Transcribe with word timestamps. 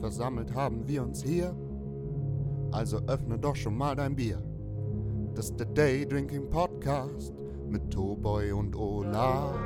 versammelt 0.00 0.54
haben 0.54 0.86
wir 0.88 1.02
uns 1.02 1.22
hier. 1.22 1.54
Also 2.72 3.00
öffne 3.06 3.38
doch 3.38 3.56
schon 3.56 3.76
mal 3.76 3.94
dein 3.96 4.16
Bier. 4.16 4.42
Das 5.34 5.46
ist 5.46 5.56
der 5.60 5.66
Day 5.66 6.06
Drinking 6.06 6.48
Podcast 6.50 7.32
mit 7.68 7.90
Toboy 7.92 8.52
und 8.52 8.74
Olaf. 8.76 9.56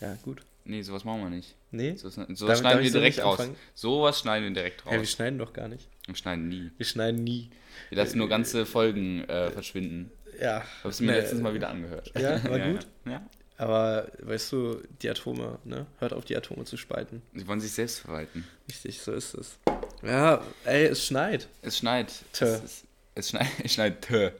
Ja, 0.00 0.16
gut. 0.22 0.42
Nee, 0.64 0.82
sowas 0.82 1.04
machen 1.04 1.22
wir 1.22 1.30
nicht. 1.30 1.56
Nee? 1.70 1.94
So, 1.96 2.08
sowas 2.08 2.38
Darf- 2.38 2.58
schneiden 2.58 2.82
wir 2.82 2.90
direkt 2.92 3.22
raus. 3.24 3.38
anfangen? 3.40 3.56
Sowas 3.74 4.20
schneiden 4.20 4.48
wir 4.48 4.54
direkt 4.54 4.84
raus. 4.86 4.92
Ja, 4.94 5.00
wir 5.00 5.06
schneiden 5.06 5.38
doch 5.38 5.52
gar 5.52 5.68
nicht. 5.68 5.88
wir 6.06 6.14
schneiden 6.14 6.48
nie. 6.48 6.70
Wir 6.76 6.86
schneiden 6.86 7.24
nie. 7.24 7.50
Wir 7.88 7.98
lassen 7.98 8.18
nur 8.18 8.28
ganze 8.28 8.64
Folgen 8.66 9.24
äh, 9.24 9.50
verschwinden. 9.50 10.10
Ja. 10.40 10.62
Hab's 10.84 11.00
mir 11.00 11.08
Nee, 11.12 11.18
letztens 11.18 11.42
mal 11.42 11.54
wieder 11.54 11.68
angehört. 11.68 12.12
Ja, 12.18 12.42
war 12.48 12.58
gut? 12.72 12.86
Ja. 13.06 13.22
Aber 13.62 14.08
weißt 14.18 14.50
du, 14.50 14.82
die 15.02 15.08
Atome, 15.08 15.60
ne? 15.62 15.86
Hört 16.00 16.12
auf, 16.12 16.24
die 16.24 16.36
Atome 16.36 16.64
zu 16.64 16.76
spalten. 16.76 17.22
Sie 17.32 17.46
wollen 17.46 17.60
sich 17.60 17.70
selbst 17.70 18.00
verwalten. 18.00 18.44
Richtig, 18.68 19.00
so 19.00 19.12
ist 19.12 19.34
es. 19.34 19.56
Ja, 20.02 20.42
ey, 20.64 20.86
es 20.86 21.06
schneit. 21.06 21.46
Es 21.62 21.78
schneit. 21.78 22.12
Tö. 22.32 22.46
Es, 22.46 22.64
ist, 22.64 22.84
es 23.14 23.28
schneit. 23.28 23.46
Es 23.62 23.72
schneit. 23.72 24.02
Tö. 24.02 24.30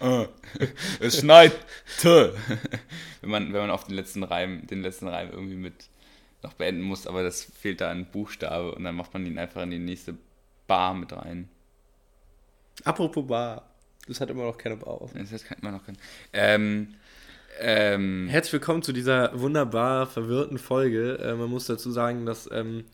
Äh. 0.00 0.26
es 1.00 1.20
schneit. 1.20 1.52
Tö. 2.02 2.34
wenn, 3.22 3.30
man, 3.30 3.50
wenn 3.54 3.62
man 3.62 3.70
auf 3.70 3.84
den 3.84 3.94
letzten 3.94 4.24
Reim, 4.24 4.66
den 4.66 4.82
letzten 4.82 5.08
Reim 5.08 5.30
irgendwie 5.30 5.56
mit 5.56 5.88
noch 6.42 6.52
beenden 6.52 6.82
muss, 6.82 7.06
aber 7.06 7.22
das 7.22 7.44
fehlt 7.44 7.80
da 7.80 7.90
ein 7.90 8.04
Buchstabe 8.04 8.74
und 8.74 8.84
dann 8.84 8.94
macht 8.94 9.14
man 9.14 9.24
ihn 9.24 9.38
einfach 9.38 9.62
in 9.62 9.70
die 9.70 9.78
nächste 9.78 10.18
Bar 10.66 10.92
mit 10.92 11.14
rein. 11.14 11.48
Apropos 12.84 13.26
Bar. 13.26 13.70
Das 14.06 14.20
hat 14.20 14.28
immer 14.28 14.44
noch 14.44 14.58
keine 14.58 14.76
Bar 14.76 15.00
auf. 15.00 15.12
Das 15.14 15.44
kann 15.44 15.56
man 15.62 15.72
noch 15.72 15.84
kennen. 15.86 15.98
Ähm, 16.34 16.96
ähm, 17.60 18.28
Herzlich 18.28 18.52
willkommen 18.54 18.82
zu 18.82 18.92
dieser 18.92 19.38
wunderbar 19.38 20.06
verwirrten 20.06 20.58
Folge. 20.58 21.18
Äh, 21.18 21.34
man 21.34 21.48
muss 21.50 21.66
dazu 21.66 21.90
sagen, 21.90 22.26
dass 22.26 22.48
ähm, 22.52 22.84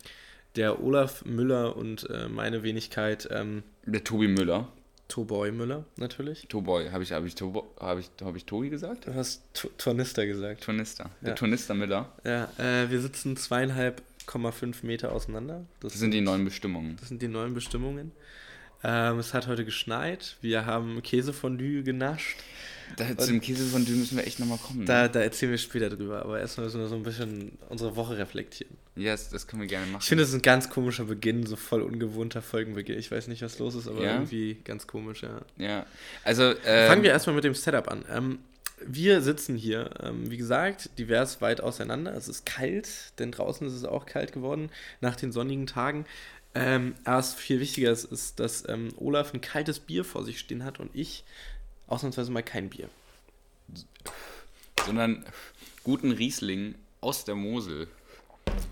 der 0.57 0.83
Olaf 0.83 1.25
Müller 1.25 1.77
und 1.77 2.09
äh, 2.11 2.29
meine 2.29 2.63
Wenigkeit, 2.63 3.29
ähm, 3.31 3.63
der 3.85 4.05
Tobi 4.05 4.29
Müller. 4.29 4.69
Toboy 5.09 5.53
Müller 5.53 5.85
natürlich. 5.97 6.47
Toboy, 6.49 6.89
habe 6.91 7.05
ich, 7.05 7.13
hab 7.13 7.25
ich, 7.25 7.37
Tobo, 7.37 7.73
hab 7.79 7.99
ich, 8.01 8.11
hab 8.25 8.35
ich 8.35 8.45
Tobi 8.45 8.71
gesagt? 8.71 9.07
Du 9.07 9.15
hast 9.15 9.43
T- 9.55 9.69
Tornister 9.79 10.27
gesagt. 10.27 10.65
Tornister. 10.65 11.11
Der 11.21 11.29
Ja. 11.31 11.35
Tornister 11.37 11.75
Müller. 11.75 12.11
Ja, 12.25 12.49
äh, 12.59 12.91
wir 12.91 13.01
sitzen 13.01 13.37
zweieinhalb 13.37 14.03
Komma 14.27 14.51
fünf 14.51 14.83
Meter 14.83 15.13
auseinander. 15.13 15.65
Das 15.79 15.93
sind 15.93 16.11
die 16.11 16.21
neuen 16.21 16.45
Bestimmungen. 16.45 16.97
Das 16.99 17.09
sind 17.09 17.23
die 17.23 17.29
neuen 17.29 17.55
Bestimmungen. 17.55 18.11
Ähm, 18.85 19.19
es 19.19 19.35
hat 19.35 19.47
heute 19.47 19.65
geschneit. 19.65 20.37
Wir 20.41 20.67
haben 20.67 21.03
Käsefondue 21.03 21.83
genascht. 21.83 22.37
Da, 22.97 23.17
zu 23.19 23.27
dem 23.33 23.41
Käse 23.41 23.67
von 23.67 23.85
Dü 23.85 23.93
müssen 23.93 24.17
wir 24.17 24.27
echt 24.27 24.39
nochmal 24.39 24.59
kommen. 24.59 24.87
Da, 24.87 25.03
ne? 25.03 25.11
da 25.11 25.21
erzählen 25.21 25.51
wir 25.51 25.59
später 25.59 25.91
drüber. 25.91 26.23
Aber 26.23 26.39
erstmal 26.39 26.67
müssen 26.67 26.81
wir 26.81 26.87
so 26.87 26.95
ein 26.95 27.03
bisschen 27.03 27.59
unsere 27.69 27.97
Woche 27.97 28.17
reflektieren. 28.17 28.77
Ja, 28.95 29.13
das, 29.13 29.29
das 29.29 29.47
können 29.47 29.63
wir 29.63 29.69
gerne 29.69 29.87
machen. 29.87 30.03
Ich 30.03 30.09
finde, 30.09 30.23
es 30.23 30.31
ist 30.31 30.37
ein 30.37 30.43
ganz 30.43 30.71
komischer 30.71 31.05
Beginn, 31.05 31.45
so 31.47 31.57
voll 31.57 31.83
ungewohnter 31.83 32.43
Folgenbeginn. 32.43 32.99
Ich 32.99 33.11
weiß 33.11 33.27
nicht, 33.29 33.43
was 33.43 33.59
los 33.59 33.75
ist, 33.75 33.89
aber 33.89 34.03
Ja? 34.03 34.15
irgendwie 34.15 34.59
ganz 34.65 34.87
komisch, 34.87 35.23
ja. 35.23 35.41
ja. 35.59 35.87
Also, 36.25 36.55
ähm, 36.65 36.89
Fangen 36.89 37.03
wir 37.03 37.11
erstmal 37.11 37.35
mit 37.35 37.45
dem 37.45 37.55
Setup 37.55 37.91
an. 37.91 38.05
Ähm, 38.11 38.39
wir 38.85 39.23
sitzen 39.23 39.57
hier, 39.57 39.91
ähm, 40.03 40.31
wie 40.31 40.37
gesagt, 40.37 40.91
divers 40.99 41.41
weit 41.41 41.61
auseinander. 41.61 42.15
Es 42.15 42.29
ist 42.29 42.45
kalt, 42.45 42.89
denn 43.19 43.33
draußen 43.33 43.67
ist 43.67 43.73
es 43.73 43.85
auch 43.85 44.05
kalt 44.07 44.33
geworden 44.33 44.71
nach 45.01 45.17
den 45.17 45.33
sonnigen 45.33 45.67
Tagen. 45.67 46.05
Ähm, 46.59 46.95
aber 47.05 47.19
was 47.19 47.35
viel 47.35 47.61
wichtiger 47.61 47.91
ist, 47.93 48.05
ist, 48.05 48.41
dass 48.41 48.69
ähm, 48.69 48.89
Olaf 48.97 49.35
ein 49.35 49.41
kaltes 49.41 49.79
Bier 49.81 50.05
vor 50.05 50.25
sich 50.25 50.39
stehen 50.39 50.65
hat 50.65 50.81
und 50.81 50.91
ich 50.95 51.25
ausnahmsweise 51.87 52.31
mal 52.33 52.43
kein 52.43 52.71
Bier. 52.71 52.89
sondern 54.85 55.25
guten 55.85 56.13
Riesling 56.13 56.75
aus 57.01 57.25
der 57.25 57.35
Mosel. 57.35 57.89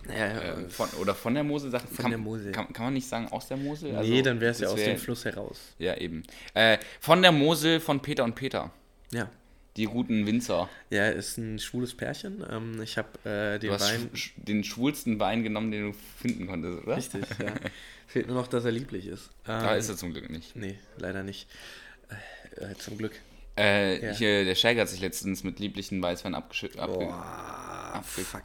Naja, 0.06 0.40
Äh, 0.60 0.68
von, 0.70 0.88
oder 1.00 1.14
von 1.14 1.34
der 1.34 1.44
Mosel, 1.44 1.70
sagt, 1.70 1.88
Von 1.88 1.96
kann, 2.05 2.10
der 2.10 2.18
Mosel. 2.18 2.52
Kann, 2.52 2.72
kann 2.72 2.86
man 2.86 2.94
nicht 2.94 3.08
sagen 3.08 3.28
aus 3.28 3.48
der 3.48 3.56
Mosel? 3.56 3.92
nee, 3.92 3.98
Also, 3.98 4.22
dann 4.22 4.40
wäre 4.40 4.52
es 4.52 4.60
ja 4.60 4.68
aus 4.68 4.77
wär- 4.78 4.86
dem 4.86 4.98
Fluss 4.98 5.24
heraus. 5.24 5.58
Ja, 5.78 5.96
eben. 5.96 6.22
Äh, 6.55 6.78
von 7.01 7.20
der 7.22 7.33
Mosel 7.33 7.80
von 7.80 8.01
Peter 8.01 8.24
und 8.24 8.34
Peter. 8.34 8.70
Ja. 9.11 9.28
Die 9.77 9.86
guten 9.86 10.24
Winzer. 10.27 10.68
Ja, 10.90 11.08
ist 11.08 11.36
ein 11.36 11.58
schwules 11.58 11.95
Pärchen. 11.95 12.45
Ähm, 12.48 12.80
ich 12.80 12.96
habe 12.96 13.08
äh, 13.29 13.58
den 13.58 13.68
Du 13.70 13.74
hast 13.74 13.83
Wein. 13.92 14.11
sch- 14.14 14.30
den 14.36 14.62
schwulsten 14.62 15.18
Wein 15.18 15.42
genommen, 15.42 15.73
den 15.73 15.90
du 15.90 15.98
finden 16.20 16.46
konntest, 16.46 16.85
oder? 16.85 16.96
Richtig, 16.96 17.24
ja. 17.40 17.52
Fehlt 18.07 18.29
nur 18.29 18.36
noch, 18.36 18.46
dass 18.46 18.64
er 18.64 18.70
lieblich 18.70 19.07
ist. 19.08 19.30
Da 19.45 19.73
Ähm, 19.73 19.79
ist 19.79 19.89
er 19.89 19.96
zum 19.96 20.13
Glück 20.13 20.30
nicht. 20.30 20.55
Nee, 20.55 20.79
leider 20.98 21.24
nicht. 21.24 21.48
Äh, 22.61 22.64
äh, 22.70 22.74
zum 22.77 22.96
Glück. 22.98 23.13
Äh, 23.57 24.05
Ja. 24.07 24.13
hier, 24.13 24.45
der 24.45 24.55
Schäger 24.55 24.83
hat 24.83 24.89
sich 24.89 25.01
letztens 25.01 25.42
mit 25.42 25.58
lieblichen 25.58 26.01
Weißwein 26.02 26.34
abgeschü- 26.36 26.77
abge 26.79 26.98
Boah, 27.07 27.92
abge- 27.95 28.23
fuck. 28.24 28.45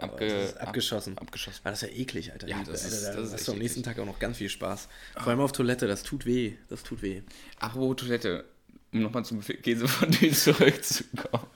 abge- 0.00 0.24
ist 0.24 0.56
abgeschossen. 0.60 1.16
ab- 1.16 1.22
abgeschossen. 1.22 1.60
War 1.64 1.72
das 1.72 1.82
ja 1.82 1.88
eklig, 1.88 2.32
Alter. 2.32 2.48
Ja, 2.48 2.58
das 2.64 2.84
Alter, 2.84 2.96
ist- 2.96 3.04
da 3.04 3.20
das 3.20 3.32
hast 3.34 3.46
du 3.48 3.52
am 3.52 3.58
nächsten 3.58 3.80
eklig. 3.80 3.94
Tag 3.94 4.02
auch 4.02 4.06
noch 4.06 4.18
ganz 4.18 4.38
viel 4.38 4.48
Spaß. 4.48 4.88
Vor 5.14 5.28
allem 5.28 5.40
auf 5.40 5.52
Toilette, 5.52 5.86
das 5.86 6.02
tut 6.02 6.26
weh. 6.26 6.54
Das 6.68 6.82
tut 6.82 7.02
weh. 7.02 7.22
Apropos 7.60 7.96
Toilette, 7.96 8.44
um 8.92 9.02
nochmal 9.02 9.24
zum 9.24 9.40
Käse 9.40 9.88
von 9.88 10.10
dir 10.10 10.32
zurückzukommen. 10.32 11.46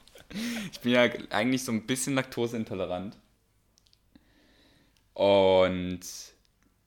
Ich 0.73 0.81
bin 0.81 0.93
ja 0.93 1.03
eigentlich 1.31 1.65
so 1.65 1.73
ein 1.73 1.87
bisschen 1.87 2.15
laktoseintolerant. 2.15 3.17
Und 5.15 6.01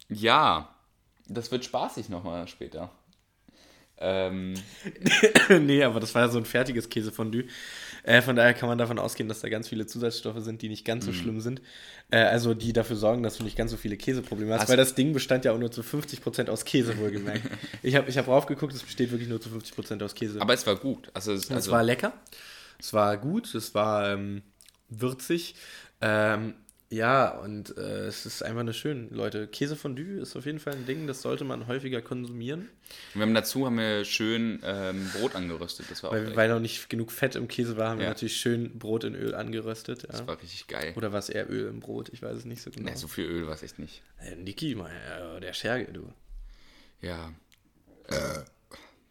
ja, 0.10 0.74
das 1.28 1.52
wird 1.52 1.66
spaßig 1.66 2.10
nochmal 2.10 2.48
später. 2.48 2.92
Ähm, 3.98 4.56
nee, 5.50 5.84
aber 5.84 6.00
das 6.00 6.16
war 6.16 6.24
ja 6.24 6.30
so 6.30 6.38
ein 6.38 6.46
fertiges 6.46 6.90
Käsefondue. 6.90 7.46
Äh, 8.04 8.22
von 8.22 8.36
daher 8.36 8.54
kann 8.54 8.68
man 8.70 8.78
davon 8.78 9.00
ausgehen, 9.00 9.30
dass 9.30 9.40
da 9.42 9.50
ganz 9.50 9.70
viele 9.70 9.86
Zusatzstoffe 9.88 10.40
sind, 10.42 10.62
die 10.62 10.70
nicht 10.70 10.84
ganz 10.86 11.06
so 11.06 11.12
Mhm. 11.12 11.16
schlimm 11.16 11.40
sind. 11.42 11.62
Äh, 12.12 12.18
also 12.18 12.54
die 12.54 12.74
dafür 12.74 12.96
sorgen, 12.98 13.24
dass 13.24 13.38
du 13.38 13.44
nicht 13.44 13.58
ganz 13.58 13.72
so 13.72 13.78
viele 13.78 13.96
Käseprobleme 13.98 14.54
hast. 14.54 14.64
Hast- 14.64 14.70
weil 14.70 14.78
das 14.78 14.94
Ding 14.96 15.14
bestand 15.14 15.46
ja 15.46 15.54
auch 15.54 15.58
nur 15.58 15.72
zu 15.72 15.82
50% 15.84 16.50
aus 16.50 16.66
Käse, 16.66 16.98
wohlgemerkt. 16.98 17.44
ich 17.82 17.96
habe 17.96 18.10
ich 18.10 18.18
hab 18.18 18.28
raufgeguckt, 18.28 18.74
es 18.74 18.84
besteht 18.84 19.12
wirklich 19.12 19.30
nur 19.30 19.40
zu 19.42 19.50
50% 19.50 20.04
aus 20.04 20.14
Käse. 20.16 20.42
aber 20.42 20.54
es 20.54 20.68
war 20.68 20.76
gut. 20.76 21.10
Also, 21.14 21.32
es, 21.34 21.46
es 21.46 21.52
also 21.52 21.72
war 21.72 21.84
lecker. 21.84 22.14
Es 22.80 22.92
war 22.94 23.16
gut, 23.18 23.54
es 23.56 23.74
war 23.74 24.10
ähm, 24.14 24.42
würzig. 24.90 25.56
Ähm, 26.02 26.56
ja, 26.94 27.30
und 27.40 27.78
äh, 27.78 28.06
es 28.06 28.26
ist 28.26 28.44
einfach 28.44 28.60
eine 28.62 28.74
schön, 28.74 29.10
Leute. 29.12 29.48
Käsefondue 29.48 30.22
ist 30.22 30.36
auf 30.36 30.46
jeden 30.46 30.60
Fall 30.60 30.74
ein 30.74 30.86
Ding, 30.86 31.08
das 31.08 31.22
sollte 31.22 31.44
man 31.44 31.68
häufiger 31.68 32.02
konsumieren, 32.02 32.70
wir 33.14 33.24
haben 33.24 33.34
dazu 33.34 33.66
haben 33.66 33.78
wir 33.78 34.06
schön 34.06 34.60
ähm, 34.64 35.10
Brot 35.18 35.36
angeröstet. 35.36 35.88
Das 35.90 36.04
war 36.04 36.10
auch 36.12 36.14
weil, 36.14 36.24
lecker. 36.26 36.36
weil 36.36 36.50
noch 36.50 36.60
nicht 36.60 36.90
genug 36.90 37.12
Fett 37.12 37.36
im 37.36 37.48
Käse 37.48 37.76
war, 37.78 37.90
haben 37.90 37.98
wir 38.00 38.06
Ja. 38.06 38.10
natürlich 38.12 38.36
schön 38.38 38.78
Brot 38.78 39.04
in 39.04 39.16
Öl 39.16 39.34
angeröstet. 39.36 40.04
Ja. 40.04 40.10
Das 40.10 40.28
war 40.28 40.40
richtig 40.42 40.68
geil. 40.68 40.94
Oder 40.96 41.12
war 41.12 41.20
es 41.20 41.30
eher 41.30 41.50
Öl 41.50 41.68
im 41.68 41.80
Brot? 41.80 42.10
Ich 42.14 42.22
weiß 42.22 42.38
es 42.38 42.46
nicht 42.46 42.62
so 42.62 42.70
genau. 42.72 42.90
Nee, 42.92 42.96
so 42.96 43.08
viel 43.08 43.26
Öl 43.26 43.48
war 43.48 43.54
es 43.56 43.64
echt 43.64 43.80
nicht. 43.80 44.02
äh, 44.20 44.36
Niki, 44.36 44.76
mein, 44.76 44.92
äh, 44.96 45.40
der 45.40 45.54
Scherge, 45.54 45.92
du. 45.92 46.08
Ja. 47.02 47.34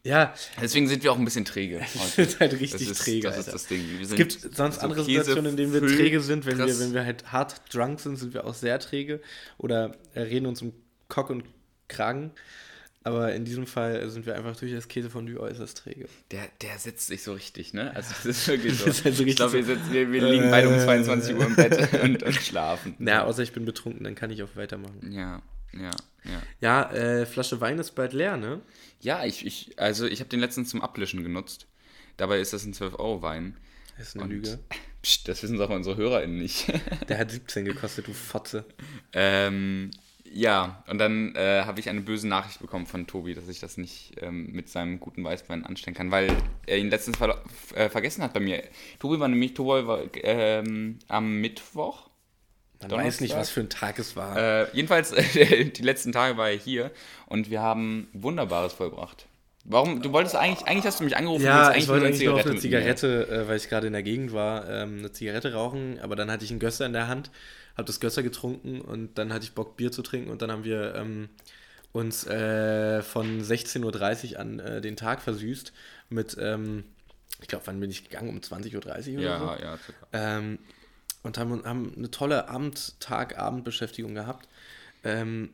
Ja, 0.05 0.33
Deswegen 0.61 0.87
sind 0.87 1.01
wir 1.03 1.11
auch 1.13 1.17
ein 1.17 1.23
bisschen 1.23 1.45
träge. 1.45 1.79
das 1.93 1.95
heute. 2.17 2.21
ist 2.23 2.39
halt 2.39 2.53
richtig 2.59 2.89
das 2.89 2.97
ist, 2.99 3.03
träge. 3.05 3.27
Das 3.29 3.37
ist 3.37 3.53
das 3.53 3.67
Ding. 3.67 3.81
Wir 3.89 4.01
Es 4.01 4.09
sind 4.09 4.17
gibt 4.17 4.55
sonst 4.55 4.75
so 4.75 4.81
andere 4.81 5.01
Käse- 5.03 5.23
Situationen, 5.23 5.51
in 5.51 5.57
denen 5.57 5.73
wir 5.73 5.81
träge 5.97 6.19
sind. 6.19 6.45
Wenn 6.45 6.57
wir, 6.57 6.79
wenn 6.79 6.93
wir 6.93 7.05
halt 7.05 7.31
hart 7.31 7.61
drunk 7.73 7.99
sind, 8.01 8.17
sind 8.17 8.33
wir 8.33 8.45
auch 8.45 8.53
sehr 8.53 8.79
träge 8.79 9.21
oder 9.57 9.95
äh, 10.13 10.21
reden 10.21 10.45
uns 10.45 10.61
um 10.61 10.73
Kock 11.07 11.29
und 11.29 11.45
Kragen. 11.87 12.31
Aber 13.05 13.33
in 13.33 13.43
diesem 13.43 13.65
Fall 13.67 14.09
sind 14.09 14.25
wir 14.25 14.35
einfach 14.35 14.55
durch 14.55 14.71
das 14.71 14.87
Käsefondue 14.87 15.37
äußerst 15.39 15.77
träge. 15.77 16.07
Der, 16.31 16.47
der 16.61 16.77
setzt 16.79 17.07
sich 17.07 17.21
so 17.21 17.33
richtig, 17.33 17.73
ne? 17.73 17.93
Also 17.95 18.13
das 18.23 18.25
ist 18.25 18.47
wirklich 18.47 18.77
so. 18.77 18.85
Ist 18.85 19.03
halt 19.05 19.15
so 19.15 19.23
ich 19.25 19.35
glaube, 19.35 19.53
wir, 19.53 19.63
sitzen- 19.65 19.91
wir, 19.91 20.11
wir 20.11 20.21
liegen 20.29 20.49
beide 20.49 20.67
um 20.69 20.75
Äh. 20.75 20.79
22 20.83 21.35
Uhr 21.35 21.45
im 21.45 21.55
Bett 21.55 22.01
und, 22.01 22.23
und 22.23 22.33
schlafen. 22.35 22.95
Na, 22.99 23.23
außer 23.25 23.43
ich 23.43 23.51
bin 23.53 23.63
betrunken, 23.65 24.03
dann 24.03 24.15
kann 24.15 24.31
ich 24.31 24.41
auch 24.43 24.55
weitermachen. 24.55 25.11
Ja, 25.11 25.41
ja, 25.79 25.91
ja. 26.23 26.41
Ja, 26.61 26.91
äh, 26.91 27.25
Flasche 27.25 27.59
Wein 27.61 27.79
ist 27.79 27.91
bald 27.91 28.13
leer, 28.13 28.37
ne? 28.37 28.61
Ja, 29.01 29.25
ich, 29.25 29.45
ich 29.45 29.77
also 29.79 30.05
ich 30.05 30.19
habe 30.19 30.29
den 30.29 30.39
letzten 30.39 30.65
zum 30.65 30.81
Ablischen 30.81 31.23
genutzt. 31.23 31.67
Dabei 32.17 32.39
ist 32.39 32.53
das 32.53 32.63
ein 32.65 32.73
12-Euro-Wein. 32.73 33.57
Das 33.97 34.09
ist 34.09 34.15
eine 34.15 34.23
Und- 34.25 34.29
Lüge. 34.31 34.59
Psst, 35.01 35.27
das 35.27 35.43
wissen 35.43 35.57
doch 35.57 35.69
unsere 35.69 35.97
HörerInnen 35.97 36.37
nicht. 36.37 36.71
Der 37.09 37.17
hat 37.17 37.29
17 37.29 37.65
gekostet, 37.65 38.07
du 38.07 38.13
Fotze. 38.13 38.63
ähm, 39.11 39.91
ja, 40.23 40.81
und 40.87 40.97
dann 40.97 41.35
äh, 41.35 41.63
habe 41.65 41.81
ich 41.81 41.89
eine 41.89 41.99
böse 41.99 42.25
Nachricht 42.27 42.59
bekommen 42.61 42.85
von 42.87 43.05
Tobi, 43.05 43.33
dass 43.35 43.49
ich 43.49 43.59
das 43.59 43.75
nicht 43.77 44.13
ähm, 44.21 44.51
mit 44.53 44.69
seinem 44.69 45.01
guten 45.01 45.21
Weißwein 45.23 45.65
anstellen 45.65 45.93
kann, 45.95 46.09
weil 46.09 46.33
er 46.65 46.77
ihn 46.77 46.89
letztens 46.89 47.17
ver 47.17 47.43
äh, 47.75 47.89
vergessen 47.89 48.23
hat 48.23 48.33
bei 48.33 48.39
mir. 48.39 48.63
Tobi 48.99 49.19
war 49.19 49.27
nämlich, 49.27 49.53
Tobi 49.55 49.85
war 49.85 49.99
ähm, 50.15 50.99
am 51.09 51.41
Mittwoch. 51.41 52.09
Man 52.83 52.89
Donnerstag? 52.89 53.13
weiß 53.13 53.21
nicht, 53.21 53.35
was 53.35 53.49
für 53.49 53.59
ein 53.61 53.69
Tag 53.69 53.99
es 53.99 54.15
war. 54.15 54.37
Äh, 54.37 54.67
jedenfalls, 54.73 55.11
die 55.33 55.81
letzten 55.81 56.11
Tage 56.11 56.37
war 56.37 56.49
er 56.49 56.57
hier 56.57 56.91
und 57.27 57.49
wir 57.49 57.61
haben 57.61 58.07
Wunderbares 58.13 58.73
vollbracht. 58.73 59.25
Warum? 59.65 60.01
Du 60.01 60.11
wolltest 60.11 60.35
eigentlich, 60.35 60.67
eigentlich 60.67 60.85
hast 60.85 60.99
du 60.99 61.05
mich 61.05 61.15
angerufen, 61.15 61.45
Ja, 61.45 61.71
du 61.71 61.79
ich 61.79 61.87
wollte 61.87 62.05
eigentlich 62.07 62.25
nur 62.25 62.35
auf 62.35 62.45
eine. 62.45 62.57
Zigarette, 62.57 63.27
äh, 63.29 63.47
weil 63.47 63.57
ich 63.57 63.69
gerade 63.69 63.87
in 63.87 63.93
der 63.93 64.03
Gegend 64.03 64.33
war, 64.33 64.67
ähm, 64.69 64.99
eine 64.99 65.11
Zigarette 65.13 65.53
rauchen, 65.53 65.99
aber 66.01 66.15
dann 66.17 66.29
hatte 66.29 66.43
ich 66.43 66.51
einen 66.51 66.59
Gösser 66.59 66.85
in 66.85 66.91
der 66.93 67.07
Hand, 67.07 67.31
habe 67.77 67.85
das 67.85 67.99
Gösser 68.01 68.23
getrunken 68.23 68.81
und 68.81 69.17
dann 69.17 69.31
hatte 69.33 69.45
ich 69.45 69.53
Bock, 69.53 69.77
Bier 69.77 69.91
zu 69.91 70.01
trinken 70.01 70.29
und 70.31 70.41
dann 70.41 70.51
haben 70.51 70.65
wir 70.65 70.95
ähm, 70.95 71.29
uns 71.93 72.27
äh, 72.27 73.01
von 73.03 73.41
16.30 73.41 74.33
Uhr 74.33 74.39
an 74.39 74.59
äh, 74.59 74.81
den 74.81 74.97
Tag 74.97 75.21
versüßt 75.21 75.71
mit, 76.09 76.35
ähm, 76.41 76.83
ich 77.41 77.47
glaube, 77.47 77.65
wann 77.67 77.79
bin 77.79 77.89
ich 77.89 78.03
gegangen? 78.03 78.29
Um 78.29 78.39
20.30 78.39 78.73
Uhr 78.75 78.77
oder 78.85 79.01
so? 79.01 79.11
Ja, 79.11 79.57
ja, 79.61 79.77
und 81.23 81.37
haben, 81.37 81.63
haben 81.65 81.93
eine 81.97 82.11
tolle 82.11 82.49
Abend, 82.49 82.99
Tag, 82.99 83.37
Abendbeschäftigung 83.37 84.13
gehabt, 84.13 84.47
ähm, 85.03 85.49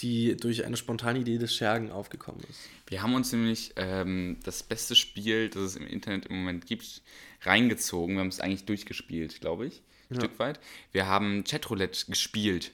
die 0.00 0.36
durch 0.36 0.64
eine 0.64 0.76
spontane 0.76 1.20
Idee 1.20 1.38
des 1.38 1.54
Schergen 1.54 1.92
aufgekommen 1.92 2.40
ist. 2.50 2.60
Wir 2.88 3.02
haben 3.02 3.14
uns 3.14 3.30
nämlich 3.32 3.72
ähm, 3.76 4.38
das 4.44 4.62
beste 4.64 4.96
Spiel, 4.96 5.48
das 5.50 5.62
es 5.62 5.76
im 5.76 5.86
Internet 5.86 6.26
im 6.26 6.36
Moment 6.36 6.66
gibt, 6.66 7.02
reingezogen. 7.42 8.16
Wir 8.16 8.20
haben 8.20 8.28
es 8.28 8.40
eigentlich 8.40 8.64
durchgespielt, 8.64 9.40
glaube 9.40 9.66
ich, 9.66 9.82
ein 10.10 10.14
Ja. 10.16 10.20
Stück 10.22 10.38
weit. 10.40 10.58
Wir 10.90 11.06
haben 11.06 11.44
Chatroulette 11.44 12.06
gespielt. 12.08 12.72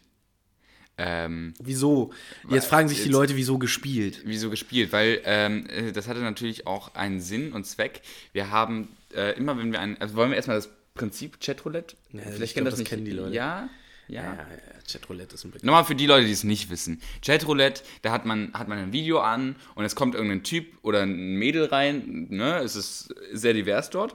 Ähm, 0.97 1.55
Wieso? 1.61 2.13
Jetzt 2.49 2.67
fragen 2.67 2.89
sich 2.89 2.99
die 2.99 3.05
jetzt- 3.07 3.13
Leute, 3.13 3.35
wieso 3.35 3.59
gespielt? 3.59 4.23
Wieso 4.25 4.49
gespielt? 4.49 4.93
Weil 4.93 5.21
ähm, 5.25 5.67
äh, 5.69 5.91
das 5.91 6.07
hatte 6.07 6.21
natürlich 6.21 6.69
auch 6.69 6.95
einen 6.95 7.21
Sinn 7.21 7.53
und 7.53 7.67
Zweck. 7.67 8.01
Wir 8.33 8.51
haben 8.53 8.89
äh, 9.13 9.37
immer, 9.37 9.59
wenn 9.59 9.73
wir 9.73 9.81
ein, 9.81 10.01
also 10.01 10.15
wollen 10.15 10.31
wir 10.31 10.37
erstmal 10.37 10.57
das 10.57 10.69
Prinzip 10.95 11.41
Chatroulette? 11.41 11.97
Ja, 12.13 12.23
ich 12.41 12.55
glaub, 12.55 12.67
das 12.71 12.85
kennen 12.85 13.05
die 13.05 13.11
Leute. 13.11 13.35
Ja, 13.35 13.69
ja. 14.07 14.23
Ja, 14.23 14.35
ja, 14.35 14.47
Chatroulette 14.91 15.35
ist 15.35 15.45
ein 15.45 15.51
Begriff. 15.51 15.65
Nochmal 15.65 15.85
für 15.85 15.95
die 15.95 16.07
Leute, 16.07 16.27
die 16.27 16.33
es 16.33 16.45
nicht 16.45 16.71
wissen. 16.71 17.01
Chatroulette, 17.25 17.83
da 18.03 18.13
hat 18.13 18.27
man, 18.27 18.53
hat 18.53 18.69
man 18.69 18.79
ein 18.79 18.93
Video 18.93 19.19
an 19.21 19.57
und 19.75 19.85
es 19.85 19.97
kommt 19.97 20.15
irgendein 20.15 20.45
Typ 20.45 20.67
oder 20.83 21.03
ein 21.03 21.35
Mädel 21.37 21.65
rein. 21.65 22.27
Ne? 22.31 22.59
Es 22.59 22.77
ist 22.77 23.15
sehr 23.33 23.55
divers 23.55 23.91
dort. 23.91 24.15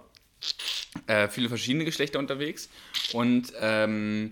Äh, 1.07 1.27
viele 1.27 1.49
verschiedene 1.49 1.85
Geschlechter 1.85 2.19
unterwegs. 2.19 2.69
Und 3.13 3.51
ähm, 3.59 4.29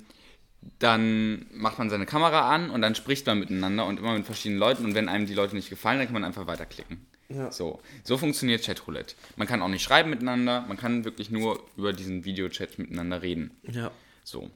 dann 0.80 1.48
macht 1.52 1.80
man 1.80 1.90
seine 1.90 2.06
Kamera 2.06 2.54
an 2.54 2.70
und 2.70 2.82
dann 2.82 2.96
spricht 2.96 3.26
man 3.26 3.40
miteinander 3.40 3.86
und 3.86 4.00
immer 4.00 4.14
mit 4.14 4.26
verschiedenen 4.26 4.60
Leuten. 4.60 4.86
Und 4.86 4.96
wenn 4.96 5.10
einem 5.10 5.26
die 5.26 5.34
Leute 5.34 5.56
nicht 5.56 5.70
gefallen, 5.70 5.98
dann 5.98 6.08
kann 6.08 6.14
man 6.14 6.24
einfach 6.24 6.48
weiterklicken. 6.48 7.06
Ja. 7.30 7.52
So, 7.52 7.82
so 8.04 8.18
funktioniert 8.18 8.64
Chatroulette. 8.66 9.16
Man 9.36 9.48
kann 9.48 9.62
auch 9.62 9.68
nicht 9.68 9.84
schreiben 9.84 10.10
miteinander, 10.10 10.62
man 10.68 10.78
kann 10.78 11.04
wirklich 11.04 11.30
nur 11.30 11.62
über 11.76 11.92
diesen 11.94 12.24
Videochat 12.26 12.80
miteinander 12.80 13.22
reden. 13.22 13.52
Ja. 13.64 13.92
So. 14.24 14.50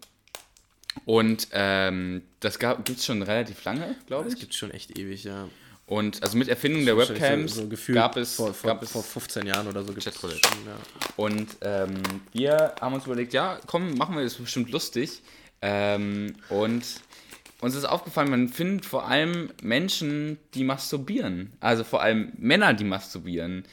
Und 1.05 1.47
ähm, 1.51 2.21
das 2.39 2.59
gibt 2.59 2.89
es 2.89 3.05
schon 3.05 3.21
relativ 3.21 3.63
lange, 3.63 3.95
glaube 4.07 4.27
Es 4.27 4.33
ich. 4.35 4.39
gibt 4.41 4.53
schon 4.53 4.71
echt 4.71 4.97
ewig, 4.97 5.23
ja. 5.23 5.47
Und 5.87 6.23
also 6.23 6.37
mit 6.37 6.47
Erfindung 6.47 6.85
der 6.85 6.97
Webcams 6.97 7.55
so, 7.55 7.69
so 7.69 7.93
gab 7.93 8.15
es, 8.15 8.35
vor, 8.35 8.53
vor, 8.53 8.69
gab 8.69 8.81
es 8.81 8.91
vor 8.91 9.03
15 9.03 9.45
Jahren 9.45 9.67
oder 9.67 9.83
so 9.83 9.91
es 9.93 10.03
Chatroulette. 10.05 10.47
schon, 10.47 10.65
ja. 10.65 10.77
Und 11.17 11.57
ähm, 11.61 12.01
wir 12.31 12.75
haben 12.79 12.93
uns 12.93 13.05
überlegt, 13.05 13.33
ja, 13.33 13.59
komm, 13.67 13.95
machen 13.95 14.15
wir 14.15 14.23
das 14.23 14.35
bestimmt 14.35 14.71
lustig. 14.71 15.21
Ähm, 15.61 16.35
und 16.49 16.83
uns 17.61 17.75
ist 17.75 17.85
aufgefallen, 17.85 18.29
man 18.29 18.49
findet 18.49 18.85
vor 18.85 19.07
allem 19.07 19.49
Menschen, 19.61 20.37
die 20.53 20.63
masturbieren. 20.63 21.53
Also 21.59 21.83
vor 21.83 22.01
allem 22.01 22.33
Männer, 22.37 22.73
die 22.73 22.83
masturbieren. 22.83 23.63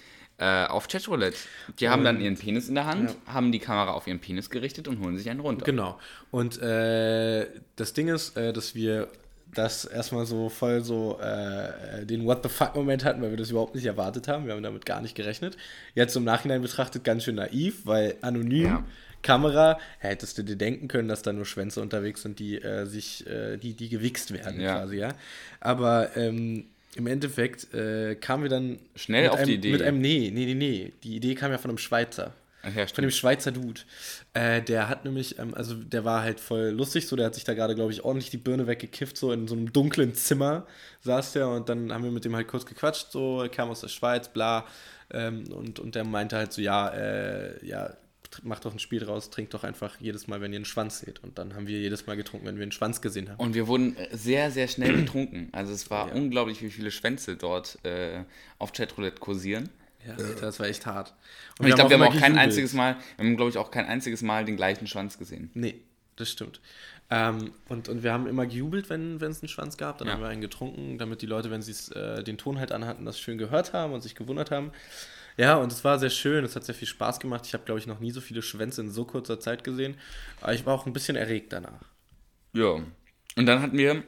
Äh, 0.40 0.67
auf 0.67 0.87
Chatroulette. 0.87 1.37
Die 1.81 1.88
haben 1.88 2.05
dann 2.05 2.20
ihren 2.20 2.37
Penis 2.37 2.69
in 2.69 2.76
der 2.76 2.87
Hand, 2.87 3.17
haben 3.26 3.50
die 3.50 3.58
Kamera 3.58 3.90
auf 3.90 4.06
ihren 4.06 4.20
Penis 4.20 4.50
gerichtet 4.50 4.87
und 4.87 5.00
holen 5.00 5.19
sich 5.19 5.29
einen 5.29 5.40
runter. 5.40 5.64
Genau. 5.64 5.99
Und 6.31 6.62
äh, 6.62 7.49
das 7.75 7.93
Ding 7.93 8.06
ist, 8.06 8.37
äh, 8.37 8.52
dass 8.52 8.76
wir 8.76 9.08
das 9.52 9.85
erstmal 9.85 10.26
so 10.26 10.49
voll 10.49 10.85
so 10.85 11.19
äh, 11.20 12.06
den 12.06 12.25
What 12.25 12.44
the 12.44 12.49
fuck-Moment 12.49 13.05
hatten, 13.05 13.20
weil 13.20 13.31
wir 13.31 13.37
das 13.37 13.50
überhaupt 13.50 13.75
nicht 13.75 13.87
erwartet 13.87 14.29
haben. 14.29 14.46
Wir 14.46 14.55
haben 14.55 14.62
damit 14.62 14.87
gar 14.87 15.00
nicht 15.00 15.17
gerechnet. 15.17 15.56
Jetzt 15.96 16.14
im 16.14 16.23
Nachhinein 16.23 16.62
betrachtet 16.62 17.02
ganz 17.02 17.25
schön 17.25 17.35
naiv, 17.35 17.85
weil 17.85 18.14
anonym, 18.20 18.64
Ja. 18.64 18.85
Kamera, 19.28 19.78
hättest 19.98 20.38
du 20.38 20.42
dir 20.42 20.56
denken 20.56 20.88
können, 20.88 21.08
dass 21.08 21.22
da 21.22 21.32
nur 21.32 21.44
Schwänze 21.44 21.80
unterwegs 21.82 22.22
sind, 22.22 22.38
die 22.38 22.56
äh, 22.62 22.86
sich, 22.86 23.26
äh, 23.26 23.56
die, 23.58 23.75
die 23.75 23.88
gewichst 23.88 24.32
werden 24.32 24.60
Ja. 24.60 24.78
quasi, 24.78 24.96
ja. 24.96 25.10
Aber 25.60 26.16
ähm, 26.16 26.64
im 26.96 27.06
Endeffekt 27.06 27.72
äh, 27.75 28.14
kamen 28.14 28.44
wir 28.44 28.50
dann 28.50 28.78
Schnell 28.96 29.28
auf 29.28 29.36
einem, 29.38 29.46
die 29.46 29.54
Idee. 29.54 29.72
Mit 29.72 29.82
einem, 29.82 30.00
nee, 30.00 30.30
nee, 30.32 30.46
nee, 30.46 30.54
nee. 30.54 30.92
Die 31.04 31.16
Idee 31.16 31.34
kam 31.34 31.52
ja 31.52 31.58
von 31.58 31.70
einem 31.70 31.78
Schweizer. 31.78 32.32
Ja, 32.64 32.86
Von 32.86 33.02
dem. 33.02 33.10
Schweizer 33.12 33.52
Dude. 33.52 33.80
Äh, 34.34 34.62
der 34.62 34.88
hat 34.88 35.04
nämlich, 35.04 35.38
ähm, 35.38 35.54
also 35.54 35.75
der 35.75 36.04
war 36.04 36.22
halt 36.22 36.40
voll 36.40 36.70
lustig, 36.70 37.06
so 37.06 37.14
der 37.14 37.26
hat 37.26 37.34
sich 37.34 37.44
da 37.44 37.54
gerade, 37.54 37.75
glaube 37.75 37.92
ich, 37.92 38.02
ordentlich 38.04 38.30
die 38.30 38.36
Birne 38.36 38.66
weggekifft, 38.66 39.16
so 39.16 39.32
in 39.32 39.46
so 39.46 39.54
einem 39.54 39.72
dunklen 39.72 40.12
Zimmer 40.14 40.66
saß 41.02 41.34
der 41.34 41.48
und 41.48 41.69
dann 41.69 41.92
haben 41.92 42.02
wir 42.04 42.10
mit 42.10 42.25
dem 42.25 42.34
halt 42.34 42.48
kurz 42.48 42.66
gequatscht, 42.66 43.12
so, 43.12 43.42
er 43.42 43.48
kam 43.48 43.70
aus 43.70 43.80
der 43.82 43.88
Schweiz, 43.88 44.28
bla. 44.28 44.66
Ähm, 45.10 45.44
und, 45.52 45.78
und 45.78 45.94
der 45.94 46.04
meinte 46.04 46.36
halt 46.36 46.52
so, 46.52 46.60
ja, 46.60 46.88
äh, 46.88 47.64
ja, 47.64 47.96
macht 48.42 48.64
doch 48.64 48.72
ein 48.72 48.78
Spiel 48.78 49.00
draus, 49.00 49.30
trinkt 49.30 49.54
doch 49.54 49.64
einfach 49.64 49.96
jedes 50.00 50.26
Mal, 50.26 50.40
wenn 50.40 50.52
ihr 50.52 50.56
einen 50.56 50.64
Schwanz 50.64 51.00
seht. 51.00 51.22
Und 51.25 51.38
dann 51.38 51.54
haben 51.54 51.66
wir 51.66 51.78
jedes 51.78 52.06
Mal 52.06 52.16
getrunken, 52.16 52.46
wenn 52.46 52.56
wir 52.56 52.62
einen 52.62 52.72
Schwanz 52.72 53.00
gesehen 53.00 53.30
haben. 53.30 53.38
Und 53.38 53.54
wir 53.54 53.66
wurden 53.66 53.96
äh, 53.96 54.16
sehr, 54.16 54.50
sehr 54.50 54.69
schnell 54.69 54.92
betrunken. 55.04 55.48
Also 55.52 55.72
es 55.72 55.90
war 55.90 56.12
unglaublich, 56.12 56.62
wie 56.62 56.70
viele 56.70 56.90
Schwänze 56.90 57.36
dort 57.36 57.78
äh, 57.84 58.25
auf 58.58 58.72
Chatroulette 58.72 59.19
kursieren. 59.19 59.69
Ja, 60.06 60.14
Alter, 60.14 60.40
das 60.42 60.60
war 60.60 60.66
echt 60.66 60.86
hart. 60.86 61.14
Und 61.58 61.66
ich 61.66 61.75
glaube, 61.75 61.90
wir 61.90 61.98
haben 61.98 62.06
auch 62.14 62.20
kein 62.20 62.38
einziges 62.38 62.72
Mal, 62.72 62.96
wir 63.16 63.26
haben, 63.26 63.36
glaube 63.36 63.50
ich, 63.50 63.58
auch 63.58 63.70
kein 63.70 63.86
einziges 63.86 64.22
Mal 64.22 64.44
den 64.44 64.56
gleichen 64.56 64.86
Schwanz 64.86 65.19
gesehen. 65.19 65.50
Nee, 65.54 65.80
das 66.16 66.30
stimmt. 66.30 66.60
Ähm, 67.10 67.52
und, 67.69 67.88
und 67.88 68.02
wir 68.02 68.12
haben 68.12 68.26
immer 68.26 68.46
gejubelt, 68.46 68.90
wenn 68.90 69.16
es 69.16 69.42
einen 69.42 69.48
Schwanz 69.48 69.76
gab. 69.76 69.98
Dann 69.98 70.08
Ja. 70.08 70.14
haben 70.14 70.20
wir 70.20 70.28
einen 70.28 70.40
getrunken, 70.42 70.98
damit 70.98 71.22
die 71.22 71.26
Leute, 71.26 71.50
wenn 71.50 71.62
sie 71.62 71.72
äh, 71.94 72.22
den 72.22 72.38
Ton 72.38 72.58
halt 72.58 72.70
anhatten, 72.70 73.04
das 73.06 73.19
schön 73.19 73.38
gehört 73.38 73.72
haben 73.72 73.92
und 73.92 74.02
sich 74.02 74.14
gewundert 74.14 74.50
haben. 74.50 74.70
Ja, 75.38 75.56
und 75.56 75.73
es 75.73 75.85
war 75.85 75.99
sehr 75.99 76.11
schön. 76.11 76.44
Es 76.44 76.56
hat 76.56 76.64
sehr 76.64 76.75
viel 76.75 76.88
Spaß 76.88 77.20
gemacht. 77.20 77.46
Ich 77.46 77.55
habe, 77.55 77.64
glaube 77.64 77.79
ich, 77.79 77.87
noch 77.87 78.00
nie 78.00 78.11
so 78.11 78.20
viele 78.20 78.43
Schwänze 78.43 78.81
in 78.81 78.90
so 78.90 79.05
kurzer 79.05 79.38
Zeit 79.38 79.62
gesehen. 79.62 79.96
Aber 80.40 80.52
ich 80.52 80.67
war 80.67 80.75
auch 80.75 80.85
ein 80.85 80.93
bisschen 80.93 81.17
erregt 81.17 81.52
danach. 81.52 81.85
Ja. 82.52 82.81
Und 83.37 83.46
dann 83.46 83.62
hatten 83.62 83.79
wir, 83.79 84.02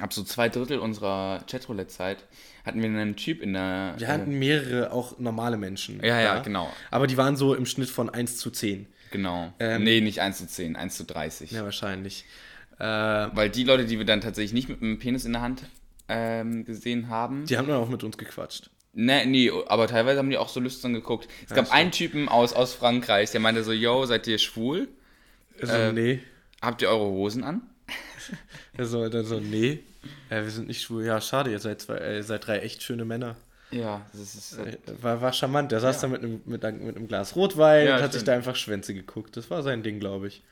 ab 0.00 0.12
so 0.12 0.22
zwei 0.22 0.48
Drittel 0.48 0.78
unserer 0.78 1.42
Chatroulette-Zeit, 1.50 2.24
hatten 2.64 2.80
wir 2.80 2.88
einen 2.88 3.16
Typ 3.16 3.42
in 3.42 3.54
der. 3.54 3.94
Wir 3.98 4.06
hatten 4.06 4.38
mehrere 4.38 4.92
auch 4.92 5.18
normale 5.18 5.56
Menschen. 5.56 6.00
Ja, 6.04 6.20
ja, 6.20 6.36
da. 6.36 6.42
genau. 6.42 6.72
Aber 6.92 7.08
die 7.08 7.16
waren 7.16 7.36
so 7.36 7.54
im 7.54 7.66
Schnitt 7.66 7.90
von 7.90 8.08
1 8.08 8.36
zu 8.36 8.52
10. 8.52 8.86
Genau. 9.10 9.52
Ähm, 9.58 9.82
nee, 9.82 10.00
nicht 10.00 10.20
1 10.20 10.38
zu 10.38 10.46
10, 10.46 10.76
1 10.76 10.96
zu 10.96 11.04
30. 11.04 11.50
Ja, 11.50 11.64
wahrscheinlich. 11.64 12.24
Äh, 12.78 12.84
Weil 12.84 13.50
die 13.50 13.64
Leute, 13.64 13.86
die 13.86 13.98
wir 13.98 14.06
dann 14.06 14.20
tatsächlich 14.20 14.52
nicht 14.52 14.68
mit 14.68 14.80
einem 14.80 15.00
Penis 15.00 15.24
in 15.24 15.32
der 15.32 15.42
Hand 15.42 15.64
ähm, 16.08 16.64
gesehen 16.64 17.08
haben. 17.08 17.44
die 17.46 17.58
haben 17.58 17.66
dann 17.66 17.78
auch 17.78 17.88
mit 17.88 18.04
uns 18.04 18.16
gequatscht. 18.16 18.70
Nee, 18.94 19.24
nee, 19.24 19.50
aber 19.68 19.86
teilweise 19.86 20.18
haben 20.18 20.28
die 20.30 20.36
auch 20.36 20.48
so 20.50 20.60
lüstern 20.60 20.92
geguckt. 20.92 21.26
Es 21.48 21.54
gab 21.54 21.72
einen 21.72 21.90
Typen 21.92 22.28
aus, 22.28 22.52
aus 22.52 22.74
Frankreich, 22.74 23.30
der 23.30 23.40
meinte 23.40 23.64
so, 23.64 23.72
yo, 23.72 24.04
seid 24.04 24.26
ihr 24.26 24.38
schwul? 24.38 24.88
Also, 25.60 25.72
Äh, 25.72 25.92
nee. 25.92 26.20
Habt 26.60 26.82
ihr 26.82 26.88
eure 26.88 27.06
Hosen 27.06 27.44
an? 27.44 27.62
Also, 28.78 29.08
dann 29.10 29.24
so, 29.26 29.38
nee. 29.40 29.80
Äh, 30.30 30.42
wir 30.44 30.50
sind 30.50 30.66
nicht 30.68 30.80
schwul. 30.82 31.04
Ja, 31.04 31.20
schade, 31.20 31.50
ihr 31.50 31.58
seid, 31.58 31.80
zwei, 31.82 31.96
äh, 31.96 32.16
ihr 32.16 32.22
seid 32.22 32.46
drei 32.46 32.60
echt 32.60 32.82
schöne 32.82 33.04
Männer. 33.04 33.36
Ja, 33.70 34.06
das 34.12 34.34
ist. 34.34 34.58
Äh, 34.58 34.78
War, 35.02 35.20
war 35.20 35.32
charmant. 35.32 35.72
Der 35.72 35.80
saß 35.80 36.00
da 36.00 36.08
mit 36.08 36.22
einem, 36.22 36.40
mit, 36.46 36.64
einem, 36.64 36.86
mit 36.86 36.96
einem 36.96 37.06
Glas 37.08 37.36
Rotwein 37.36 37.86
Ja, 37.86 37.96
und 37.96 38.02
hat 38.02 38.12
sich 38.12 38.20
stimmt. 38.20 38.28
da 38.28 38.32
einfach 38.34 38.56
Schwänze 38.56 38.94
geguckt. 38.94 39.36
Das 39.36 39.50
war 39.50 39.62
sein 39.62 39.82
Ding, 39.82 39.98
glaube 40.00 40.28
ich. 40.28 40.42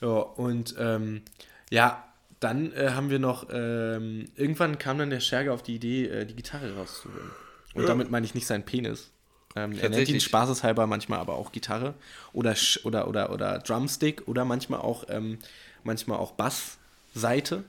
Ja, 0.00 0.08
und 0.18 0.74
ähm, 0.78 1.22
ja, 1.70 2.04
dann 2.40 2.72
äh, 2.74 2.90
haben 2.90 3.10
wir 3.10 3.18
noch, 3.18 3.48
ähm, 3.52 4.28
irgendwann 4.36 4.78
kam 4.78 4.98
dann 4.98 5.10
der 5.10 5.20
Scherge 5.20 5.52
auf 5.52 5.62
die 5.64 5.74
Idee, 5.76 6.06
äh, 6.06 6.24
die 6.26 6.36
Gitarre 6.36 6.74
rauszuholen. 6.76 7.30
Und 7.80 7.88
damit 7.88 8.10
meine 8.10 8.26
ich 8.26 8.34
nicht 8.34 8.46
seinen 8.46 8.64
Penis. 8.64 9.10
Ähm, 9.56 9.72
er 9.78 9.88
nennt 9.88 10.08
ihn 10.08 10.20
spaßeshalber 10.20 10.86
manchmal 10.86 11.18
aber 11.18 11.34
auch 11.34 11.52
Gitarre 11.52 11.94
oder, 12.32 12.54
oder, 12.84 13.08
oder, 13.08 13.32
oder 13.32 13.58
Drumstick 13.58 14.28
oder 14.28 14.44
manchmal 14.44 14.80
auch, 14.80 15.04
ähm, 15.08 15.38
manchmal 15.84 16.18
auch 16.18 16.32
Bassseite. 16.32 17.64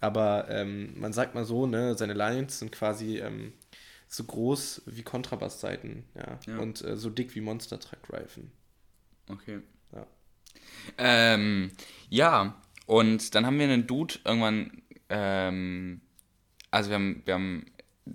Aber 0.00 0.46
ähm, 0.48 0.98
man 0.98 1.12
sagt 1.12 1.34
mal 1.34 1.44
so, 1.44 1.66
ne, 1.66 1.96
seine 1.96 2.14
Lines 2.14 2.58
sind 2.60 2.72
quasi 2.72 3.18
ähm, 3.18 3.52
so 4.08 4.24
groß 4.24 4.82
wie 4.86 5.02
Kontrabassseiten, 5.02 6.04
ja, 6.14 6.38
Ja. 6.46 6.58
und 6.58 6.82
äh, 6.82 6.96
so 6.96 7.10
dick 7.10 7.34
wie 7.34 7.40
Monster 7.40 7.78
Truck 7.78 8.10
Reifen. 8.10 8.50
Okay. 9.28 9.60
Ja. 9.92 10.06
Ähm, 10.98 11.70
ja, 12.08 12.60
und 12.86 13.34
dann 13.34 13.46
haben 13.46 13.58
wir 13.58 13.66
einen 13.66 13.86
Dude 13.86 14.14
irgendwann, 14.24 14.82
ähm, 15.10 16.00
also 16.70 16.90
wir 16.90 16.94
haben, 16.96 17.22
wir 17.24 17.34
haben, 17.34 17.66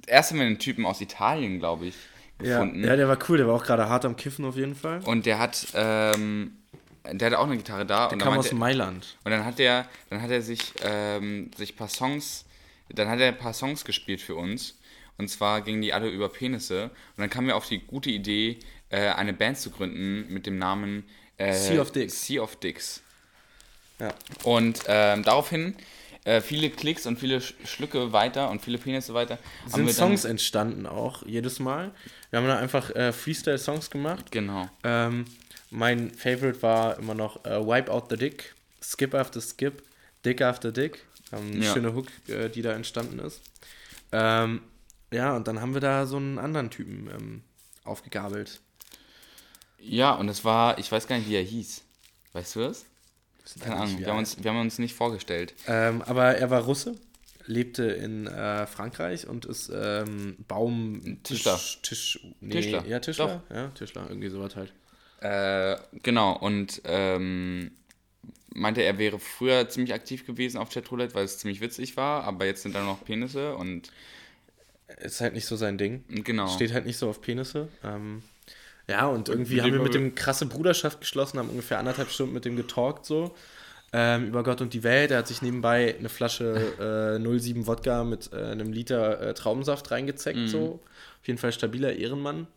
erst 0.07 0.31
haben 0.31 0.39
wir 0.39 0.45
einen 0.45 0.59
Typen 0.59 0.85
aus 0.85 1.01
Italien, 1.01 1.59
glaube 1.59 1.87
ich, 1.87 1.95
Ja, 2.41 2.59
gefunden. 2.59 2.83
ja, 2.83 2.95
der 2.95 3.07
war 3.07 3.17
cool, 3.29 3.37
der 3.37 3.47
war 3.47 3.55
auch 3.55 3.63
gerade 3.63 3.87
hart 3.89 4.05
am 4.05 4.15
Kiffen 4.15 4.45
auf 4.45 4.55
jeden 4.55 4.75
Fall. 4.75 4.99
Und 5.05 5.25
der 5.25 5.39
hat, 5.39 5.67
ähm, 5.73 6.57
der 7.11 7.27
hatte 7.27 7.39
auch 7.39 7.45
eine 7.47 7.57
Gitarre 7.57 7.85
da. 7.85 8.07
Der 8.07 8.13
und, 8.13 8.19
kam 8.19 8.33
aus 8.37 8.45
meinte, 8.51 8.55
Mailand. 8.55 9.17
und 9.23 9.31
dann 9.31 9.45
hat 9.45 9.59
er, 9.59 9.87
dann 10.09 10.21
hat 10.21 10.31
er 10.31 10.41
sich, 10.41 10.73
ähm, 10.83 11.51
sich 11.55 11.73
ein 11.73 11.77
paar 11.77 11.89
Songs, 11.89 12.45
dann 12.89 13.07
hat 13.09 13.19
er 13.19 13.29
ein 13.29 13.37
paar 13.37 13.53
Songs 13.53 13.85
gespielt 13.85 14.21
für 14.21 14.35
uns. 14.35 14.77
Und 15.17 15.29
zwar 15.29 15.61
gingen 15.61 15.81
die 15.81 15.93
alle 15.93 16.09
über 16.09 16.27
Penisse. 16.27 16.85
Und 17.15 17.21
dann 17.21 17.29
kam 17.29 17.45
mir 17.45 17.55
auf 17.55 17.67
die 17.67 17.79
gute 17.79 18.09
Idee, 18.09 18.59
äh, 18.89 19.09
eine 19.11 19.33
Band 19.33 19.57
zu 19.57 19.71
gründen 19.71 20.25
mit 20.31 20.45
dem 20.45 20.57
Namen 20.57 21.05
äh, 21.37 21.53
Sea 21.53 21.81
of 21.81 21.91
Dicks. 21.91 22.25
Sea 22.25 22.41
of 22.41 22.57
Dicks. 22.57 23.01
Ja. 23.99 24.13
Und 24.43 24.81
ähm, 24.87 25.23
daraufhin 25.23 25.75
äh, 26.25 26.41
viele 26.41 26.69
Klicks 26.69 27.05
und 27.05 27.17
viele 27.17 27.39
Sch 27.39 27.53
Schlücke 27.65 28.11
weiter 28.11 28.49
und 28.49 28.61
viele 28.61 28.77
Penisse 28.77 29.13
weiter. 29.13 29.39
haben 29.71 29.85
Sind 29.85 29.91
Songs 29.93 30.25
entstanden 30.25 30.85
auch, 30.85 31.25
jedes 31.25 31.59
Mal. 31.59 31.91
Wir 32.29 32.39
haben 32.39 32.47
da 32.47 32.57
einfach 32.57 32.89
äh, 32.95 33.13
Freestyle-Songs 33.13 33.89
gemacht. 33.89 34.31
Genau. 34.31 34.69
Ähm, 34.83 35.25
mein 35.71 36.11
Favorite 36.11 36.61
war 36.61 36.99
immer 36.99 37.13
noch 37.15 37.43
äh, 37.45 37.65
Wipe 37.65 37.91
Out 37.91 38.09
the 38.09 38.17
Dick, 38.17 38.53
Skip 38.83 39.13
After 39.15 39.39
Skip, 39.41 39.81
Dick 40.25 40.41
After 40.41 40.71
Dick. 40.71 41.03
Ähm, 41.31 41.51
eine 41.53 41.65
Ja. 41.65 41.73
schöne 41.73 41.93
Hook, 41.95 42.07
äh, 42.27 42.49
die 42.49 42.61
da 42.61 42.73
entstanden 42.73 43.19
ist. 43.19 43.41
Ähm, 44.11 44.61
ja, 45.11 45.35
und 45.35 45.47
dann 45.47 45.61
haben 45.61 45.73
wir 45.73 45.81
da 45.81 46.05
so 46.05 46.17
einen 46.17 46.39
anderen 46.39 46.69
Typen 46.69 47.09
ähm, 47.15 47.41
aufgegabelt. 47.83 48.61
Ja, 49.79 50.13
und 50.15 50.29
es 50.29 50.43
war, 50.43 50.77
ich 50.79 50.91
weiß 50.91 51.07
gar 51.07 51.17
nicht, 51.17 51.29
wie 51.29 51.35
er 51.35 51.43
hieß. 51.43 51.83
Weißt 52.33 52.55
du 52.55 52.61
das? 52.61 52.85
Keine 53.59 53.75
Ahnung, 53.77 53.99
wir 53.99 54.07
haben, 54.07 54.19
uns, 54.19 54.43
wir 54.43 54.51
haben 54.51 54.61
uns 54.61 54.79
nicht 54.79 54.95
vorgestellt. 54.95 55.53
Ähm, 55.67 56.01
aber 56.01 56.35
er 56.35 56.49
war 56.49 56.63
Russe, 56.63 56.95
lebte 57.45 57.83
in 57.83 58.27
äh, 58.27 58.65
Frankreich 58.65 59.27
und 59.27 59.45
ist 59.45 59.71
ähm, 59.73 60.37
Baum... 60.47 61.19
Tischler. 61.23 61.55
Tisch, 61.55 61.79
Tisch, 61.81 62.19
nee, 62.41 62.51
Tischler. 62.51 62.85
Ja, 62.87 62.99
Tischler. 62.99 63.43
Ja, 63.53 63.67
Tischler, 63.69 64.05
irgendwie 64.09 64.29
sowas 64.29 64.55
halt. 64.55 64.73
Äh, 65.21 65.77
genau, 66.03 66.37
und 66.37 66.81
ähm, 66.85 67.71
meinte, 68.53 68.81
er 68.81 68.97
wäre 68.97 69.19
früher 69.19 69.69
ziemlich 69.69 69.93
aktiv 69.93 70.25
gewesen 70.25 70.57
auf 70.57 70.69
Chatroulette, 70.69 71.13
weil 71.13 71.25
es 71.25 71.37
ziemlich 71.37 71.61
witzig 71.61 71.97
war, 71.97 72.23
aber 72.23 72.45
jetzt 72.45 72.63
sind 72.63 72.75
da 72.75 72.83
noch 72.83 73.03
Penisse 73.05 73.55
und 73.55 73.91
Ist 75.01 75.21
halt 75.21 75.33
nicht 75.33 75.45
so 75.45 75.55
sein 75.55 75.77
Ding. 75.77 76.03
genau. 76.23 76.47
Steht 76.47 76.73
halt 76.73 76.85
nicht 76.85 76.97
so 76.97 77.09
auf 77.09 77.21
Penisse. 77.21 77.69
Ähm, 77.83 78.23
ja, 78.89 79.07
und 79.07 79.29
irgendwie 79.29 79.61
haben 79.61 79.71
wir 79.73 79.79
mit 79.79 79.93
haben 79.95 80.03
dem 80.09 80.15
krasse 80.15 80.45
Bruderschaft 80.45 80.99
geschlossen, 80.99 81.39
haben 81.39 81.49
ungefähr 81.49 81.79
anderthalb 81.79 82.09
Stunden 82.09 82.33
mit 82.33 82.45
dem 82.45 82.55
getalkt 82.55 83.05
so. 83.05 83.35
Ähm, 83.93 84.27
über 84.27 84.43
Gott 84.43 84.59
und 84.61 84.73
die 84.73 84.83
Welt. 84.83 85.11
Er 85.11 85.19
hat 85.19 85.27
sich 85.27 85.41
nebenbei 85.41 85.95
eine 85.97 86.09
Flasche 86.09 87.17
äh, 87.17 87.39
07 87.39 87.65
Wodka 87.65 88.03
mit 88.03 88.31
äh, 88.33 88.37
einem 88.51 88.73
Liter 88.73 89.21
äh, 89.21 89.33
Traubensaft 89.33 89.89
reingezeckt, 89.91 90.37
Mhm. 90.39 90.47
so. 90.47 90.79
Auf 91.21 91.27
jeden 91.27 91.39
Fall 91.39 91.53
stabiler 91.53 91.93
Ehrenmann. 91.93 92.47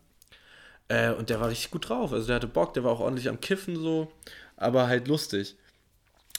Äh, 0.89 1.11
und 1.13 1.29
der 1.29 1.39
war 1.39 1.49
richtig 1.49 1.71
gut 1.71 1.87
drauf. 1.87 2.11
Also 2.11 2.27
der 2.27 2.37
hatte 2.37 2.47
Bock, 2.47 2.73
der 2.73 2.83
war 2.83 2.91
auch 2.91 2.99
ordentlich 2.99 3.29
am 3.29 3.39
Kiffen 3.39 3.75
so, 3.77 4.11
aber 4.57 4.87
halt 4.87 5.07
lustig. 5.07 5.55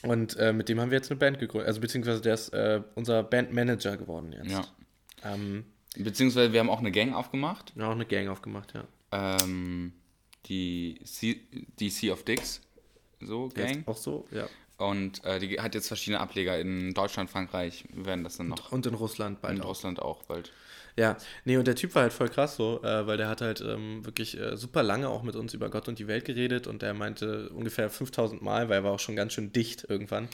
Und 0.02 0.37
äh, 0.37 0.52
mit 0.52 0.68
dem 0.68 0.80
haben 0.80 0.90
wir 0.90 0.99
jetzt 0.99 1.11
eine 1.11 1.18
Band 1.18 1.38
gegründet. 1.38 1.68
Also 1.68 1.80
beziehungsweise 1.80 2.20
der 2.20 2.35
ist 2.35 2.50
äh, 2.52 2.82
unser 2.94 3.23
Bandmanager 3.23 3.97
geworden 3.97 4.32
jetzt. 4.32 4.50
Ja. 4.50 4.64
Ähm, 5.25 5.64
Beziehungsweise 5.97 6.52
wir 6.52 6.61
haben 6.61 6.70
auch 6.70 6.78
eine 6.80 6.92
Gang 6.92 7.14
aufgemacht. 7.14 7.73
ja, 7.75 7.87
auch 7.88 7.92
eine 7.92 8.06
Gang 8.06 8.28
aufgemacht, 8.28 8.75
ja. 8.75 8.85
Ähm, 9.12 9.93
die, 10.47 11.00
sea, 11.05 11.35
die 11.79 11.90
Sea 11.90 12.12
of 12.12 12.25
Dicks, 12.25 12.61
so 13.21 13.49
Gang. 13.49 13.79
Jetzt 13.79 13.88
auch 13.88 13.97
so, 13.97 14.26
ja. 14.31 14.49
Und 14.79 15.23
äh, 15.25 15.38
die 15.38 15.61
hat 15.61 15.75
jetzt 15.75 15.88
verschiedene 15.88 16.21
Ableger 16.21 16.59
in 16.59 16.95
Deutschland, 16.95 17.29
Frankreich. 17.29 17.85
Werden 17.93 18.25
das 18.25 18.38
dann 18.38 18.49
noch 18.49 18.73
Und 18.73 18.87
in 18.87 18.95
Russland 18.95 19.43
bald 19.43 19.57
in 19.59 19.62
auch. 19.62 19.69
Russland 19.69 20.00
auch 20.00 20.23
bald. 20.23 20.52
Ja, 20.97 21.16
nee, 21.44 21.56
und 21.56 21.66
der 21.66 21.76
Typ 21.76 21.94
war 21.94 22.02
halt 22.02 22.12
voll 22.12 22.28
krass 22.28 22.56
so, 22.56 22.82
äh, 22.82 23.06
weil 23.06 23.16
der 23.16 23.28
hat 23.28 23.40
halt 23.40 23.61
ähm, 23.61 24.04
wirklich 24.04 24.38
äh, 24.38 24.56
super 24.56 24.82
lange 24.82 25.09
auch 25.09 25.23
mit 25.23 25.37
uns 25.37 25.54
über 25.54 25.70
Gott 25.70 25.88
und 25.88 25.99
die 25.99 26.06
Welt 26.09 26.25
geredet 26.25 26.66
und 26.66 26.82
der 26.82 26.94
meinte 26.94 27.49
ungefähr 27.50 27.88
5000 27.90 28.42
Mal, 28.42 28.68
weil 28.68 28.78
er 28.78 28.85
war 28.85 28.92
auch 28.92 29.00
schon 29.00 29.16
ganz 29.16 29.32
schön 29.32 29.52
dicht 29.52 29.87
irgendwann, 29.88 30.28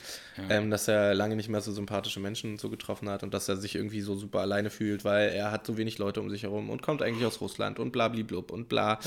ähm, 0.50 0.70
dass 0.70 0.88
er 0.88 1.14
lange 1.14 1.36
nicht 1.36 1.48
mehr 1.48 1.60
so 1.60 1.72
sympathische 1.72 2.20
Menschen 2.20 2.58
so 2.58 2.70
getroffen 2.70 3.08
hat 3.08 3.22
und 3.22 3.34
dass 3.34 3.48
er 3.48 3.56
sich 3.56 3.74
irgendwie 3.74 4.00
so 4.00 4.16
super 4.16 4.40
alleine 4.40 4.70
fühlt, 4.70 5.04
weil 5.04 5.30
er 5.30 5.50
hat 5.50 5.66
so 5.66 5.76
wenig 5.76 5.98
Leute 5.98 6.20
um 6.20 6.30
sich 6.30 6.42
herum 6.44 6.70
und 6.70 6.82
kommt 6.82 7.02
eigentlich 7.02 7.26
aus 7.26 7.40
Russland 7.40 7.78
und 7.78 7.92
blablablub 7.92 8.50
und 8.50 8.68
bla. 8.68 8.98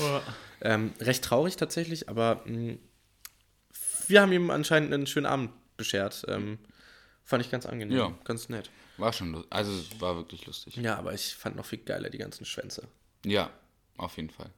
Ähm, 0.62 0.92
recht 1.00 1.24
traurig 1.24 1.56
tatsächlich, 1.56 2.08
aber 2.08 2.42
mh, 2.46 2.74
wir 4.08 4.22
haben 4.22 4.32
ihm 4.32 4.50
anscheinend 4.50 4.92
einen 4.92 5.06
schönen 5.06 5.26
Abend 5.26 5.50
beschert. 5.76 6.24
Ähm, 6.28 6.58
fand 7.30 7.44
ich 7.44 7.50
ganz 7.50 7.64
angenehm, 7.64 7.96
Ja. 7.96 8.18
ganz 8.24 8.48
nett. 8.50 8.68
War 8.98 9.12
schon, 9.14 9.32
lu- 9.32 9.44
also 9.48 9.72
es 9.72 9.98
war 10.00 10.16
wirklich 10.16 10.44
lustig. 10.46 10.76
Ja, 10.76 10.96
aber 10.96 11.14
ich 11.14 11.34
fand 11.34 11.56
noch 11.56 11.64
viel 11.64 11.78
geiler 11.78 12.10
die 12.10 12.18
ganzen 12.18 12.44
Schwänze. 12.44 12.86
Ja, 13.24 13.50
auf 13.96 14.16
jeden 14.16 14.30
Fall. 14.30 14.50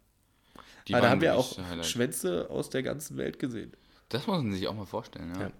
Die 0.88 0.94
Aber 0.94 1.02
da 1.02 1.10
haben 1.10 1.20
wir 1.20 1.36
auch 1.36 1.58
Highlight. 1.58 1.86
Schwänze 1.86 2.50
aus 2.50 2.70
der 2.70 2.82
ganzen 2.82 3.16
Welt 3.16 3.38
gesehen. 3.38 3.72
Das 4.08 4.26
muss 4.26 4.42
man 4.42 4.52
sich 4.52 4.68
auch 4.68 4.74
mal 4.74 4.84
vorstellen, 4.84 5.32
ja. 5.34 5.40
Ja, 5.40 5.52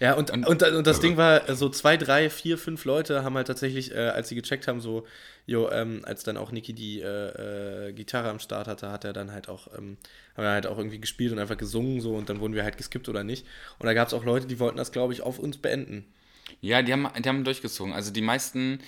ja 0.00 0.14
und, 0.14 0.30
und, 0.30 0.46
und, 0.46 0.86
das 0.86 1.00
Ding 1.00 1.18
war, 1.18 1.46
äh, 1.46 1.54
so 1.54 1.68
zwei, 1.68 1.98
drei, 1.98 2.30
vier, 2.30 2.56
fünf 2.56 2.86
Leute 2.86 3.22
haben 3.22 3.34
halt 3.36 3.48
tatsächlich, 3.48 3.90
äh, 3.92 3.98
als 4.08 4.28
sie 4.30 4.34
gecheckt 4.34 4.66
haben, 4.66 4.80
so, 4.80 5.06
jo, 5.44 5.68
ähm, 5.70 6.00
als 6.04 6.22
dann 6.22 6.38
auch 6.38 6.50
Niki 6.50 6.72
die 6.72 7.00
äh, 7.02 7.88
äh, 7.88 7.92
Gitarre 7.92 8.30
am 8.30 8.38
Start 8.38 8.66
hatte, 8.66 8.90
hat 8.90 9.04
er 9.04 9.12
dann 9.12 9.30
halt 9.32 9.48
auch, 9.50 9.66
ähm, 9.76 9.98
haben 10.36 10.44
wir 10.44 10.50
halt 10.50 10.66
auch 10.66 10.78
irgendwie 10.78 11.00
gespielt 11.00 11.32
und 11.32 11.38
einfach 11.38 11.58
gesungen 11.58 12.00
so 12.00 12.14
und 12.14 12.30
dann 12.30 12.40
wurden 12.40 12.54
wir 12.54 12.64
halt 12.64 12.78
geskippt 12.78 13.10
oder 13.10 13.24
nicht. 13.24 13.44
Und 13.78 13.84
da 13.86 13.92
gab 13.92 14.08
es 14.08 14.14
auch 14.14 14.24
Leute, 14.24 14.46
die 14.46 14.58
wollten 14.58 14.78
das, 14.78 14.90
glaube 14.92 15.12
ich, 15.12 15.20
auf 15.22 15.38
uns 15.38 15.58
beenden. 15.58 16.06
Ja, 16.60 16.82
die 16.82 16.92
haben, 16.92 17.08
die 17.18 17.28
haben 17.28 17.44
durchgezogen. 17.44 17.92
Also 17.92 18.12
die 18.12 18.20
meisten 18.20 18.80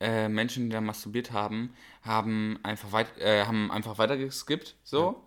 äh, 0.00 0.28
Menschen, 0.28 0.64
die 0.64 0.70
da 0.70 0.80
masturbiert 0.80 1.32
haben, 1.32 1.74
haben 2.02 2.58
einfach, 2.62 2.92
weit, 2.92 3.18
äh, 3.18 3.44
haben 3.44 3.70
einfach 3.70 3.98
weiter 3.98 4.16
geskippt, 4.16 4.76
so. 4.84 5.24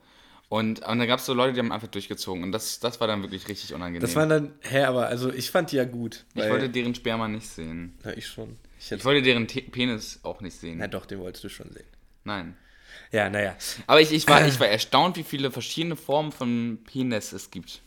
Und, 0.49 0.85
und 0.85 0.99
dann 0.99 1.07
gab 1.07 1.19
es 1.19 1.25
so 1.25 1.33
Leute, 1.33 1.53
die 1.53 1.59
haben 1.59 1.71
einfach 1.71 1.87
durchgezogen. 1.87 2.43
Und 2.43 2.51
das, 2.51 2.81
das 2.81 2.99
war 2.99 3.07
dann 3.07 3.21
wirklich 3.21 3.47
richtig 3.47 3.73
unangenehm. 3.73 4.01
Das 4.01 4.15
waren 4.17 4.27
dann, 4.27 4.53
hä, 4.59 4.83
aber 4.83 5.07
also 5.07 5.31
ich 5.31 5.49
fand 5.49 5.71
die 5.71 5.77
ja 5.77 5.85
gut. 5.85 6.25
ich 6.33 6.43
wollte 6.43 6.69
deren 6.69 6.93
Sperma 6.93 7.29
nicht 7.29 7.47
sehen. 7.47 7.97
ja, 8.03 8.11
ich 8.11 8.27
schon. 8.27 8.57
Ich 8.77 8.91
Ich 8.91 9.05
wollte 9.05 9.21
deren 9.21 9.47
Te 9.47 9.61
Penis 9.61 10.19
auch 10.23 10.41
nicht 10.41 10.59
sehen. 10.59 10.79
na 10.79 10.87
doch, 10.87 11.05
den 11.05 11.19
wolltest 11.19 11.45
du 11.45 11.49
schon 11.49 11.71
sehen. 11.71 11.85
Nein. 12.25 12.57
Ja, 13.13 13.29
naja. 13.29 13.55
Aber 13.87 14.01
ich, 14.01 14.11
ich, 14.11 14.27
war, 14.27 14.45
ich 14.47 14.59
war 14.59 14.67
erstaunt, 14.67 15.15
wie 15.15 15.23
viele 15.23 15.51
verschiedene 15.51 15.95
Formen 15.95 16.33
von 16.33 16.79
Penis 16.83 17.31
es 17.31 17.49
gibt. 17.49 17.81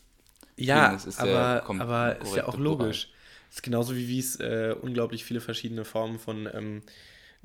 Ja, 0.56 0.88
Penis 0.88 1.04
ist 1.04 1.20
aber, 1.20 1.64
aber 1.68 2.20
ist 2.22 2.34
ja 2.34 2.46
auch 2.46 2.56
korrekte 2.56 3.08
logisch. 3.54 3.58
Ist 3.58 3.62
genauso 3.62 3.96
wie 3.96 4.18
es 4.18 4.36
äh, 4.40 4.74
unglaublich 4.80 5.24
viele 5.24 5.40
verschiedene 5.40 5.84
Formen 5.84 6.18
von 6.18 6.48
ähm, 6.52 6.82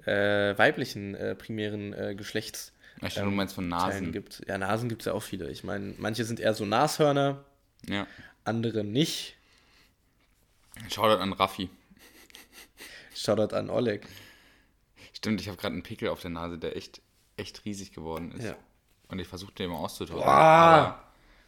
äh, 0.05 0.57
weiblichen 0.57 1.15
äh, 1.15 1.35
primären 1.35 1.93
äh, 1.93 2.15
Geschlechts 2.15 2.73
Ich 3.01 3.13
dachte, 3.15 3.21
du 3.29 3.31
meinst 3.31 3.53
von 3.55 3.67
Nasen. 3.67 3.89
Teilen 3.91 4.11
gibt. 4.11 4.41
Ja, 4.47 4.57
Nasen 4.57 4.89
gibt 4.89 5.01
es 5.01 5.05
ja 5.05 5.13
auch 5.13 5.23
viele. 5.23 5.49
Ich 5.51 5.63
meine, 5.63 5.93
manche 5.97 6.23
sind 6.25 6.39
eher 6.39 6.53
so 6.53 6.65
Nashörner, 6.65 7.43
Ja. 7.87 8.07
andere 8.43 8.83
nicht. 8.83 9.35
Shoutout 10.89 11.21
an 11.21 11.33
Raffi. 11.33 11.69
Shoutout 13.15 13.53
an 13.55 13.69
Oleg. 13.69 14.07
Stimmt, 15.13 15.41
ich 15.41 15.47
habe 15.49 15.57
gerade 15.57 15.73
einen 15.73 15.83
Pickel 15.83 16.07
auf 16.07 16.21
der 16.21 16.29
Nase, 16.31 16.57
der 16.57 16.77
echt, 16.77 17.01
echt 17.35 17.65
riesig 17.65 17.91
geworden 17.91 18.31
ist. 18.31 18.45
Ja. 18.45 18.55
Und 19.09 19.19
ich 19.19 19.27
versuche 19.27 19.51
den 19.51 19.69
mal 19.69 19.75
auszutauschen. 19.77 20.23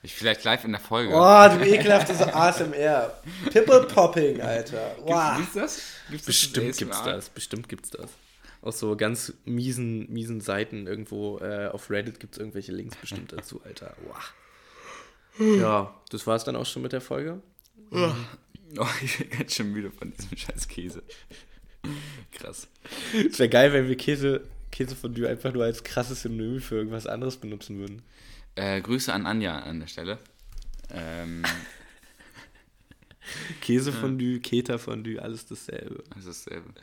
Boah. 0.01 0.05
Ich 0.05 0.15
vielleicht 0.15 0.43
live 0.43 0.63
in 0.65 0.71
der 0.71 0.81
Folge. 0.81 1.13
Oh, 1.13 1.57
du 1.57 1.65
ekelhaftes 1.65 2.21
ASMR. 2.21 3.13
Pimple 3.51 3.83
Popping, 3.87 4.41
Alter. 4.41 4.95
Wow. 5.03 5.37
Gibt's 5.37 5.53
das? 5.53 5.81
Gibt's 6.09 6.25
das 6.25 6.35
Bestimmt 6.35 6.69
ASMR? 6.69 6.85
gibt's 6.85 7.03
das, 7.03 7.29
bestimmt 7.29 7.69
gibt's 7.69 7.89
das. 7.91 8.09
Aus 8.61 8.79
so 8.79 8.95
ganz 8.95 9.33
miesen, 9.45 10.11
miesen 10.11 10.41
Seiten 10.41 10.87
irgendwo 10.87 11.39
äh, 11.39 11.67
auf 11.67 11.89
Reddit 11.89 12.19
gibt's 12.19 12.37
irgendwelche 12.37 12.71
Links 12.71 12.95
bestimmt 12.95 13.31
dazu, 13.31 13.61
Alter. 13.63 13.95
Wow. 14.07 14.33
Ja, 15.59 15.95
das 16.09 16.27
war's 16.27 16.43
dann 16.43 16.55
auch 16.55 16.65
schon 16.65 16.81
mit 16.81 16.93
der 16.93 17.01
Folge. 17.01 17.41
Oh, 17.91 18.87
ich 19.03 19.17
bin 19.17 19.39
jetzt 19.39 19.55
schon 19.55 19.71
müde 19.71 19.91
von 19.91 20.13
diesem 20.13 20.37
scheiß 20.37 20.67
Käse. 20.67 21.03
Krass. 22.31 22.67
Es 23.13 23.39
wäre 23.39 23.49
geil, 23.49 23.73
wenn 23.73 23.87
wir 23.87 23.97
Käse, 23.97 24.41
Käsefondue 24.71 25.27
einfach 25.27 25.53
nur 25.53 25.63
als 25.63 25.83
krasses 25.83 26.21
Synonym 26.21 26.61
für 26.61 26.75
irgendwas 26.75 27.07
anderes 27.07 27.37
benutzen 27.37 27.79
würden. 27.79 28.01
Äh, 28.55 28.81
Grüße 28.81 29.13
an 29.13 29.25
Anja 29.25 29.59
an 29.59 29.79
der 29.79 29.87
Stelle. 29.87 30.19
Ähm, 30.91 31.43
Käsefondue, 33.61 34.39
Keterfondue, 34.39 35.21
alles 35.21 35.45
dasselbe. 35.45 36.03
das 36.15 36.25
ist 36.25 36.47
dasselbe. 36.47 36.73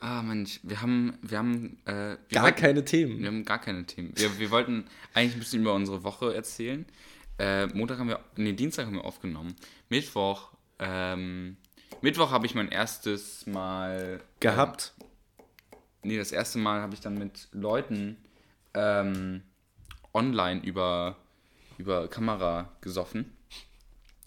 Ah, 0.00 0.22
Mensch, 0.22 0.60
wir 0.62 0.80
haben, 0.80 1.18
wir 1.22 1.38
haben, 1.38 1.78
äh, 1.84 1.92
wir 1.92 2.18
Gar 2.32 2.44
wollten- 2.44 2.60
keine 2.60 2.76
Wir 2.80 2.84
Themen. 2.86 3.26
haben 3.26 3.44
gar 3.44 3.60
keine 3.60 3.84
Themen. 3.84 4.12
Wir, 4.16 4.38
wir 4.38 4.50
wollten 4.50 4.86
eigentlich 5.14 5.34
ein 5.34 5.38
bisschen 5.40 5.60
über 5.62 5.74
unsere 5.74 6.02
Woche 6.04 6.34
erzählen. 6.34 6.86
Äh, 7.38 7.66
Montag 7.68 7.98
haben 7.98 8.08
wir, 8.08 8.20
nee, 8.36 8.52
Dienstag 8.54 8.86
haben 8.86 8.94
wir 8.94 9.04
aufgenommen. 9.04 9.54
Mittwoch, 9.90 10.52
ähm, 10.78 11.56
Mittwoch 12.02 12.30
habe 12.30 12.46
ich 12.46 12.54
mein 12.54 12.68
erstes 12.70 13.46
Mal 13.46 14.20
Gehabt. 14.40 14.94
nee, 16.02 16.16
das 16.16 16.32
erste 16.32 16.58
Mal 16.58 16.80
habe 16.80 16.94
ich 16.94 17.00
dann 17.00 17.18
mit 17.18 17.48
Leuten 17.52 18.16
ähm, 18.74 19.42
online 20.14 20.62
über, 20.62 21.16
über 21.78 22.08
Kamera 22.08 22.70
gesoffen. 22.80 23.36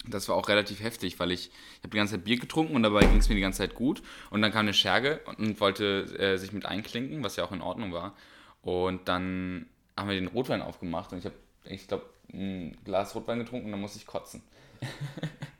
Das 0.06 0.28
war 0.28 0.36
auch 0.36 0.48
relativ 0.48 0.82
heftig, 0.82 1.18
weil 1.18 1.30
ich, 1.30 1.46
ich 1.46 1.78
habe 1.78 1.90
die 1.90 1.96
ganze 1.96 2.14
Zeit 2.14 2.24
Bier 2.24 2.38
getrunken 2.38 2.76
und 2.76 2.82
dabei 2.82 3.00
ging 3.00 3.16
es 3.16 3.28
mir 3.28 3.36
die 3.36 3.40
ganze 3.40 3.58
Zeit 3.58 3.74
gut. 3.74 4.02
Und 4.30 4.42
dann 4.42 4.52
kam 4.52 4.60
eine 4.60 4.74
Scherge 4.74 5.20
und, 5.38 5.60
wollte 5.60 6.02
äh, 6.18 6.36
sich 6.36 6.52
mit 6.52 6.66
einklinken, 6.66 7.24
was 7.24 7.36
ja 7.36 7.44
auch 7.44 7.52
in 7.52 7.62
Ordnung 7.62 7.92
war. 7.92 8.14
Und 8.60 9.08
dann 9.08 9.66
haben 9.96 10.08
wir 10.08 10.14
den 10.16 10.28
Rotwein 10.28 10.60
aufgemacht 10.60 11.12
und 11.12 11.18
ich 11.18 11.24
habe, 11.24 11.36
ich 11.64 11.88
glaube, 11.88 12.04
ein 12.32 12.76
Glas 12.84 13.14
Rotwein 13.14 13.38
getrunken 13.38 13.66
und 13.66 13.72
dann 13.72 13.80
musste 13.80 13.98
ich 13.98 14.06
kotzen. 14.06 14.42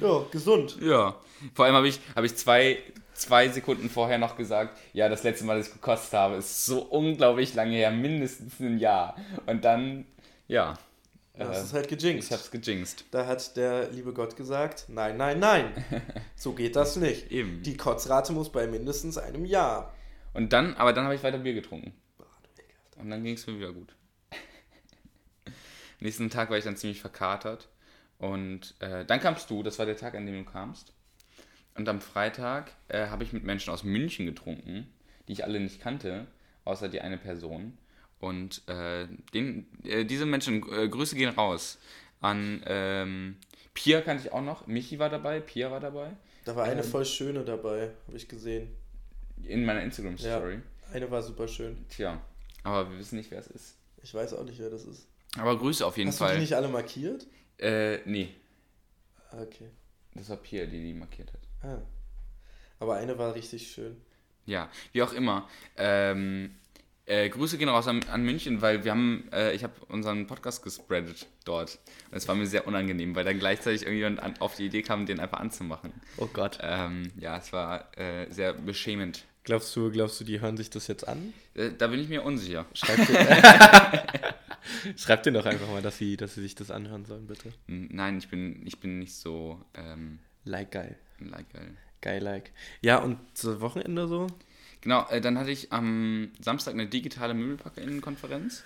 Ja, 0.00 0.24
gesund. 0.30 0.76
Ja. 0.80 1.16
Vor 1.54 1.64
allem 1.64 1.74
habe 1.74 1.88
ich, 1.88 2.00
habe 2.14 2.26
ich 2.26 2.36
zwei, 2.36 2.78
zwei 3.14 3.48
Sekunden 3.48 3.88
vorher 3.88 4.18
noch 4.18 4.36
gesagt, 4.36 4.78
ja, 4.92 5.08
das 5.08 5.22
letzte 5.22 5.44
Mal, 5.44 5.58
dass 5.58 5.68
ich 5.68 5.72
gekostet 5.72 6.12
habe, 6.12 6.36
ist 6.36 6.66
so 6.66 6.82
unglaublich 6.82 7.54
lange 7.54 7.76
her, 7.76 7.90
mindestens 7.90 8.60
ein 8.60 8.78
Jahr. 8.78 9.16
Und 9.46 9.64
dann, 9.64 10.06
ja. 10.46 10.74
Das 11.36 11.58
äh, 11.58 11.62
ist 11.62 11.72
halt 11.72 11.88
gejinxt. 11.88 12.28
ich 12.28 12.32
hab's 12.32 12.50
gejinxt. 12.50 13.04
Da 13.10 13.26
hat 13.26 13.56
der 13.56 13.90
liebe 13.90 14.12
Gott 14.12 14.36
gesagt, 14.36 14.86
nein, 14.88 15.16
nein, 15.16 15.38
nein. 15.38 15.72
So 16.36 16.52
geht 16.52 16.76
das 16.76 16.96
nicht. 16.96 17.32
Eben. 17.32 17.62
Die 17.62 17.76
Kotzrate 17.76 18.32
muss 18.32 18.52
bei 18.52 18.66
mindestens 18.66 19.18
einem 19.18 19.44
Jahr. 19.44 19.94
Und 20.32 20.52
dann, 20.52 20.74
aber 20.76 20.92
dann 20.92 21.04
habe 21.04 21.14
ich 21.14 21.22
weiter 21.22 21.38
Bier 21.38 21.54
getrunken. 21.54 21.94
Und 22.96 23.10
dann 23.10 23.24
ging 23.24 23.34
es 23.34 23.46
mir 23.46 23.58
wieder 23.58 23.72
gut. 23.72 23.94
Nächsten 26.00 26.30
Tag 26.30 26.50
war 26.50 26.58
ich 26.58 26.64
dann 26.64 26.76
ziemlich 26.76 27.00
verkatert. 27.00 27.68
Und 28.18 28.74
äh, 28.80 29.04
dann 29.04 29.20
kamst 29.20 29.50
du, 29.50 29.62
das 29.62 29.78
war 29.78 29.86
der 29.86 29.96
Tag, 29.96 30.14
an 30.14 30.26
dem 30.26 30.44
du 30.44 30.50
kamst. 30.50 30.92
Und 31.76 31.88
am 31.88 32.00
Freitag 32.00 32.72
äh, 32.88 33.06
habe 33.08 33.24
ich 33.24 33.32
mit 33.32 33.44
Menschen 33.44 33.72
aus 33.72 33.82
München 33.84 34.26
getrunken, 34.26 34.86
die 35.26 35.32
ich 35.32 35.44
alle 35.44 35.58
nicht 35.60 35.80
kannte, 35.80 36.26
außer 36.64 36.88
die 36.88 37.00
eine 37.00 37.18
Person. 37.18 37.76
Und 38.20 38.66
äh, 38.68 39.06
den, 39.34 39.66
äh, 39.84 40.04
diese 40.04 40.24
Menschen, 40.24 40.62
äh, 40.72 40.88
Grüße 40.88 41.16
gehen 41.16 41.30
raus 41.30 41.78
an 42.20 42.62
ähm, 42.66 43.36
Pia 43.74 44.00
kannte 44.00 44.24
ich 44.26 44.32
auch 44.32 44.40
noch. 44.40 44.66
Michi 44.66 44.98
war 44.98 45.10
dabei, 45.10 45.40
Pia 45.40 45.70
war 45.70 45.80
dabei. 45.80 46.12
Da 46.44 46.54
war 46.56 46.64
eine 46.64 46.82
Ähm. 46.82 46.86
voll 46.88 47.04
schöne 47.04 47.44
dabei, 47.44 47.90
habe 48.06 48.16
ich 48.16 48.28
gesehen. 48.28 48.68
In 49.42 49.64
meiner 49.66 49.82
Instagram-Story. 49.82 50.60
Eine 50.92 51.10
war 51.10 51.22
super 51.22 51.48
schön. 51.48 51.84
Tja, 51.90 52.20
aber 52.62 52.90
wir 52.90 52.98
wissen 52.98 53.16
nicht, 53.16 53.30
wer 53.30 53.40
es 53.40 53.48
ist. 53.48 53.76
Ich 54.02 54.14
weiß 54.14 54.32
auch 54.34 54.44
nicht, 54.44 54.58
wer 54.58 54.70
das 54.70 54.84
ist. 54.84 55.06
Aber 55.36 55.58
Grüße 55.58 55.84
auf 55.84 55.96
jeden 55.98 56.08
Hast 56.08 56.20
du 56.20 56.24
Fall. 56.24 56.34
die 56.36 56.40
nicht 56.42 56.54
alle 56.54 56.68
markiert? 56.68 57.26
Äh, 57.58 57.98
nee. 58.06 58.28
Ah, 59.30 59.42
Okay. 59.42 59.68
Das 60.14 60.28
war 60.30 60.36
Pia, 60.36 60.64
die 60.66 60.80
die 60.80 60.94
markiert 60.94 61.32
hat. 61.32 61.40
Ah. 61.64 61.82
Aber 62.78 62.96
eine 62.96 63.16
war 63.18 63.34
richtig 63.34 63.70
schön. 63.70 63.96
Ja, 64.46 64.68
wie 64.92 65.02
auch 65.02 65.12
immer. 65.12 65.48
Ähm, 65.76 66.54
äh, 67.06 67.28
Grüße 67.28 67.58
gehen 67.58 67.68
raus 67.68 67.86
an, 67.88 68.02
an 68.10 68.22
München, 68.22 68.60
weil 68.62 68.84
wir 68.84 68.90
haben, 68.90 69.28
äh, 69.32 69.52
ich 69.52 69.62
habe 69.62 69.74
unseren 69.88 70.26
Podcast 70.26 70.62
gespreadet 70.62 71.26
dort. 71.44 71.78
Und 72.10 72.16
es 72.16 72.28
war 72.28 72.34
mir 72.34 72.46
sehr 72.46 72.66
unangenehm, 72.66 73.14
weil 73.14 73.24
dann 73.24 73.38
gleichzeitig 73.38 73.82
irgendjemand 73.82 74.20
an, 74.20 74.34
auf 74.40 74.56
die 74.56 74.66
Idee 74.66 74.82
kam, 74.82 75.06
den 75.06 75.20
einfach 75.20 75.40
anzumachen. 75.40 75.92
Oh 76.18 76.28
Gott. 76.32 76.58
Ähm, 76.62 77.12
ja, 77.16 77.38
es 77.38 77.52
war 77.52 77.96
äh, 77.98 78.30
sehr 78.30 78.52
beschämend. 78.52 79.24
Glaubst 79.44 79.74
du, 79.76 79.90
glaubst 79.90 80.20
du, 80.20 80.24
die 80.24 80.40
hören 80.40 80.56
sich 80.56 80.70
das 80.70 80.86
jetzt 80.86 81.06
an? 81.06 81.34
Äh, 81.54 81.70
da 81.76 81.88
bin 81.88 82.00
ich 82.00 82.08
mir 82.08 82.22
unsicher. 82.22 82.66
Schreib 82.72 83.06
dir, 83.06 84.34
Schreib 84.96 85.22
dir 85.22 85.32
doch 85.32 85.44
einfach 85.44 85.68
mal, 85.68 85.82
dass 85.82 85.98
sie, 85.98 86.16
dass 86.16 86.34
sie 86.34 86.42
sich 86.42 86.54
das 86.54 86.70
anhören 86.70 87.04
sollen, 87.04 87.26
bitte. 87.26 87.52
Nein, 87.66 88.18
ich 88.18 88.28
bin, 88.28 88.66
ich 88.66 88.80
bin 88.80 88.98
nicht 88.98 89.14
so 89.14 89.60
ähm, 89.74 90.18
Like 90.44 90.72
geil. 90.72 90.96
Like, 91.18 91.52
geil. 91.52 91.76
Geil, 92.00 92.22
like. 92.22 92.52
Ja, 92.80 92.98
und 92.98 93.18
so 93.34 93.60
Wochenende 93.60 94.08
so? 94.08 94.26
Genau, 94.80 95.08
äh, 95.08 95.20
dann 95.20 95.38
hatte 95.38 95.50
ich 95.50 95.72
am 95.72 96.32
Samstag 96.40 96.74
eine 96.74 96.86
digitale 96.86 97.32
MöbelpackerInnen-Konferenz. 97.34 98.64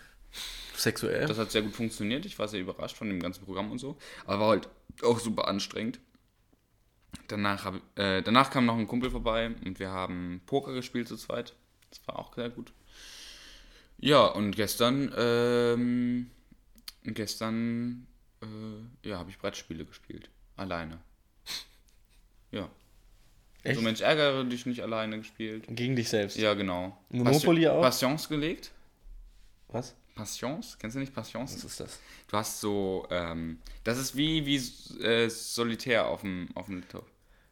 Sexuell? 0.74 1.26
Das 1.26 1.38
hat 1.38 1.50
sehr 1.50 1.62
gut 1.62 1.74
funktioniert. 1.74 2.26
Ich 2.26 2.38
war 2.38 2.48
sehr 2.48 2.60
überrascht 2.60 2.96
von 2.96 3.08
dem 3.08 3.20
ganzen 3.20 3.44
Programm 3.44 3.70
und 3.70 3.78
so. 3.78 3.96
Aber 4.26 4.40
war 4.40 4.48
halt 4.50 4.68
auch 5.02 5.18
super 5.20 5.48
anstrengend. 5.48 6.00
Danach, 7.28 7.64
hab, 7.64 7.74
äh, 7.98 8.22
danach 8.22 8.50
kam 8.50 8.66
noch 8.66 8.76
ein 8.76 8.86
Kumpel 8.86 9.10
vorbei 9.10 9.54
und 9.64 9.78
wir 9.78 9.90
haben 9.90 10.40
Poker 10.46 10.72
gespielt 10.72 11.08
zu 11.08 11.16
zweit. 11.16 11.54
Das 11.90 12.00
war 12.06 12.18
auch 12.18 12.34
sehr 12.34 12.50
gut. 12.50 12.72
Ja, 13.98 14.26
und 14.26 14.52
gestern, 14.52 15.12
ähm, 15.16 16.30
gestern, 17.04 18.06
äh, 18.42 19.08
ja, 19.08 19.18
habe 19.18 19.30
ich 19.30 19.38
Brettspiele 19.38 19.84
gespielt. 19.84 20.30
Alleine. 20.56 20.98
Ja. 22.52 22.68
Echt? 23.64 23.76
So 23.76 23.82
Mensch, 23.82 24.00
ärgere 24.00 24.44
dich 24.44 24.66
nicht 24.66 24.82
alleine 24.82 25.18
gespielt. 25.18 25.64
Gegen 25.68 25.96
dich 25.96 26.08
selbst. 26.08 26.36
Ja, 26.36 26.54
genau. 26.54 26.96
Monopoly 27.10 27.62
Passion- 27.64 27.66
auch? 27.78 27.82
Passions 27.82 28.28
gelegt? 28.28 28.70
Was? 29.68 29.94
Passions? 30.14 30.78
Kennst 30.78 30.96
du 30.96 31.00
nicht 31.00 31.14
Passions? 31.14 31.54
Was 31.54 31.64
ist 31.64 31.80
das? 31.80 31.98
Du 32.28 32.36
hast 32.36 32.60
so, 32.60 33.06
ähm, 33.10 33.58
das 33.84 33.98
ist 33.98 34.16
wie, 34.16 34.46
wie 34.46 34.56
äh, 35.02 35.28
Solitär 35.28 36.06
auf 36.06 36.22
dem, 36.22 36.48
auf 36.54 36.66
dem 36.66 36.80
Laptop. 36.80 37.06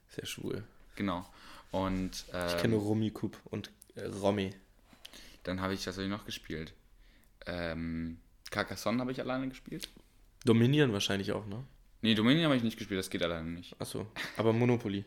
Sehr 0.08 0.26
schwul. 0.26 0.64
Genau. 0.94 1.26
Und 1.72 2.24
ähm, 2.32 2.46
Ich 2.48 2.56
kenne 2.58 2.76
Rummikub 2.76 3.36
und 3.50 3.70
äh, 3.96 4.04
Romy. 4.06 4.50
dann 5.42 5.60
habe 5.60 5.74
ich, 5.74 5.86
was 5.86 5.96
habe 5.96 6.04
ich 6.04 6.10
noch 6.10 6.24
gespielt? 6.24 6.72
Ähm, 7.46 8.18
Carcassonne 8.50 9.00
habe 9.00 9.12
ich 9.12 9.20
alleine 9.20 9.48
gespielt. 9.48 9.88
Dominion 10.44 10.92
wahrscheinlich 10.92 11.32
auch, 11.32 11.44
ne? 11.46 11.62
Nee, 12.06 12.14
Dominion 12.14 12.44
habe 12.44 12.56
ich 12.56 12.62
nicht 12.62 12.78
gespielt, 12.78 13.00
das 13.00 13.10
geht 13.10 13.22
alleine 13.22 13.50
nicht. 13.50 13.74
Achso. 13.80 14.06
Aber 14.36 14.52
Monopoly. 14.52 15.04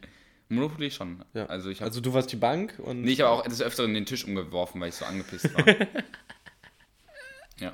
Monopoly 0.49 0.91
schon. 0.91 1.23
Ja. 1.33 1.45
Also 1.45 1.69
ich 1.69 1.81
Also 1.81 2.01
du 2.01 2.13
warst 2.13 2.29
die 2.31 2.35
Bank 2.35 2.73
und. 2.79 3.03
nee, 3.03 3.11
ich 3.11 3.21
habe 3.21 3.29
auch 3.29 3.43
des 3.43 3.61
Öfteren 3.61 3.93
den 3.93 4.05
Tisch 4.05 4.25
umgeworfen, 4.25 4.81
weil 4.81 4.89
ich 4.89 4.95
so 4.95 5.05
angepisst 5.05 5.53
war. 5.55 5.65
ja. 7.59 7.73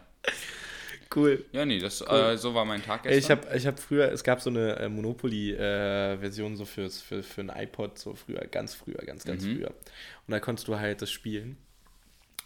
Cool. 1.16 1.44
Ja, 1.54 1.66
nee, 1.66 1.80
das, 1.80 2.02
äh, 2.02 2.38
so 2.38 2.54
war 2.54 2.66
mein 2.66 2.84
Tag 2.84 3.04
gestern. 3.04 3.18
Ich 3.20 3.32
habe 3.32 3.58
ich 3.58 3.66
hab 3.66 3.80
früher, 3.80 4.12
es 4.12 4.24
gab 4.24 4.42
so 4.42 4.50
eine 4.50 4.76
äh, 4.76 4.90
Monopoly-Version 4.90 6.58
so 6.58 6.66
fürs, 6.66 7.02
für, 7.02 7.24
für 7.24 7.42
ein 7.42 7.50
iPod, 7.50 7.98
so 7.98 8.14
früher, 8.16 8.42
ganz 8.52 8.76
früher, 8.76 8.98
ganz, 9.06 9.24
ganz 9.24 9.44
Mhm. 9.44 9.56
früher. 9.58 9.70
Und 9.70 10.32
da 10.32 10.40
konntest 10.40 10.68
du 10.68 10.78
halt 10.78 11.02
das 11.02 11.10
spielen. 11.10 11.58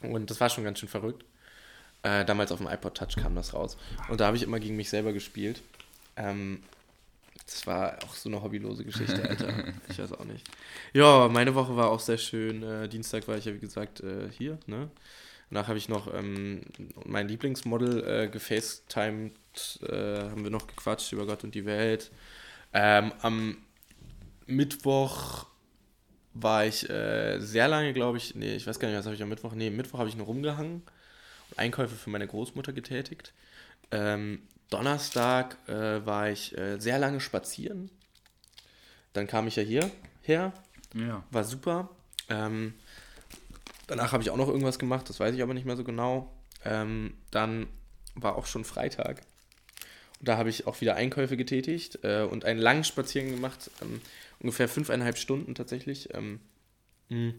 Und 0.01 0.29
das 0.29 0.39
war 0.39 0.49
schon 0.49 0.63
ganz 0.63 0.79
schön 0.79 0.87
verrückt. 0.89 1.25
Äh, 2.03 2.23
damals 2.25 2.51
auf 2.51 2.59
dem 2.59 2.67
iPod 2.67 2.95
Touch 2.95 3.15
kam 3.17 3.35
das 3.35 3.53
raus. 3.53 3.75
Und 4.07 4.21
da 4.21 4.27
habe 4.27 4.37
ich 4.37 4.43
immer 4.43 4.59
gegen 4.59 4.75
mich 4.77 4.89
selber 4.89 5.11
gespielt. 5.11 5.61
Ähm, 6.19 6.61
das 7.45 7.65
war 7.65 7.97
auch 8.03 8.13
so 8.13 8.29
eine 8.29 8.41
hobbylose 8.43 8.85
Geschichte, 8.85 9.27
Alter. 9.27 9.51
ich 9.89 9.97
weiß 9.97 10.13
auch 10.13 10.25
nicht. 10.25 10.47
Ja, 10.93 11.27
meine 11.29 11.55
Woche 11.55 11.75
war 11.75 11.89
auch 11.89 11.99
sehr 11.99 12.17
schön. 12.17 12.61
Äh, 12.61 12.87
Dienstag 12.87 13.27
war 13.27 13.37
ich 13.37 13.45
ja, 13.45 13.53
wie 13.53 13.59
gesagt, 13.59 14.01
äh, 14.01 14.29
hier, 14.29 14.59
ne? 14.67 14.89
Danach 15.49 15.67
habe 15.67 15.79
ich 15.79 15.89
noch 15.89 16.13
ähm, 16.13 16.61
mein 17.05 17.27
Lieblingsmodel 17.27 18.03
äh, 18.07 18.27
gefacetimed, 18.27 19.33
äh, 19.81 20.19
haben 20.29 20.43
wir 20.43 20.51
noch 20.51 20.67
gequatscht 20.67 21.11
über 21.11 21.25
Gott 21.25 21.43
und 21.43 21.55
die 21.55 21.65
Welt. 21.65 22.11
Ähm, 22.71 23.11
am 23.21 23.57
Mittwoch 24.45 25.47
war 26.35 26.65
ich 26.67 26.87
äh, 26.87 27.39
sehr 27.39 27.67
lange, 27.67 27.93
glaube 27.93 28.19
ich, 28.19 28.35
nee, 28.35 28.55
ich 28.55 28.67
weiß 28.67 28.79
gar 28.79 28.89
nicht, 28.89 28.97
was 28.97 29.05
habe 29.05 29.15
ich 29.15 29.23
am 29.23 29.29
Mittwoch, 29.29 29.53
nee, 29.55 29.69
am 29.69 29.75
Mittwoch 29.75 29.97
habe 29.97 30.09
ich 30.09 30.15
nur 30.15 30.27
rumgehangen 30.27 30.83
und 31.49 31.57
Einkäufe 31.57 31.95
für 31.95 32.11
meine 32.11 32.27
Großmutter 32.27 32.71
getätigt. 32.71 33.33
Ähm, 33.89 34.43
Donnerstag 34.69 35.57
äh, 35.67 36.05
war 36.05 36.29
ich 36.29 36.57
äh, 36.57 36.79
sehr 36.79 36.99
lange 36.99 37.19
spazieren. 37.19 37.89
Dann 39.13 39.27
kam 39.27 39.47
ich 39.47 39.55
ja 39.55 39.63
hier 39.63 39.89
her, 40.21 40.53
ja. 40.93 41.23
war 41.31 41.43
super. 41.43 41.89
Ähm, 42.29 42.73
danach 43.87 44.11
habe 44.11 44.21
ich 44.21 44.29
auch 44.29 44.37
noch 44.37 44.47
irgendwas 44.47 44.79
gemacht, 44.79 45.09
das 45.09 45.19
weiß 45.19 45.33
ich 45.33 45.41
aber 45.41 45.53
nicht 45.53 45.65
mehr 45.65 45.77
so 45.77 45.83
genau. 45.83 46.31
Ähm, 46.63 47.13
dann 47.31 47.67
war 48.15 48.35
auch 48.35 48.45
schon 48.45 48.65
Freitag. 48.65 49.21
Und 50.19 50.27
da 50.27 50.37
habe 50.37 50.49
ich 50.49 50.67
auch 50.67 50.81
wieder 50.81 50.95
Einkäufe 50.95 51.37
getätigt 51.37 51.99
äh, 52.03 52.23
und 52.23 52.45
einen 52.45 52.59
langen 52.59 52.83
Spaziergang 52.83 53.31
gemacht, 53.31 53.71
ähm, 53.81 54.01
ungefähr 54.39 54.67
fünfeinhalb 54.67 55.17
Stunden 55.17 55.55
tatsächlich. 55.55 56.13
Ähm, 56.13 56.39
mh, 57.09 57.33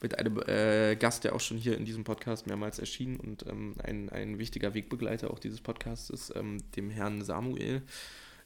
mit 0.00 0.18
einem 0.18 0.40
äh, 0.46 0.96
Gast, 0.96 1.24
der 1.24 1.34
auch 1.34 1.40
schon 1.40 1.56
hier 1.58 1.76
in 1.76 1.84
diesem 1.84 2.04
Podcast 2.04 2.46
mehrmals 2.46 2.78
erschien 2.78 3.16
und 3.18 3.44
ähm, 3.48 3.74
ein, 3.82 4.08
ein 4.10 4.38
wichtiger 4.38 4.74
Wegbegleiter 4.74 5.30
auch 5.30 5.38
dieses 5.38 5.60
Podcasts 5.60 6.10
ist, 6.10 6.34
ähm, 6.36 6.62
dem 6.76 6.90
Herrn 6.90 7.22
Samuel. 7.24 7.82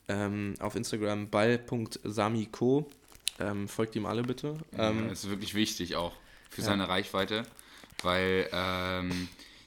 Ähm, 0.08 0.54
auf 0.58 0.74
Instagram 0.74 1.28
ball.samiko. 1.30 2.90
Ähm, 3.38 3.68
folgt 3.68 3.94
ihm 3.96 4.06
alle 4.06 4.22
bitte. 4.22 4.56
Ähm, 4.76 5.08
das 5.08 5.24
ist 5.24 5.30
wirklich 5.30 5.54
wichtig 5.54 5.94
auch 5.96 6.12
für 6.50 6.60
Ja. 6.62 6.66
seine 6.68 6.88
Reichweite, 6.88 7.44
weil 8.02 8.48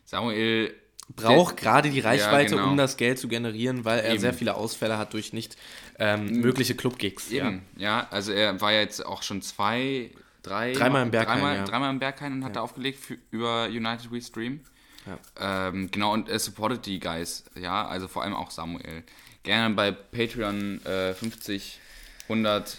Samuel 0.05 0.73
braucht 1.15 1.57
gerade 1.57 1.89
die 1.89 1.99
Reichweite, 1.99 2.55
genau. 2.55 2.69
um 2.69 2.77
das 2.77 2.97
Geld 2.97 3.19
zu 3.19 3.27
generieren, 3.27 3.85
weil 3.85 3.99
er 3.99 4.11
Eben. 4.11 4.19
sehr 4.19 4.33
viele 4.33 4.55
Ausfälle 4.55 4.97
hat 4.97 5.13
durch 5.13 5.33
nicht 5.33 5.55
ähm, 5.99 6.41
mögliche 6.41 6.75
Club-Gigs. 6.75 7.31
Ja. 7.31 7.53
Ja. 7.77 8.07
also 8.09 8.31
er 8.31 8.59
war 8.61 8.71
ja 8.71 8.79
jetzt 8.79 9.05
auch 9.05 9.21
schon 9.23 9.41
zwei, 9.41 10.09
drei, 10.45 10.73
Dreimal 10.73 11.03
im 11.03 11.11
Berghain, 11.11 11.39
dreimal, 11.39 11.55
ja. 11.57 11.63
dreimal 11.65 11.89
im 11.89 11.99
Berghain 11.99 12.33
und 12.33 12.45
hat 12.45 12.55
da 12.55 12.61
aufgelegt 12.61 12.99
für, 12.99 13.17
über 13.31 13.65
United 13.65 14.11
We 14.11 14.21
Stream. 14.21 14.61
Ja. 15.05 15.67
Ähm, 15.67 15.91
genau, 15.91 16.13
und 16.13 16.29
er 16.29 16.39
supportet 16.39 16.85
die 16.85 16.99
Guys, 16.99 17.43
ja, 17.55 17.87
also 17.87 18.07
vor 18.07 18.23
allem 18.23 18.33
auch 18.33 18.51
Samuel. 18.51 19.03
Gerne 19.43 19.75
bei 19.75 19.91
Patreon 19.91 20.83
äh, 20.85 21.13
50, 21.13 21.79
100 22.23 22.77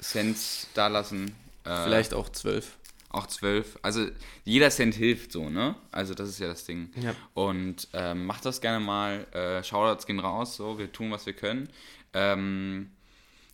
Cent 0.00 0.36
dalassen. 0.74 1.34
Äh, 1.64 1.84
Vielleicht 1.84 2.14
auch 2.14 2.28
zwölf. 2.28 2.76
auch 3.08 3.26
12. 3.26 3.78
Also 3.82 4.06
jeder 4.44 4.70
Cent 4.70 4.94
hilft 4.94 5.32
so, 5.32 5.48
ne? 5.48 5.74
Also 5.90 6.14
das 6.14 6.28
ist 6.28 6.38
ja 6.38 6.48
das 6.48 6.64
Ding. 6.64 6.90
Ja. 7.00 7.14
Und 7.32 7.88
ähm, 7.92 8.26
macht 8.26 8.44
das 8.44 8.60
gerne 8.60 8.84
mal. 8.84 9.26
Äh, 9.32 9.64
Shoutouts 9.64 10.06
gehen 10.06 10.20
raus, 10.20 10.56
so, 10.56 10.78
wir 10.78 10.92
tun, 10.92 11.10
was 11.10 11.26
wir 11.26 11.32
können. 11.32 11.68
Ähm, 12.12 12.90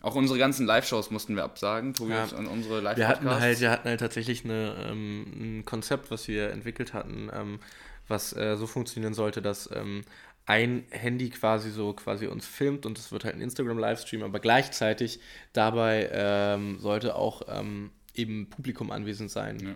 auch 0.02 0.14
unsere 0.14 0.38
ganzen 0.38 0.66
Live-Shows 0.66 1.10
mussten 1.10 1.36
wir 1.36 1.44
absagen, 1.44 1.94
Tobias, 1.94 2.30
Ja. 2.32 2.38
und 2.38 2.46
unsere 2.46 2.80
live 2.80 2.96
Wir 2.96 3.08
hatten 3.08 3.28
halt, 3.28 3.60
wir 3.60 3.70
hatten 3.70 3.88
halt 3.88 4.00
tatsächlich 4.00 4.44
eine, 4.44 4.74
ähm, 4.90 5.26
ein 5.60 5.64
Konzept, 5.64 6.10
was 6.10 6.26
wir 6.28 6.50
entwickelt 6.50 6.94
hatten, 6.94 7.30
ähm, 7.34 7.60
was 8.08 8.34
äh, 8.36 8.56
so 8.56 8.66
funktionieren 8.66 9.14
sollte, 9.14 9.42
dass 9.42 9.68
ähm, 9.74 10.02
ein 10.46 10.84
Handy 10.90 11.30
quasi 11.30 11.70
so 11.70 11.92
quasi 11.92 12.26
uns 12.26 12.46
filmt 12.46 12.84
und 12.86 12.98
es 12.98 13.12
wird 13.12 13.24
halt 13.24 13.36
ein 13.36 13.40
Instagram-Livestream, 13.42 14.22
aber 14.22 14.40
gleichzeitig 14.40 15.20
dabei 15.52 16.08
ähm, 16.12 16.78
sollte 16.80 17.14
auch 17.14 17.42
ähm, 17.48 17.90
eben 18.14 18.48
Publikum 18.50 18.90
anwesend 18.90 19.30
sein. 19.30 19.58
Ja. 19.60 19.74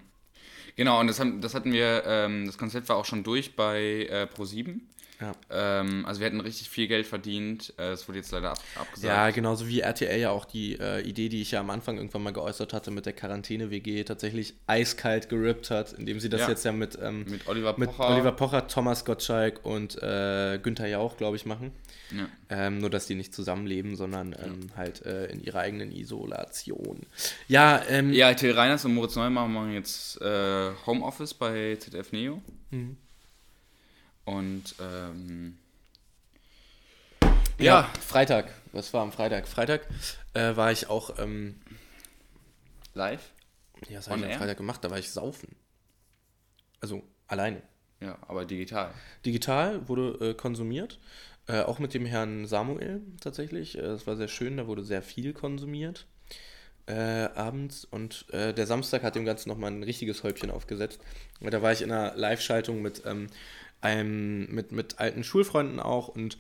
Genau, 0.77 0.99
und 0.99 1.07
das, 1.07 1.21
haben, 1.21 1.41
das 1.41 1.55
hatten 1.55 1.73
wir, 1.73 2.03
ähm, 2.07 2.47
das 2.47 2.59
Konzept 2.59 2.89
war 2.89 2.97
auch 2.97 3.05
schon 3.05 3.23
durch 3.23 3.55
bei 3.55 4.09
äh, 4.11 4.27
Pro7. 4.35 4.81
Ja. 5.25 5.81
Ähm, 5.81 6.05
also 6.07 6.21
wir 6.21 6.27
hätten 6.27 6.41
richtig 6.41 6.69
viel 6.69 6.87
Geld 6.87 7.07
verdient. 7.07 7.71
Äh, 7.79 7.91
das 7.91 8.07
wurde 8.09 8.19
jetzt 8.19 8.31
leider 8.33 8.51
ab, 8.51 8.59
abgesagt. 8.77 9.05
Ja, 9.09 9.31
genauso 9.31 9.67
wie 9.69 9.81
RTL 9.81 10.21
ja 10.21 10.31
auch 10.31 10.45
die 10.45 10.79
äh, 10.79 11.01
Idee, 11.03 11.29
die 11.29 11.41
ich 11.41 11.53
ja 11.53 11.61
am 11.61 11.71
Anfang 11.71 11.97
irgendwann 11.97 12.23
mal 12.23 12.33
geäußert 12.33 12.73
hatte 12.73 12.91
mit 12.91 13.07
der 13.07 13.13
Quarantäne-WG, 13.15 14.05
tatsächlich 14.05 14.55
eiskalt 14.67 15.29
gerippt 15.29 15.71
hat, 15.71 15.93
indem 15.95 16.21
sie 16.21 16.29
das 16.29 16.43
Ja. 16.43 16.49
jetzt 16.51 16.65
ja 16.65 16.73
mit, 16.73 16.99
ähm, 17.01 17.25
Mit 17.29 17.47
Oliver 17.49 17.75
mit 17.79 17.91
Pocher. 17.91 18.11
Oliver 18.15 18.33
Pocher, 18.33 18.67
Thomas 18.67 19.05
Gottschalk 19.05 19.65
und 19.65 19.97
äh, 20.03 20.59
Günther 20.63 20.89
Jauch, 20.89 21.17
glaube 21.17 21.37
ich, 21.37 21.47
machen. 21.47 21.73
Ja. 22.11 22.29
Ähm, 22.51 22.79
nur, 22.79 22.91
dass 22.91 23.07
die 23.07 23.15
nicht 23.15 23.35
zusammenleben, 23.35 23.97
sondern 23.97 24.35
ähm, 24.45 24.71
halt 24.77 25.05
äh, 25.07 25.27
in 25.27 25.43
ihrer 25.43 25.61
eigenen 25.61 25.91
Isolation. 25.91 27.01
Ja, 27.49 27.83
ähm, 27.89 28.13
Ja, 28.13 28.33
Till 28.35 28.53
Reiners 28.53 28.85
und 28.85 28.95
Moritz 28.95 29.17
Neumann 29.17 29.53
machen 29.53 29.73
jetzt 29.73 30.21
äh, 30.21 30.71
Homeoffice 30.87 31.35
bei 31.35 31.77
ZDF 31.81 32.13
Neo. 32.13 32.43
Mhm. 32.71 32.97
Und 34.25 34.75
ähm, 34.81 35.59
Ja, 37.59 37.91
Freitag. 38.01 38.53
Was 38.73 38.93
war 38.93 39.03
am 39.03 39.13
Freitag? 39.13 39.47
Freitag 39.47 39.87
äh, 40.35 40.57
war 40.57 40.73
ich 40.73 40.89
auch, 40.89 41.19
ähm, 41.19 41.61
Live? 42.95 43.31
ja, 43.89 43.99
was 43.99 44.09
habe 44.09 44.21
ich 44.21 44.33
am? 44.33 44.39
Freitag 44.39 44.57
gemacht? 44.57 44.83
Da 44.83 44.91
war 44.91 44.99
ich 44.99 45.11
saufen. 45.11 45.55
Also 46.81 47.03
alleine. 47.27 47.63
Ja, 48.01 48.19
aber 48.27 48.45
digital. 48.45 48.93
Digital 49.25 49.89
wurde 49.89 50.31
äh, 50.31 50.35
konsumiert, 50.35 50.99
äh, 51.47 51.61
auch 51.61 51.79
mit 51.79 51.95
dem 51.95 52.05
Herrn 52.07 52.47
Samuel 52.47 53.03
tatsächlich. 53.21 53.79
Äh, 53.79 53.83
Es 53.83 54.07
war 54.07 54.17
sehr 54.17 54.29
schön, 54.29 54.57
da 54.57 54.67
wurde 54.67 54.83
sehr 54.85 55.03
viel 55.03 55.33
konsumiert 55.33 56.07
äh, 56.87 57.29
abends 57.35 57.85
und 57.85 58.27
äh, 58.33 58.53
der 58.53 58.67
Samstag 58.67 59.03
hat 59.03 59.15
dem 59.15 59.25
Ganzen 59.25 59.49
nochmal 59.49 59.71
ein 59.71 59.83
richtiges 59.83 60.23
Häubchen 60.23 60.51
aufgesetzt. 60.51 61.01
Da 61.41 61.63
war 61.63 61.73
ich 61.73 61.83
in 61.83 61.91
einer 61.91 62.15
Live-Schaltung 62.15 62.83
mit, 62.83 63.03
ähm, 63.07 63.29
einem, 63.85 64.53
mit, 64.53 64.73
mit 64.73 64.99
alten 64.99 65.23
Schulfreunden 65.23 65.79
auch 65.79 66.09
und 66.09 66.39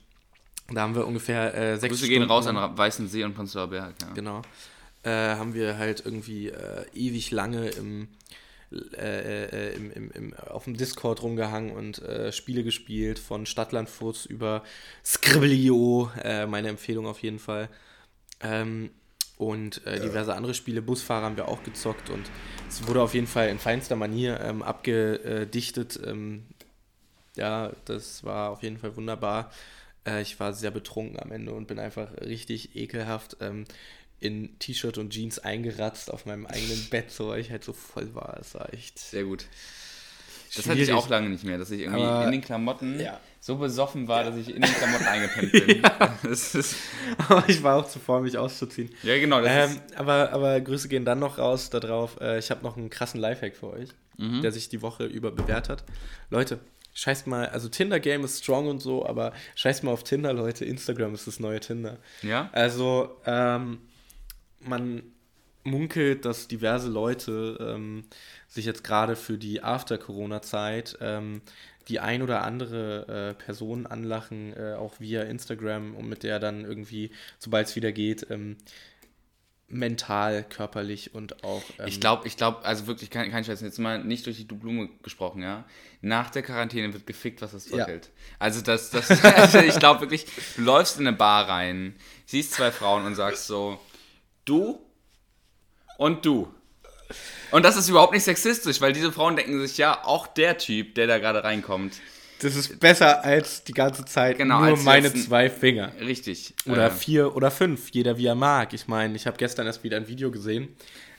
da 0.72 0.80
haben 0.80 0.94
wir 0.94 1.06
ungefähr 1.06 1.54
äh, 1.54 1.76
sechs 1.76 1.92
Grüße 1.92 2.08
gehen 2.08 2.22
Stunden 2.22 2.32
raus 2.32 2.46
lang- 2.46 2.56
an 2.56 2.78
Weißensee 2.78 3.22
und 3.24 3.34
Prenzlauer 3.34 3.68
Berg. 3.68 3.94
Ja. 4.00 4.12
Genau. 4.14 4.42
Äh, 5.02 5.10
haben 5.10 5.52
wir 5.52 5.76
halt 5.76 6.02
irgendwie 6.06 6.48
äh, 6.48 6.86
ewig 6.94 7.30
lange 7.30 7.68
im, 7.68 8.08
äh, 8.72 9.44
äh, 9.44 9.74
im, 9.74 9.92
im, 9.92 10.10
im, 10.10 10.34
auf 10.34 10.64
dem 10.64 10.74
Discord 10.78 11.22
rumgehangen 11.22 11.72
und 11.72 12.00
äh, 12.00 12.32
Spiele 12.32 12.64
gespielt, 12.64 13.18
von 13.18 13.44
Stadtlandfurz 13.44 14.24
über 14.24 14.62
Scribblio, 15.04 16.10
äh, 16.22 16.46
meine 16.46 16.68
Empfehlung 16.68 17.06
auf 17.06 17.22
jeden 17.22 17.38
Fall. 17.38 17.68
Ähm, 18.40 18.90
und 19.36 19.86
äh, 19.86 20.00
diverse 20.00 20.34
andere 20.34 20.54
Spiele. 20.54 20.80
Busfahrer 20.80 21.26
haben 21.26 21.36
wir 21.36 21.48
auch 21.48 21.62
gezockt 21.64 22.08
und 22.08 22.22
es 22.68 22.86
wurde 22.86 23.02
auf 23.02 23.12
jeden 23.12 23.26
Fall 23.26 23.48
in 23.48 23.58
feinster 23.58 23.96
Manier 23.96 24.40
ähm, 24.40 24.62
abgedichtet. 24.62 26.00
Ähm, 26.06 26.44
ja, 27.36 27.72
das 27.84 28.24
war 28.24 28.50
auf 28.50 28.62
jeden 28.62 28.78
Fall 28.78 28.96
wunderbar. 28.96 29.50
Äh, 30.06 30.22
ich 30.22 30.38
war 30.40 30.52
sehr 30.52 30.70
betrunken 30.70 31.18
am 31.20 31.32
Ende 31.32 31.52
und 31.52 31.66
bin 31.66 31.78
einfach 31.78 32.08
richtig 32.20 32.76
ekelhaft 32.76 33.36
ähm, 33.40 33.64
in 34.20 34.58
T-Shirt 34.58 34.98
und 34.98 35.10
Jeans 35.10 35.38
eingeratzt 35.38 36.10
auf 36.12 36.26
meinem 36.26 36.46
eigenen 36.46 36.86
Bett, 36.90 37.10
so 37.10 37.28
weil 37.28 37.40
ich 37.40 37.50
halt 37.50 37.64
so 37.64 37.72
voll 37.72 38.14
war. 38.14 38.38
Es 38.40 38.54
war 38.54 38.72
echt. 38.72 38.98
Sehr 38.98 39.24
gut. 39.24 39.46
Das 40.56 40.66
hatte 40.68 40.78
ich 40.78 40.84
schwierig. 40.86 41.00
auch 41.02 41.08
lange 41.08 41.30
nicht 41.30 41.42
mehr, 41.42 41.58
dass 41.58 41.72
ich 41.72 41.80
irgendwie 41.80 42.00
Aber- 42.04 42.24
in 42.26 42.30
den 42.30 42.40
Klamotten 42.40 43.00
Ja. 43.00 43.18
so 43.40 43.56
besoffen 43.56 44.06
war, 44.06 44.22
dass 44.22 44.36
ich 44.36 44.54
in 44.54 44.62
den 44.62 44.72
Klamotten 44.72 45.04
eingepennt 45.06 45.50
bin. 45.50 46.30
Ist, 46.30 46.76
Aber 47.18 47.42
ich 47.48 47.60
war 47.64 47.76
auch 47.76 47.88
zuvor, 47.88 48.20
mich 48.20 48.38
auszuziehen. 48.38 48.88
ja, 49.02 49.18
genau. 49.18 49.40
Das 49.40 49.72
Ähm, 49.72 49.80
aber, 49.96 50.30
aber 50.32 50.60
Grüße 50.60 50.86
gehen 50.88 51.04
dann 51.04 51.18
noch 51.18 51.38
raus 51.38 51.70
darauf. 51.70 52.20
Äh, 52.20 52.38
ich 52.38 52.52
habe 52.52 52.62
noch 52.62 52.76
einen 52.76 52.88
krassen 52.88 53.18
Lifehack 53.20 53.56
für 53.56 53.70
euch, 53.72 53.88
Mhm. 54.16 54.42
der 54.42 54.52
sich 54.52 54.68
die 54.68 54.80
Woche 54.80 55.06
über 55.06 55.32
bewährt 55.32 55.68
hat. 55.68 55.82
Leute, 56.30 56.60
scheißt 56.94 57.26
mal, 57.26 57.48
also 57.48 57.68
Tinder-Game 57.68 58.24
ist 58.24 58.42
strong 58.42 58.68
und 58.68 58.80
so, 58.80 59.04
aber 59.04 59.32
scheißt 59.56 59.84
mal 59.84 59.90
auf 59.92 60.04
Tinder, 60.04 60.32
Leute. 60.32 60.64
Instagram 60.64 61.14
ist 61.14 61.26
das 61.26 61.40
neue 61.40 61.60
Tinder. 61.60 61.98
ja? 62.22 62.48
Also, 62.52 63.16
ähm, 63.26 63.80
man 64.60 65.02
munkelt, 65.64 66.24
dass 66.24 66.48
diverse 66.48 66.88
Leute 66.88 67.58
ähm, 67.60 68.04
sich 68.48 68.66
jetzt 68.66 68.84
gerade 68.84 69.16
für 69.16 69.38
die 69.38 69.62
After-Corona-Zeit 69.62 70.98
ähm, 71.00 71.40
die 71.88 72.00
ein 72.00 72.22
oder 72.22 72.42
andere 72.42 73.34
äh, 73.36 73.42
Person 73.42 73.86
anlachen, 73.86 74.54
äh, 74.56 74.74
auch 74.74 75.00
via 75.00 75.22
Instagram 75.22 75.94
und 75.94 76.08
mit 76.08 76.22
der 76.22 76.38
dann 76.38 76.64
irgendwie, 76.64 77.10
sobald 77.38 77.68
es 77.68 77.76
wieder 77.76 77.92
geht, 77.92 78.26
ähm, 78.30 78.56
mental, 79.74 80.44
körperlich 80.44 81.14
und 81.14 81.44
auch. 81.44 81.62
Ähm, 81.78 81.86
Ich 81.86 82.00
glaube, 82.00 82.26
ich 82.26 82.36
glaube, 82.36 82.64
also 82.64 82.86
wirklich 82.86 83.10
kein, 83.10 83.30
kein 83.30 83.44
Scheiß, 83.44 83.60
jetzt 83.60 83.78
mal 83.78 84.02
nicht 84.02 84.24
durch 84.26 84.36
die 84.36 84.44
Blume 84.44 84.88
gesprochen, 85.02 85.42
ja. 85.42 85.64
Nach 86.00 86.30
der 86.30 86.42
Quarantäne 86.42 86.92
wird 86.92 87.06
gefickt, 87.06 87.42
was 87.42 87.52
das 87.52 87.66
Zeug 87.66 87.88
Ja. 87.88 87.94
Also 88.38 88.62
das, 88.62 88.90
das, 88.90 89.10
also 89.24 89.58
ich 89.58 89.78
glaube 89.78 90.02
wirklich, 90.02 90.26
du 90.56 90.62
läufst 90.62 90.98
in 90.98 91.06
eine 91.06 91.16
Bar 91.16 91.48
rein, 91.48 91.96
siehst 92.26 92.52
zwei 92.52 92.70
Frauen 92.70 93.04
und 93.04 93.14
sagst 93.14 93.46
so, 93.46 93.78
du 94.44 94.80
und 95.98 96.24
du. 96.24 96.52
Und 97.50 97.64
das 97.64 97.76
ist 97.76 97.88
überhaupt 97.88 98.12
nicht 98.12 98.24
sexistisch, 98.24 98.80
weil 98.80 98.92
diese 98.92 99.12
Frauen 99.12 99.36
denken 99.36 99.60
sich, 99.60 99.76
ja, 99.78 100.04
auch 100.04 100.26
der 100.26 100.58
Typ, 100.58 100.94
der 100.94 101.06
da 101.06 101.18
gerade 101.18 101.44
reinkommt, 101.44 102.00
das 102.40 102.56
ist 102.56 102.80
besser 102.80 103.24
als 103.24 103.64
die 103.64 103.72
ganze 103.72 104.04
Zeit 104.04 104.38
Genau, 104.38 104.64
nur 104.64 104.76
meine 104.78 105.12
zwei 105.14 105.48
Finger. 105.50 105.92
richtig. 106.00 106.54
Oder 106.66 106.86
äh, 106.86 106.90
vier 106.90 107.34
oder 107.36 107.50
fünf, 107.50 107.90
jeder 107.90 108.18
wie 108.18 108.26
er 108.26 108.34
mag. 108.34 108.72
Ich 108.74 108.88
meine, 108.88 109.14
ich 109.16 109.26
habe 109.26 109.36
gestern 109.36 109.66
erst 109.66 109.82
wieder 109.84 109.96
ein 109.96 110.08
Video 110.08 110.30
gesehen, 110.30 110.68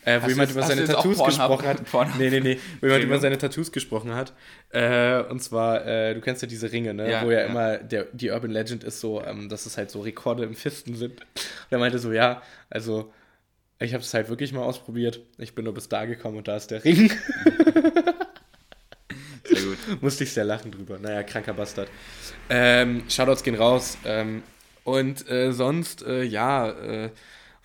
äh, 0.04 0.22
wo 0.22 0.28
jemand 0.28 0.50
jetzt- 0.50 0.58
über 0.58 0.64
seine 0.68 0.84
Tattoos 0.86 1.24
gesprochen 1.24 1.68
hat. 1.68 1.82
Pornhub- 1.90 2.18
Nee, 2.20 2.30
nee, 2.30 2.40
nee, 2.42 2.60
wo 2.82 2.86
jemand 2.88 3.04
über 3.06 3.20
seine 3.20 3.38
Tattoos 3.38 3.72
gesprochen 3.72 4.14
hat. 4.14 4.34
Äh, 4.70 5.22
und 5.24 5.42
zwar, 5.42 5.86
äh, 5.86 6.14
du 6.14 6.22
kennst 6.22 6.42
ja 6.44 6.48
diese 6.48 6.72
Ringe, 6.72 6.94
ne? 6.94 7.10
Ja, 7.10 7.24
wo 7.26 7.32
ja, 7.32 7.40
ja. 7.40 7.46
immer 7.48 7.78
der, 7.78 8.06
die 8.14 8.30
Urban 8.30 8.52
Legend 8.52 8.84
ist 8.84 9.00
so, 9.00 9.24
ähm, 9.24 9.50
dass 9.50 9.66
es 9.66 9.78
halt 9.78 9.90
so 9.90 10.02
Rekorde 10.02 10.44
im 10.44 10.54
Fisten 10.54 10.96
sind. 10.96 11.22
Und 11.22 11.28
er 11.72 11.80
meinte 11.80 11.98
so, 11.98 12.12
ja, 12.12 12.42
also 12.70 13.12
ich 13.80 13.94
habe 13.94 14.04
es 14.04 14.14
halt 14.14 14.30
wirklich 14.30 14.54
mal 14.54 14.62
ausprobiert. 14.64 15.22
Ich 15.38 15.56
bin 15.56 15.66
nur 15.66 15.74
bis 15.74 15.90
da 15.90 16.06
gekommen 16.06 16.38
und 16.38 16.48
da 16.48 16.56
ist 16.56 16.72
der 16.72 16.84
Ring. 16.86 17.12
sehr 19.56 19.66
gut. 19.70 20.02
Musste 20.02 20.24
ich 20.24 20.34
sehr 20.34 20.46
lachen 20.46 20.72
drüber. 20.72 21.00
Naja, 21.00 21.24
kranker 21.24 21.54
Bastard. 21.54 21.90
Ähm, 22.50 23.04
Shoutouts 23.10 23.44
gehen 23.44 23.56
raus. 23.56 23.98
Ähm, 24.06 24.44
und 24.84 25.30
äh, 25.30 25.52
sonst, 25.52 26.04
äh, 26.04 26.24
ja, 26.24 26.70
äh, 26.70 27.10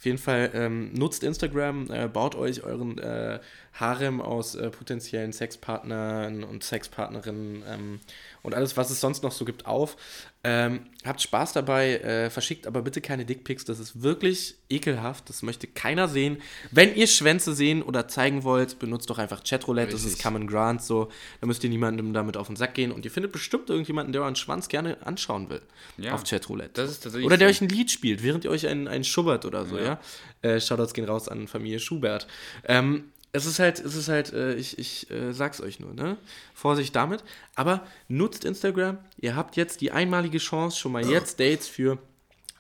auf 0.01 0.07
jeden 0.07 0.17
Fall 0.17 0.51
ähm, 0.55 0.95
nutzt 0.95 1.23
Instagram, 1.23 1.91
äh, 1.91 2.09
baut 2.09 2.35
euch 2.35 2.65
euren 2.65 2.97
äh, 2.97 3.39
Harem 3.75 4.23
aus 4.23 4.55
äh, 4.55 4.71
potenziellen 4.71 5.35
Sexpartnern 5.35 6.43
und 6.43 6.65
Sexpartnerinnen 6.65 7.63
ähm, 7.69 8.01
und 8.41 8.55
alles, 8.55 8.79
was 8.79 8.89
es 8.89 9.01
sonst 9.01 9.23
noch 9.23 9.33
so 9.33 9.45
gibt, 9.45 9.67
auf. 9.67 9.99
Ähm, 10.43 10.87
habt 11.05 11.21
Spaß 11.21 11.53
dabei, 11.53 11.97
äh, 11.99 12.31
verschickt 12.31 12.67
aber 12.67 12.81
bitte 12.81 13.03
keine 13.03 13.27
Dickpics, 13.27 13.67
das 13.67 13.79
ist 13.79 14.01
wirklich 14.01 14.55
ekelhaft, 14.71 15.29
das 15.29 15.43
möchte 15.43 15.67
keiner 15.67 16.09
sehen. 16.09 16.39
Wenn 16.71 16.95
ihr 16.95 17.09
Schwänze 17.09 17.55
sehen 17.55 17.83
oder 17.83 18.09
zeigen 18.09 18.43
wollt, 18.43 18.79
benutzt 18.79 19.11
doch 19.11 19.19
einfach 19.19 19.45
Chatroulette, 19.45 19.93
das 19.93 20.01
ist 20.01 20.13
Richtig. 20.13 20.23
Common 20.23 20.47
Grant, 20.47 20.83
so, 20.83 21.11
da 21.43 21.47
müsst 21.47 21.63
ihr 21.63 21.69
niemandem 21.69 22.15
damit 22.15 22.39
auf 22.39 22.47
den 22.47 22.57
Sack 22.57 22.73
gehen 22.73 22.91
und 22.91 23.05
ihr 23.05 23.11
findet 23.11 23.33
bestimmt 23.33 23.69
irgendjemanden, 23.69 24.15
der 24.15 24.23
euren 24.23 24.37
Schwanz 24.37 24.69
gerne 24.69 24.97
anschauen 25.07 25.51
will 25.51 25.61
Ja, 25.99 26.15
auf 26.15 26.25
Chatroulette. 26.25 26.89
Oder 27.23 27.37
der 27.37 27.49
so. 27.49 27.51
euch 27.51 27.61
ein 27.61 27.69
Lied 27.69 27.91
spielt, 27.91 28.23
während 28.23 28.45
ihr 28.45 28.51
euch 28.51 28.67
einen, 28.67 28.89
einen 28.89 29.05
schubbert 29.05 29.45
oder 29.45 29.67
so, 29.67 29.79
ja. 29.79 30.01
Äh, 30.41 30.59
Shoutouts 30.59 30.95
gehen 30.95 31.05
raus 31.05 31.29
an 31.29 31.49
Familie 31.49 31.81
Schubert. 31.81 32.27
Ähm, 32.65 33.05
es 33.33 33.47
ist 33.47 33.59
halt, 33.59 33.79
es 33.79 33.95
ist 33.95 34.09
halt, 34.09 34.33
äh, 34.33 34.55
ich, 34.55 34.79
ich 34.79 35.11
äh, 35.11 35.33
sag's 35.33 35.61
euch 35.61 35.79
nur, 35.81 35.95
ne? 35.95 36.17
Vorsicht 36.55 36.95
damit. 36.97 37.23
Aber 37.55 37.87
nutzt 38.09 38.45
Instagram. 38.45 38.99
Ihr 39.19 39.37
habt 39.37 39.57
jetzt 39.57 39.81
die 39.81 39.93
einmalige 39.93 40.39
Chance, 40.39 40.79
schon 40.79 40.93
mal 40.93 41.07
jetzt 41.07 41.39
Dates 41.39 41.69
für 41.69 41.99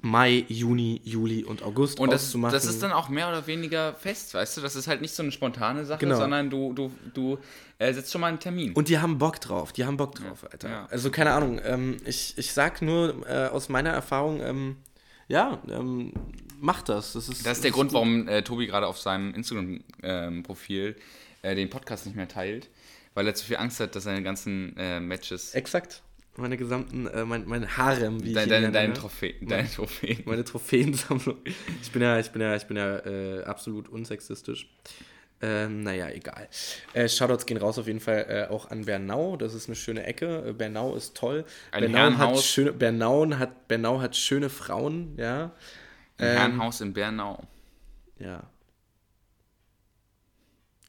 Mai, 0.02 0.46
Juni, 0.48 1.00
Juli 1.04 1.44
und 1.44 1.62
August 1.62 2.00
Und 2.00 2.10
das, 2.10 2.32
das 2.32 2.64
ist 2.64 2.82
dann 2.82 2.92
auch 2.92 3.10
mehr 3.10 3.28
oder 3.28 3.46
weniger 3.46 3.92
fest, 3.94 4.32
weißt 4.32 4.56
du? 4.56 4.60
Das 4.62 4.74
ist 4.74 4.86
halt 4.86 5.02
nicht 5.02 5.14
so 5.14 5.22
eine 5.22 5.30
spontane 5.30 5.84
Sache, 5.84 5.98
Genau. 6.00 6.16
sondern 6.16 6.48
du, 6.48 6.72
du, 6.72 6.90
du 7.12 7.38
äh, 7.78 7.92
setzt 7.92 8.10
schon 8.10 8.22
mal 8.22 8.28
einen 8.28 8.38
Termin. 8.38 8.72
Und 8.72 8.88
die 8.88 8.98
haben 8.98 9.18
Bock 9.18 9.40
drauf, 9.40 9.72
die 9.72 9.84
haben 9.84 9.98
Bock 9.98 10.14
drauf, 10.14 10.46
Alter. 10.50 10.70
ja. 10.70 10.86
Also 10.90 11.10
keine 11.10 11.32
Ahnung, 11.32 11.60
ähm, 11.64 11.98
ich, 12.06 12.32
ich 12.38 12.52
sag 12.54 12.80
nur 12.80 13.26
äh, 13.28 13.48
aus 13.48 13.68
meiner 13.68 13.90
Erfahrung, 13.90 14.40
ähm, 14.40 14.76
ja, 15.28 15.58
ähm, 15.68 16.12
macht 16.60 16.88
das. 16.88 17.14
Das 17.14 17.28
ist, 17.28 17.44
das 17.46 17.58
ist 17.58 17.64
der 17.64 17.70
Grund, 17.70 17.92
warum 17.92 18.28
äh, 18.28 18.42
Tobi 18.42 18.66
gerade 18.66 18.86
auf 18.86 18.98
seinem 18.98 19.34
Instagram-Profil 19.34 20.96
äh, 21.42 21.54
den 21.54 21.70
Podcast 21.70 22.06
nicht 22.06 22.16
mehr 22.16 22.28
teilt, 22.28 22.68
weil 23.14 23.26
er 23.26 23.34
zu 23.34 23.44
viel 23.46 23.56
Angst 23.56 23.80
hat, 23.80 23.96
dass 23.96 24.04
seine 24.04 24.22
ganzen 24.22 24.76
äh, 24.76 25.00
Matches, 25.00 25.54
Exakt. 25.54 26.02
Meine 26.36 26.56
gesamten, 26.56 27.06
äh, 27.08 27.24
mein, 27.24 27.44
mein 27.46 27.76
Harem, 27.76 28.22
wie 28.22 28.28
ich 28.28 28.34
deine, 28.34 28.70
deine, 28.70 28.88
ne? 28.88 28.94
Trophäen, 28.94 29.48
deine 29.48 29.68
Trophäen. 29.74 30.22
meine 30.24 30.44
Trophäensammlung. 30.44 31.38
Ich 31.82 31.90
bin 31.90 32.02
ja, 32.02 32.18
ich 32.18 32.30
bin 32.30 32.40
ja, 32.40 32.54
ich 32.54 32.64
bin 32.64 32.76
ja 32.76 32.98
äh, 32.98 33.42
absolut 33.44 33.88
unsexistisch. 33.88 34.68
Ähm, 35.42 35.82
naja, 35.82 36.08
egal. 36.10 36.48
Äh, 36.92 37.08
Shoutouts 37.08 37.46
gehen 37.46 37.56
raus 37.56 37.78
auf 37.78 37.86
jeden 37.86 38.00
Fall 38.00 38.26
äh, 38.28 38.52
auch 38.52 38.70
an 38.70 38.84
Bernau. 38.84 39.36
Das 39.36 39.54
ist 39.54 39.68
eine 39.68 39.76
schöne 39.76 40.04
Ecke. 40.04 40.48
Äh, 40.48 40.52
Bernau 40.52 40.94
ist 40.94 41.16
toll. 41.16 41.44
Ein 41.72 41.92
Bernau 41.92 42.18
hat, 42.18 42.38
schöne, 42.38 42.72
Bernau, 42.72 43.30
hat, 43.38 43.66
Bernau 43.66 44.00
hat 44.00 44.16
schöne 44.16 44.50
Frauen, 44.50 45.14
ja. 45.16 45.52
Ein 46.20 46.26
Ähm, 46.28 46.36
Herrenhaus 46.36 46.80
in 46.80 46.92
Bernau. 46.92 47.46
Ja. 48.18 48.42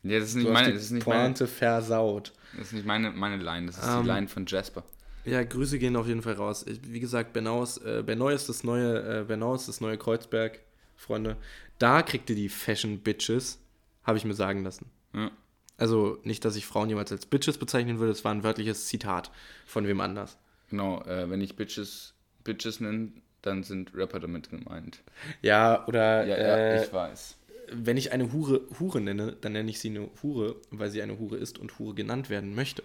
Ja, 0.04 0.20
das 0.20 0.30
ist 0.30 0.36
nicht 0.36 0.50
meine, 0.50 0.74
das 0.74 0.84
ist 0.84 0.92
nicht 0.92 1.06
meine, 1.06 1.24
Pointe 1.26 1.48
versaut. 1.48 2.34
das 2.58 2.68
ist 2.68 2.74
nicht 2.74 2.86
meine, 2.86 3.12
meine 3.12 3.38
Line, 3.42 3.68
das 3.68 3.78
ist 3.78 3.88
Ähm, 3.88 4.02
die 4.04 4.08
Line 4.08 4.28
von 4.28 4.46
Jasper. 4.46 4.84
Ja, 5.26 5.44
Grüße 5.44 5.78
gehen 5.78 5.96
auf 5.96 6.08
jeden 6.08 6.24
Fall 6.24 6.34
raus. 6.34 6.66
Ich, 6.68 6.80
wie 6.92 7.00
gesagt, 7.00 7.34
Bernau 7.34 7.62
ist, 7.62 7.78
äh, 7.78 8.02
Bernau 8.04 8.30
ist 8.30 8.50
das 8.50 8.64
neue, 8.64 9.22
äh, 9.22 9.24
Bernau 9.24 9.54
ist 9.54 9.68
das 9.68 9.80
neue 9.80 9.98
Kreuzberg, 9.98 10.60
Freunde. 10.96 11.38
Da 11.78 12.02
kriegt 12.02 12.30
ihr 12.32 12.36
die 12.36 12.50
Fashion 12.50 13.00
Bitches, 13.00 13.60
habe 14.04 14.18
ich 14.18 14.26
mir 14.26 14.34
sagen 14.34 14.64
lassen. 14.64 14.90
Ja. 15.14 15.30
Also 15.78 16.18
nicht, 16.24 16.44
dass 16.46 16.56
ich 16.56 16.66
Frauen 16.66 16.90
jemals 16.90 17.12
als 17.12 17.28
Bitches 17.28 17.58
bezeichnen 17.60 18.00
würde, 18.00 18.12
es 18.12 18.24
war 18.24 18.32
ein 18.34 18.44
wörtliches 18.44 18.88
Zitat 18.88 19.32
von 19.66 19.86
wem 19.88 20.02
anders. 20.02 20.38
Genau, 20.70 21.02
äh, 21.04 21.30
wenn 21.30 21.42
ich 21.42 21.56
Bitches, 21.56 22.16
Bitches 22.44 22.80
nenne, 22.80 23.12
dann 23.42 23.64
sind 23.64 23.94
Rapper 23.96 24.20
damit 24.20 24.50
gemeint. 24.50 25.02
Ja, 25.42 25.86
oder 25.88 26.26
Ja, 26.26 26.36
äh, 26.36 26.76
ja, 26.76 26.84
ich 26.84 26.94
weiß. 26.94 27.38
wenn 27.72 27.98
ich 27.98 28.12
eine 28.12 28.32
Hure 28.34 28.62
Hure 28.80 29.02
nenne, 29.02 29.34
dann 29.42 29.54
nenne 29.54 29.70
ich 29.70 29.80
sie 29.80 29.90
eine 29.90 30.10
Hure, 30.22 30.56
weil 30.72 30.90
sie 30.92 31.02
eine 31.02 31.18
Hure 31.20 31.38
ist 31.38 31.58
und 31.60 31.78
Hure 31.80 31.96
genannt 31.96 32.30
werden 32.30 32.54
möchte. 32.56 32.84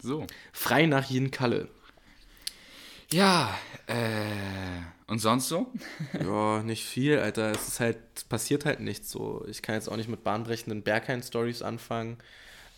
So. 0.00 0.26
Frei 0.52 0.86
nach 0.86 1.10
Yin 1.10 1.30
Kalle. 1.30 1.68
Ja, 3.10 3.56
äh, 3.88 4.80
und 5.06 5.18
sonst 5.18 5.48
so? 5.48 5.70
Ja, 6.20 6.62
nicht 6.62 6.84
viel, 6.84 7.18
Alter. 7.18 7.50
Es 7.52 7.68
ist 7.68 7.80
halt, 7.80 7.98
es 8.16 8.24
passiert 8.24 8.64
halt 8.64 8.80
nichts 8.80 9.10
so. 9.10 9.44
Ich 9.48 9.60
kann 9.62 9.74
jetzt 9.74 9.88
auch 9.88 9.96
nicht 9.96 10.08
mit 10.08 10.24
bahnbrechenden 10.24 10.82
Berghain-Stories 10.82 11.60
anfangen, 11.62 12.16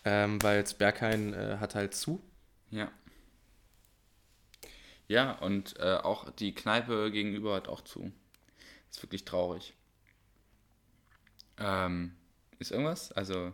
ähm, 0.05 0.43
weil 0.43 0.65
Berghain 0.77 1.33
äh, 1.35 1.59
hat 1.61 1.75
halt 1.77 1.95
zu. 1.95 2.21
Ja. 2.71 2.91
Ja, 5.09 5.33
und 5.33 5.79
äh, 5.79 5.97
auch 5.97 6.31
die 6.31 6.55
Kneipe 6.55 7.11
gegenüber 7.11 7.55
hat 7.55 7.69
auch 7.69 7.83
zu. 7.83 8.13
Ist 8.91 9.03
wirklich 9.03 9.25
traurig. 9.25 9.75
Ähm, 11.59 12.15
ist 12.59 12.71
irgendwas? 12.73 13.13
Also, 13.13 13.53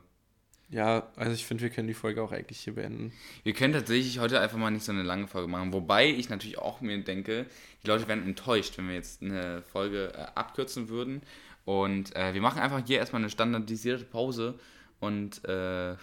Ja, 0.71 1.11
also 1.17 1.33
ich 1.33 1.45
finde, 1.45 1.65
wir 1.65 1.71
können 1.71 1.89
die 1.89 1.95
Folge 1.95 2.23
auch 2.23 2.33
eigentlich 2.33 2.61
hier 2.61 2.75
beenden. 2.77 3.13
wir 3.43 3.53
können 3.55 3.73
tatsächlich 3.75 4.21
heute 4.21 4.41
einfach 4.41 4.59
mal 4.59 4.71
nicht 4.71 4.85
so 4.85 4.93
eine 4.93 5.03
lange 5.03 5.27
Folge 5.27 5.49
machen. 5.49 5.73
Wobei 5.73 6.09
ich 6.09 6.29
natürlich 6.29 6.59
auch 6.59 6.81
mir 6.81 7.03
denke, 7.03 7.47
die 7.83 7.89
Leute 7.89 8.07
wären 8.09 8.23
enttäuscht, 8.25 8.79
wenn 8.79 8.89
wir 8.89 8.95
jetzt 8.95 9.23
eine 9.23 9.63
Folge 9.63 10.13
äh, 10.15 10.27
abkürzen 10.37 10.89
würden. 10.89 11.23
Und 11.65 12.15
äh, 12.17 12.35
wir 12.35 12.41
machen 12.41 12.61
einfach 12.61 12.83
hier 12.87 12.99
erstmal 12.99 13.23
eine 13.23 13.31
standardisierte 13.31 14.05
Pause 14.05 14.59
und 15.01 15.45
äh, 15.45 15.97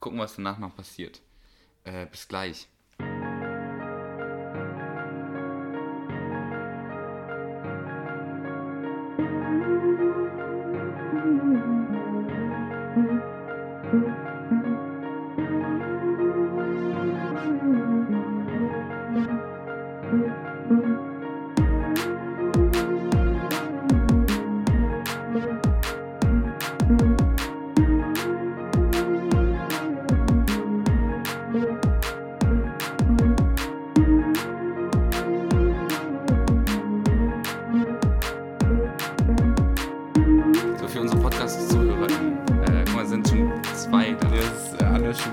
gucken, 0.00 0.18
was 0.18 0.36
danach 0.36 0.58
noch 0.58 0.74
passiert. 0.76 1.20
Äh, 1.84 2.06
bis 2.06 2.28
gleich. 2.28 2.68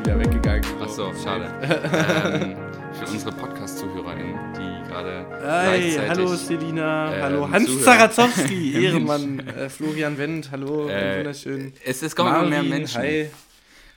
Wieder 0.04 0.20
weggegangen. 0.20 0.64
Achso, 0.82 1.14
schade. 1.24 1.46
ähm, 2.42 2.56
für 2.94 3.12
unsere 3.12 3.32
Podcast-ZuhörerInnen, 3.34 4.36
die 4.56 4.90
gerade 4.90 5.26
Hey, 5.44 6.00
hallo 6.08 6.36
Selina, 6.36 7.16
ähm, 7.16 7.22
hallo 7.22 7.50
Hans 7.52 7.66
zuhören. 7.68 7.84
Zarazowski, 7.84 8.74
Ehrenmann, 8.84 9.40
äh, 9.48 9.70
Florian 9.70 10.18
Wendt, 10.18 10.50
hallo, 10.50 10.90
Äh, 10.90 11.20
wunderschön. 11.20 11.74
Es, 11.86 12.02
es 12.02 12.16
kommen 12.16 12.34
immer 12.34 12.48
mehr 12.48 12.64
Menschen. 12.64 13.02
Hi. 13.02 13.30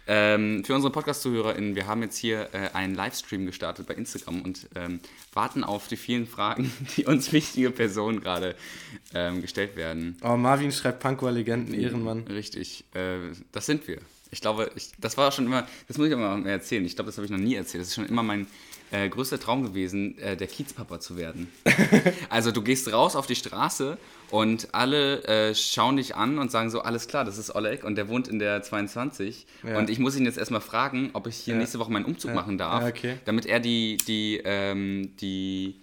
Ähm, 0.06 0.62
für 0.62 0.74
unsere 0.74 0.92
Podcast-ZuhörerInnen, 0.92 1.74
wir 1.74 1.86
haben 1.86 2.02
jetzt 2.02 2.18
hier 2.18 2.50
äh, 2.52 2.74
einen 2.74 2.94
Livestream 2.94 3.46
gestartet 3.46 3.86
bei 3.86 3.94
Instagram 3.94 4.42
und 4.42 4.68
ähm, 4.74 5.00
warten 5.32 5.64
auf 5.64 5.88
die 5.88 5.96
vielen 5.96 6.26
Fragen, 6.26 6.70
die 6.98 7.06
uns 7.06 7.32
wichtige 7.32 7.70
Personen 7.70 8.20
gerade 8.20 8.56
ähm, 9.14 9.40
gestellt 9.40 9.74
werden. 9.76 10.18
Oh, 10.22 10.36
Marvin 10.36 10.70
schreibt 10.70 11.00
Pankow 11.00 11.30
Legenden, 11.30 11.72
Ehrenmann. 11.72 12.24
Richtig, 12.24 12.84
äh, 12.92 13.16
das 13.52 13.64
sind 13.64 13.88
wir. 13.88 13.98
Ich 14.34 14.40
glaube, 14.40 14.70
ich, 14.74 14.90
das 14.98 15.16
war 15.16 15.30
schon 15.32 15.46
immer, 15.46 15.66
das 15.88 15.96
muss 15.96 16.08
ich 16.08 16.12
immer 16.12 16.36
mehr 16.36 16.52
erzählen. 16.52 16.84
Ich 16.84 16.96
glaube, 16.96 17.06
das 17.08 17.16
habe 17.16 17.24
ich 17.24 17.30
noch 17.30 17.38
nie 17.38 17.54
erzählt. 17.54 17.80
Das 17.82 17.88
ist 17.88 17.94
schon 17.94 18.06
immer 18.06 18.22
mein 18.22 18.46
äh, 18.90 19.08
größter 19.08 19.38
Traum 19.40 19.62
gewesen, 19.62 20.18
äh, 20.18 20.36
der 20.36 20.46
Kiezpapa 20.48 21.00
zu 21.00 21.16
werden. 21.16 21.50
also 22.30 22.50
du 22.50 22.60
gehst 22.60 22.92
raus 22.92 23.16
auf 23.16 23.26
die 23.26 23.36
Straße 23.36 23.96
und 24.30 24.68
alle 24.74 25.22
äh, 25.24 25.54
schauen 25.54 25.96
dich 25.96 26.16
an 26.16 26.38
und 26.38 26.50
sagen 26.50 26.68
so, 26.70 26.80
alles 26.82 27.06
klar, 27.08 27.24
das 27.24 27.38
ist 27.38 27.54
Oleg 27.54 27.84
und 27.84 27.94
der 27.94 28.08
wohnt 28.08 28.26
in 28.28 28.38
der 28.40 28.62
22 28.62 29.46
Ja. 29.62 29.78
und 29.78 29.88
ich 29.88 29.98
muss 30.00 30.16
ihn 30.16 30.24
jetzt 30.24 30.38
erstmal 30.38 30.60
fragen, 30.60 31.10
ob 31.12 31.26
ich 31.28 31.36
hier 31.36 31.54
Ja. 31.54 31.60
nächste 31.60 31.78
Woche 31.78 31.92
meinen 31.92 32.04
Umzug 32.04 32.30
Ja. 32.30 32.34
machen 32.34 32.58
darf, 32.58 32.84
okay. 32.84 33.18
damit 33.24 33.46
er 33.46 33.60
die, 33.60 33.96
die, 34.06 34.40
ähm, 34.44 35.14
die 35.20 35.76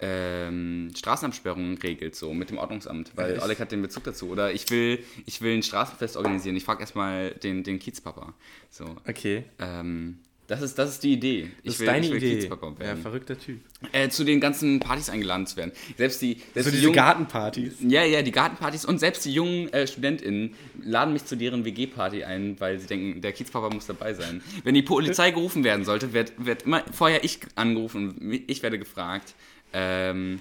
ähm, 0.00 0.90
Straßenabsperrungen 0.96 1.78
regelt, 1.78 2.14
so 2.14 2.32
mit 2.34 2.50
dem 2.50 2.58
Ordnungsamt, 2.58 3.12
weil 3.16 3.36
ich- 3.36 3.42
Oleg 3.42 3.58
hat 3.60 3.72
den 3.72 3.82
Bezug 3.82 4.04
dazu. 4.04 4.28
Oder 4.28 4.52
ich 4.52 4.70
will, 4.70 4.98
ich 5.24 5.40
will 5.40 5.54
ein 5.54 5.62
Straßenfest 5.62 6.16
organisieren. 6.16 6.56
Ich 6.56 6.64
frage 6.64 6.80
erstmal 6.80 7.30
den, 7.30 7.62
den 7.64 7.78
Kiezpapa. 7.78 8.34
So, 8.70 8.84
Okay, 9.08 9.44
ähm, 9.58 10.18
das, 10.48 10.62
ist, 10.62 10.78
das 10.78 10.90
ist 10.90 11.02
die 11.02 11.14
Idee. 11.14 11.50
Ich 11.62 11.64
das 11.64 11.74
ist 11.74 11.80
will, 11.80 11.86
deine 11.86 12.06
ich 12.06 12.12
will 12.12 12.18
Idee. 12.22 12.36
Kiezpapa 12.36 12.68
Ja, 12.68 12.78
werden. 12.78 13.02
verrückter 13.02 13.36
Typ. 13.38 13.58
äh, 13.92 14.08
zu 14.10 14.22
den 14.22 14.38
ganzen 14.38 14.78
Partys 14.80 15.08
eingeladen 15.10 15.46
zu 15.46 15.56
werden. 15.56 15.72
Selbst 15.96 16.22
die, 16.22 16.34
selbst 16.54 16.54
So 16.54 16.62
die 16.70 16.70
diese 16.76 16.82
jungen, 16.84 16.94
Gartenpartys. 16.96 17.74
ja, 17.80 18.04
ja, 18.04 18.22
die 18.22 18.30
Gartenpartys 18.32 18.84
und 18.84 18.98
selbst 18.98 19.24
die 19.24 19.32
jungen 19.32 19.72
äh, 19.72 19.86
StudentInnen 19.86 20.54
laden 20.84 21.14
mich 21.14 21.24
zu 21.24 21.36
deren 21.36 21.64
WG-Party 21.64 22.22
ein, 22.24 22.60
weil 22.60 22.78
sie 22.78 22.86
denken, 22.86 23.20
der 23.22 23.32
Kiezpapa 23.32 23.70
muss 23.74 23.86
dabei 23.86 24.14
sein. 24.14 24.40
Wenn 24.62 24.74
die 24.74 24.82
Polizei 24.82 25.30
gerufen 25.32 25.64
werden 25.64 25.84
sollte, 25.84 26.12
wird, 26.12 26.32
wird 26.38 26.62
immer 26.62 26.84
vorher 26.92 27.24
ich 27.24 27.40
angerufen 27.56 28.10
und 28.10 28.32
ich 28.46 28.62
werde 28.62 28.78
gefragt, 28.78 29.34
ähm, 29.72 30.40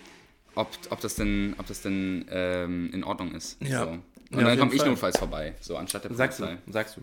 ob, 0.55 0.69
ob 0.89 1.01
das 1.01 1.15
denn, 1.15 1.55
ob 1.57 1.67
das 1.67 1.81
denn 1.81 2.25
ähm, 2.29 2.89
in 2.93 3.03
Ordnung 3.03 3.33
ist. 3.33 3.57
Ja. 3.61 3.83
So. 3.85 3.89
Und 3.89 4.01
Ja, 4.41 4.47
dann 4.47 4.59
komme 4.59 4.73
ich 4.73 4.79
Fall. 4.81 4.89
notfalls 4.89 5.17
vorbei, 5.19 5.53
so 5.61 5.77
anstatt 5.77 6.03
der 6.05 6.13
Sagst 6.15 6.39
Polizei. 6.39 6.57
du, 6.65 6.71
sagst 6.71 6.97
du. 6.97 7.01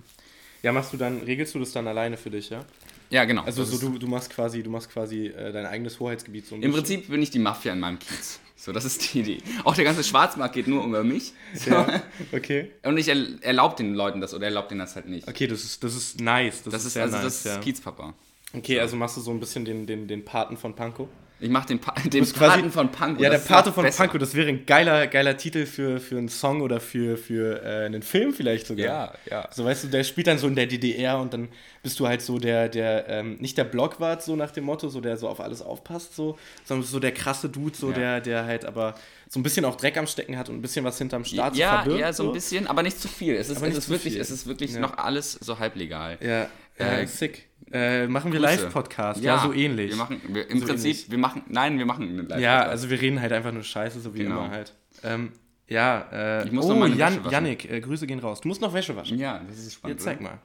Ja, 0.62 0.72
machst 0.72 0.92
du 0.92 0.96
dann, 0.96 1.20
regelst 1.22 1.54
du 1.54 1.58
das 1.58 1.72
dann 1.72 1.86
alleine 1.88 2.16
für 2.16 2.30
dich, 2.30 2.50
ja? 2.50 2.64
Ja, 3.10 3.24
genau. 3.24 3.42
Also 3.42 3.64
so 3.64 3.78
du, 3.90 3.98
du 3.98 4.06
machst 4.06 4.30
quasi, 4.30 4.62
du 4.62 4.70
machst 4.70 4.90
quasi 4.90 5.26
äh, 5.26 5.52
dein 5.52 5.66
eigenes 5.66 6.00
Hoheitsgebiet 6.00 6.46
so 6.46 6.54
Im 6.54 6.60
bisschen. 6.62 6.74
Prinzip 6.76 7.08
bin 7.08 7.20
ich 7.22 7.30
die 7.30 7.38
Mafia 7.40 7.72
in 7.72 7.80
meinem 7.80 7.98
Kiez. 7.98 8.40
So, 8.56 8.72
das 8.72 8.84
ist 8.84 9.12
die 9.12 9.20
Idee. 9.20 9.38
Auch 9.64 9.74
der 9.74 9.84
ganze 9.84 10.04
Schwarzmarkt 10.04 10.54
geht 10.54 10.68
nur 10.68 10.84
über 10.84 11.02
mich. 11.04 11.32
So. 11.54 11.70
Ja, 11.72 12.02
okay. 12.32 12.70
Und 12.84 12.96
ich 12.96 13.08
erl- 13.08 13.42
erlaube 13.42 13.74
den 13.76 13.94
Leuten 13.94 14.20
das 14.20 14.34
oder 14.34 14.46
erlaube 14.46 14.68
denen 14.68 14.78
das 14.80 14.94
halt 14.94 15.08
nicht. 15.08 15.26
Okay, 15.28 15.46
das 15.48 15.64
ist, 15.64 15.82
das 15.84 15.94
ist 15.96 16.20
nice. 16.20 16.62
Das, 16.62 16.72
Das 16.72 16.84
ist 16.84 16.96
ist, 16.96 17.02
also 17.02 17.16
nice, 17.16 17.24
das 17.24 17.36
ist 17.38 17.44
ja. 17.46 17.58
Kiezpapa. 17.58 18.14
Okay, 18.54 18.78
also 18.80 18.96
machst 18.96 19.16
du 19.16 19.20
so 19.20 19.30
ein 19.32 19.40
bisschen 19.40 19.64
den, 19.64 19.86
den, 19.86 20.06
den 20.06 20.24
Paten 20.24 20.56
von 20.56 20.74
Pankow? 20.74 21.08
Ich 21.42 21.50
mache 21.50 21.66
den, 21.68 21.80
pa 21.80 21.92
den 22.04 22.30
Paten 22.32 22.70
von 22.70 22.90
Pankow. 22.92 23.20
Ja, 23.22 23.28
der 23.30 23.38
Pate 23.38 23.72
von 23.72 23.84
besser. 23.84 24.04
Pankow, 24.04 24.18
das 24.20 24.34
wäre 24.34 24.48
ein 24.48 24.64
geiler, 24.64 25.06
geiler 25.08 25.36
Titel 25.36 25.66
für, 25.66 25.98
für 26.00 26.16
einen 26.16 26.28
Song 26.28 26.60
oder 26.62 26.78
für, 26.80 27.16
für 27.16 27.62
äh, 27.64 27.86
einen 27.86 28.02
Film 28.02 28.32
vielleicht 28.32 28.66
sogar. 28.68 28.84
Ja, 28.86 29.12
ja. 29.30 29.48
So, 29.52 29.64
weißt 29.64 29.84
du, 29.84 29.88
der 29.88 30.04
spielt 30.04 30.28
dann 30.28 30.38
so 30.38 30.46
in 30.46 30.54
der 30.54 30.66
DDR 30.66 31.18
und 31.18 31.34
dann 31.34 31.48
bist 31.82 31.98
du 31.98 32.06
halt 32.06 32.22
so 32.22 32.38
der, 32.38 32.68
der, 32.68 33.08
ähm, 33.08 33.36
nicht 33.40 33.58
der 33.58 33.64
Blockwart, 33.64 34.22
so 34.22 34.36
nach 34.36 34.52
dem 34.52 34.64
Motto, 34.64 34.88
so 34.88 35.00
der 35.00 35.16
so 35.16 35.28
auf 35.28 35.40
alles 35.40 35.62
aufpasst, 35.62 36.14
so, 36.14 36.38
sondern 36.64 36.86
so 36.86 37.00
der 37.00 37.12
krasse 37.12 37.48
Dude, 37.48 37.76
so 37.76 37.88
Ja. 37.90 37.94
der, 37.94 38.20
der 38.20 38.44
halt 38.44 38.64
aber 38.64 38.94
so 39.28 39.40
ein 39.40 39.42
bisschen 39.42 39.64
auch 39.64 39.76
Dreck 39.76 39.96
am 39.96 40.06
Stecken 40.06 40.38
hat 40.38 40.48
und 40.48 40.56
ein 40.56 40.62
bisschen 40.62 40.84
was 40.84 40.96
hinterm 40.98 41.24
Staat 41.24 41.56
Ja, 41.56 41.78
verbirgt. 41.82 42.00
ja, 42.00 42.12
so 42.12 42.26
ein 42.28 42.32
bisschen, 42.32 42.66
aber 42.68 42.82
nicht 42.84 43.00
zu 43.00 43.08
viel. 43.08 43.34
Es 43.34 43.48
ist, 43.48 43.60
es 43.60 43.76
ist 43.78 43.88
wirklich, 43.88 44.12
viel. 44.12 44.22
es 44.22 44.30
ist 44.30 44.46
wirklich 44.46 44.74
Ja. 44.74 44.80
noch 44.80 44.96
alles 44.98 45.32
so 45.40 45.58
halblegal. 45.58 46.18
Ja, 46.20 46.48
ja 46.78 46.98
Äh, 47.00 47.06
sick. 47.06 47.46
Äh, 47.72 48.06
machen 48.06 48.32
wir. 48.32 48.40
Live-Podcast, 48.40 49.22
ja, 49.22 49.38
so 49.38 49.52
ähnlich. 49.52 49.90
Wir 49.90 49.96
machen, 49.96 50.20
wir, 50.28 50.48
Im 50.50 50.60
So 50.60 50.66
Prinzip, 50.66 50.86
ähnlich. 50.90 51.10
wir 51.10 51.18
machen, 51.18 51.42
nein, 51.48 51.78
wir 51.78 51.86
machen 51.86 52.08
einen 52.08 52.28
live 52.28 52.40
Ja, 52.40 52.62
also 52.62 52.90
wir 52.90 53.00
reden 53.00 53.20
halt 53.20 53.32
einfach 53.32 53.52
nur 53.52 53.62
Scheiße, 53.62 54.00
so 54.00 54.14
wie 54.14 54.18
Genau. 54.18 54.40
immer 54.44 54.50
halt. 54.50 54.74
Ähm, 55.02 55.32
ja, 55.68 56.08
äh, 56.12 56.44
Ich 56.46 56.52
muss 56.52 56.66
noch 56.66 56.76
oh, 56.76 56.78
meine 56.78 56.94
Jan. 56.96 57.24
Yannick, 57.30 57.70
äh, 57.70 57.80
Grüße 57.80 58.06
gehen 58.06 58.18
raus. 58.18 58.40
Du 58.40 58.48
musst 58.48 58.60
noch 58.60 58.74
Wäsche 58.74 58.94
waschen. 58.94 59.18
Ja, 59.18 59.40
das 59.48 59.58
ist 59.58 59.74
spannend. 59.74 59.96
Jetzt 59.98 60.04
zeig 60.04 60.20
mal. 60.20 60.38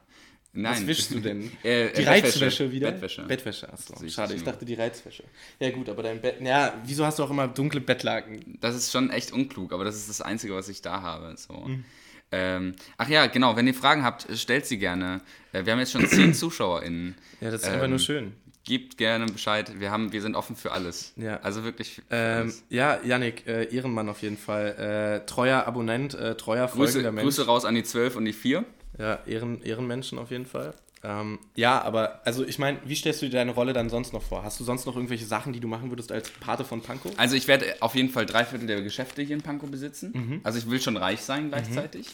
Nein. 0.54 0.72
Was 0.72 0.86
wischst 0.86 1.10
du 1.12 1.20
denn? 1.20 1.52
Äh, 1.62 1.92
Die 1.92 2.02
äh, 2.02 2.08
Reizwäsche 2.08 2.72
wieder? 2.72 2.90
Bettwäsche. 2.90 3.22
Bettwäsche, 3.22 3.70
achso. 3.72 3.94
Ich 4.02 4.14
Schade, 4.14 4.34
ich 4.34 4.42
dachte 4.42 4.64
die 4.64 4.74
Reizwäsche. 4.74 5.24
Ja 5.60 5.70
gut, 5.70 5.88
aber 5.90 6.02
dein 6.02 6.20
Bett, 6.20 6.40
ja, 6.40 6.72
wieso 6.84 7.04
hast 7.04 7.18
du 7.18 7.24
auch 7.24 7.30
immer 7.30 7.46
dunkle 7.46 7.80
Bettlaken? 7.82 8.56
Das 8.60 8.74
ist 8.74 8.90
schon 8.90 9.10
echt 9.10 9.32
unklug, 9.32 9.72
aber 9.74 9.84
das 9.84 9.96
ist 9.96 10.08
das 10.08 10.22
Einzige, 10.22 10.54
was 10.54 10.68
ich 10.70 10.80
da 10.80 11.02
habe. 11.02 11.34
So. 11.36 11.52
Mhm. 11.52 11.84
Ähm, 12.30 12.74
ach 12.96 13.08
ja, 13.08 13.26
genau, 13.26 13.56
wenn 13.56 13.66
ihr 13.66 13.74
Fragen 13.74 14.04
habt, 14.04 14.26
stellt 14.36 14.66
sie 14.66 14.78
gerne. 14.78 15.20
Äh, 15.52 15.64
wir 15.64 15.72
haben 15.72 15.78
jetzt 15.80 15.92
schon 15.92 16.06
zehn 16.06 16.34
ZuschauerInnen. 16.34 17.14
Ja, 17.40 17.50
das 17.50 17.62
ist 17.62 17.68
Ähm, 17.68 17.74
einfach 17.74 17.88
nur 17.88 17.98
schön. 17.98 18.34
Gebt 18.64 18.98
gerne 18.98 19.24
Bescheid. 19.26 19.80
Wir, 19.80 19.90
haben, 19.90 20.12
wir 20.12 20.20
sind 20.20 20.34
offen 20.36 20.54
für 20.54 20.72
alles. 20.72 21.14
Ja. 21.16 21.40
Also 21.40 21.64
wirklich. 21.64 22.02
Ähm, 22.10 22.52
ja, 22.68 22.98
Yannick, 23.02 23.46
äh, 23.46 23.74
Ehrenmann 23.74 24.10
auf 24.10 24.20
jeden 24.20 24.36
Fall. 24.36 25.20
Äh, 25.22 25.26
treuer 25.26 25.64
Abonnent, 25.66 26.12
äh, 26.14 26.34
treuer 26.36 26.66
Grüße, 26.66 26.92
folgender 26.92 27.12
Mensch. 27.12 27.24
Grüße 27.24 27.46
raus 27.46 27.64
an 27.64 27.74
die 27.74 27.82
12 27.82 28.16
und 28.16 28.26
die 28.26 28.34
4. 28.34 28.64
Ja, 28.98 29.20
Ehren, 29.26 29.62
Ehrenmenschen 29.62 30.18
auf 30.18 30.30
jeden 30.30 30.44
Fall. 30.44 30.74
Ähm, 31.08 31.38
ja, 31.54 31.80
aber, 31.80 32.20
also 32.26 32.44
ich 32.44 32.58
meine, 32.58 32.78
wie 32.84 32.94
stellst 32.94 33.22
du 33.22 33.26
dir 33.26 33.32
deine 33.32 33.52
Rolle 33.52 33.72
dann 33.72 33.88
sonst 33.88 34.12
noch 34.12 34.22
vor? 34.22 34.44
Hast 34.44 34.60
du 34.60 34.64
sonst 34.64 34.84
noch 34.84 34.94
irgendwelche 34.94 35.24
Sachen, 35.24 35.54
die 35.54 35.60
du 35.60 35.66
machen 35.66 35.90
würdest 35.90 36.12
als 36.12 36.28
Pate 36.28 36.64
von 36.64 36.82
Pankow? 36.82 37.12
Also 37.16 37.34
ich 37.34 37.48
werde 37.48 37.64
auf 37.80 37.94
jeden 37.94 38.10
Fall 38.10 38.26
drei 38.26 38.44
Viertel 38.44 38.66
der 38.66 38.82
Geschäfte 38.82 39.22
hier 39.22 39.34
in 39.34 39.40
Pankow 39.40 39.70
besitzen. 39.70 40.12
Mhm. 40.12 40.40
Also 40.44 40.58
ich 40.58 40.68
will 40.68 40.82
schon 40.82 40.98
reich 40.98 41.22
sein 41.22 41.48
gleichzeitig. 41.48 42.08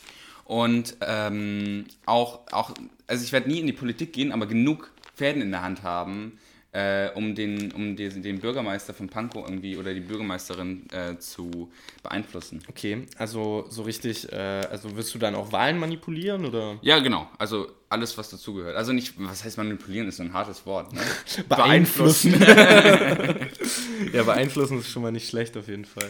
Und 0.45 0.97
ähm, 1.01 1.87
auch, 2.07 2.41
auch, 2.53 2.73
also 3.09 3.25
ich 3.25 3.33
werde 3.33 3.49
nie 3.49 3.59
in 3.59 3.67
die 3.67 3.73
Politik 3.73 4.13
gehen, 4.13 4.31
aber 4.31 4.47
genug 4.47 4.93
Fäden 5.17 5.43
in 5.43 5.51
der 5.51 5.63
Hand 5.63 5.83
haben, 5.83 6.39
äh, 6.75 7.11
um, 7.15 7.37
den, 7.37 7.71
um 7.73 7.95
den, 7.95 8.21
den 8.21 8.41
Bürgermeister 8.41 8.93
von 8.93 9.09
Pankow 9.09 9.45
irgendwie 9.49 9.77
oder 9.77 9.95
die 9.95 10.01
Bürgermeisterin 10.01 10.87
äh, 10.91 11.17
zu 11.19 11.71
beeinflussen. 12.03 12.63
Okay, 12.69 13.07
also 13.17 13.67
so 13.69 13.83
richtig, 13.83 14.31
äh, 14.33 14.37
also 14.71 14.97
wirst 14.97 15.15
du 15.15 15.19
dann 15.21 15.37
auch 15.37 15.53
Wahlen 15.53 15.79
manipulieren 15.79 16.45
oder? 16.45 16.79
Ja, 16.83 16.99
genau. 16.99 17.31
Also 17.39 17.69
alles, 17.89 18.19
was 18.19 18.31
dazugehört. 18.31 18.75
Also 18.77 18.93
nicht, 18.93 19.15
was 19.19 19.45
heißt 19.45 19.57
manipulieren, 19.57 20.09
ist 20.09 20.17
so 20.17 20.25
ein 20.25 20.33
hartes 20.33 20.67
Wort. 20.67 20.93
Ne? 20.93 21.01
Beeinflussen. 21.49 22.35
ja, 24.13 24.23
beeinflussen 24.25 24.81
ist 24.81 24.89
schon 24.91 25.03
mal 25.03 25.13
nicht 25.13 25.29
schlecht 25.29 25.57
auf 25.57 25.69
jeden 25.69 25.85
Fall. 25.85 26.09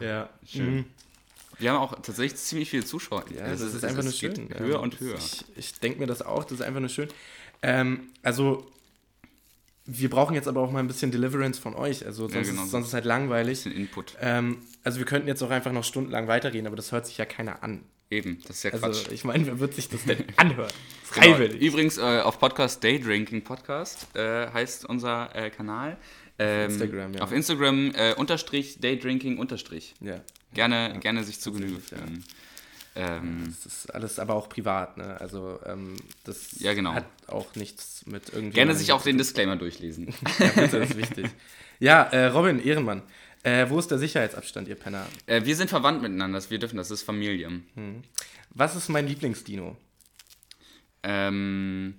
Ja, 0.00 0.28
Schön. 0.44 0.74
Mhm. 0.74 0.84
Wir 1.58 1.70
haben 1.70 1.78
auch 1.78 1.94
tatsächlich 1.94 2.34
ziemlich 2.36 2.70
viele 2.70 2.84
Zuschauer. 2.84 3.24
Ja, 3.32 3.44
Also 3.44 3.64
das 3.66 3.74
es 3.74 3.82
ist 3.82 3.84
einfach 3.84 4.02
nur 4.02 4.12
schön. 4.12 4.48
Höher 4.58 4.72
Ja, 4.72 4.78
und 4.78 4.98
höher. 4.98 5.14
Ich, 5.16 5.44
ich 5.54 5.74
denke 5.78 6.00
mir 6.00 6.06
das 6.06 6.22
auch, 6.22 6.42
das 6.42 6.54
ist 6.54 6.62
einfach 6.62 6.80
nur 6.80 6.88
schön. 6.88 7.08
Ähm, 7.62 8.08
also, 8.24 8.66
wir 9.84 10.10
brauchen 10.10 10.34
jetzt 10.34 10.48
aber 10.48 10.60
auch 10.60 10.70
mal 10.70 10.78
ein 10.78 10.86
bisschen 10.86 11.10
Deliverance 11.10 11.58
von 11.58 11.74
euch. 11.74 12.06
Also, 12.06 12.28
sonst, 12.28 12.48
genau. 12.48 12.62
ist, 12.64 12.70
sonst 12.70 12.88
ist 12.88 12.94
halt 12.94 13.04
langweilig. 13.04 13.64
bisschen 13.64 13.72
Input. 13.72 14.16
Ähm, 14.20 14.58
also, 14.84 14.98
wir 14.98 15.06
könnten 15.06 15.28
jetzt 15.28 15.42
auch 15.42 15.50
einfach 15.50 15.72
noch 15.72 15.84
stundenlang 15.84 16.28
weiterreden, 16.28 16.66
aber 16.66 16.76
das 16.76 16.92
hört 16.92 17.06
sich 17.06 17.18
ja 17.18 17.24
keiner 17.24 17.62
an. 17.62 17.84
Eben, 18.10 18.38
das 18.46 18.58
ist 18.58 18.62
ja 18.64 18.70
Also, 18.72 19.02
Quatsch. 19.02 19.12
ich 19.12 19.24
meine, 19.24 19.46
wer 19.46 19.58
wird 19.58 19.74
sich 19.74 19.88
das 19.88 20.04
denn 20.04 20.24
anhören? 20.36 20.70
Genau. 21.14 21.26
Freiwillig. 21.26 21.60
Übrigens 21.62 21.98
äh, 21.98 22.20
auf 22.20 22.38
Podcast 22.38 22.84
Daydrinking 22.84 23.42
Podcast 23.42 24.06
äh, 24.14 24.50
heißt 24.50 24.84
unser 24.84 25.34
äh, 25.34 25.50
Kanal. 25.50 25.96
Ähm, 26.38 26.70
Instagram, 26.70 27.14
ja. 27.14 27.22
Auf 27.22 27.32
Instagram 27.32 27.92
äh, 27.94 28.14
unterstrich 28.14 28.80
Daydrinking 28.80 29.38
unterstrich. 29.38 29.94
Ja. 30.00 30.20
Gerne, 30.54 30.98
gerne 31.00 31.24
sich 31.24 31.40
zu 31.40 31.52
Genüge 31.52 31.80
ja. 31.90 31.98
Ähm, 32.94 33.44
Das 33.46 33.64
ist 33.66 33.94
alles 33.94 34.18
aber 34.18 34.34
auch 34.34 34.48
privat, 34.48 34.96
ne? 34.98 35.18
Also, 35.20 35.58
ähm, 35.64 35.96
das 36.24 36.60
Ja, 36.60 36.74
genau. 36.74 36.92
hat 36.94 37.06
auch 37.26 37.54
nichts 37.54 38.04
mit 38.06 38.28
irgendwie. 38.30 38.54
gerne 38.54 38.74
sich 38.74 38.92
auch 38.92 39.02
den 39.02 39.16
Disclaimer 39.18 39.56
durchlesen. 39.56 40.14
Ja, 40.38 40.48
bitte, 40.48 40.80
das 40.80 40.90
ist 40.90 40.96
wichtig. 40.96 41.26
Ja, 41.78 42.02
äh, 42.04 42.26
Robin, 42.26 42.62
Ehrenmann. 42.62 43.02
Äh, 43.44 43.68
wo 43.70 43.78
ist 43.78 43.90
der 43.90 43.98
Sicherheitsabstand, 43.98 44.68
ihr 44.68 44.76
Penner? 44.76 45.06
äh, 45.26 45.44
wir 45.44 45.56
sind 45.56 45.68
verwandt 45.70 46.00
miteinander, 46.02 46.40
wir 46.50 46.58
dürfen, 46.58 46.76
das 46.76 46.90
ist 46.92 47.02
Familie. 47.02 47.50
Was 48.50 48.76
ist 48.76 48.88
mein 48.88 49.06
Lieblingsdino? 49.08 49.76
Ähm, 51.02 51.94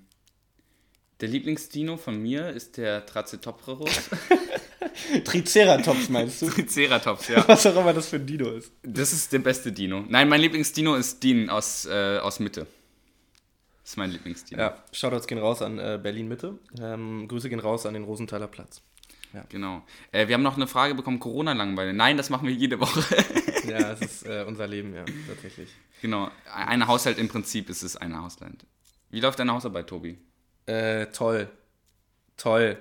der 1.20 1.28
Lieblingsdino 1.30 1.98
von 1.98 2.22
mir 2.22 2.50
ist 2.50 2.78
der 2.78 3.06
Tracetopterus. 3.06 4.10
Triceratops 5.24 6.10
meinst 6.10 6.42
du? 6.42 6.50
Triceratops, 6.50 7.28
ja. 7.28 7.44
Was 7.48 7.66
auch 7.66 7.76
immer 7.76 7.94
das 7.94 8.10
für 8.10 8.18
ein 8.18 8.26
Dino 8.26 8.50
ist. 8.50 8.72
Das 8.84 9.14
ist 9.14 9.32
der 9.34 9.40
beste 9.40 9.72
Dino. 9.72 10.04
Nein, 10.08 10.30
mein 10.30 10.42
Lieblingsdino 10.42 10.96
ist 10.96 11.24
Dean 11.24 11.50
aus, 11.50 11.86
äh, 11.86 12.18
aus 12.20 12.40
Mitte. 12.40 12.68
Das 13.82 13.92
ist 13.92 13.98
mein 13.98 14.12
Lieblingsdino. 14.12 14.62
Ja, 14.62 14.78
Shoutouts 14.92 15.28
gehen 15.28 15.40
raus 15.40 15.62
an 15.62 15.78
äh, 15.80 16.00
Berlin-Mitte. 16.02 16.58
Ähm, 16.80 17.28
Grüße 17.28 17.50
gehen 17.50 17.60
raus 17.60 17.86
an 17.86 17.94
den 17.94 18.04
Rosenthaler 18.04 18.48
Platz. 18.48 18.82
Genau. 19.50 19.84
Äh, 20.12 20.28
wir 20.28 20.36
haben 20.36 20.44
noch 20.44 20.58
eine 20.58 20.68
Frage 20.68 20.94
bekommen, 20.94 21.20
Corona-Langeweile. 21.20 21.94
Nein, 21.94 22.18
das 22.18 22.30
machen 22.30 22.48
wir 22.48 22.54
jede 22.54 22.80
Woche. 22.80 23.04
Ja, 23.66 23.94
es 23.94 24.02
ist 24.02 24.26
äh, 24.26 24.44
unser 24.46 24.68
Leben, 24.68 24.94
ja, 24.94 25.06
tatsächlich. 25.26 25.70
genau. 26.02 26.30
Ein 26.54 26.86
Haushalt 26.86 27.18
im 27.18 27.30
Prinzip 27.30 27.70
ist 27.70 27.82
es 27.82 27.96
ein 27.96 28.14
Haushalt. 28.22 28.66
Wie 29.10 29.22
läuft 29.22 29.40
deine 29.40 29.54
Hausarbeit, 29.54 29.88
Tobi? 29.88 30.18
Äh, 30.66 31.06
toll. 31.08 31.48
Toll. 32.36 32.78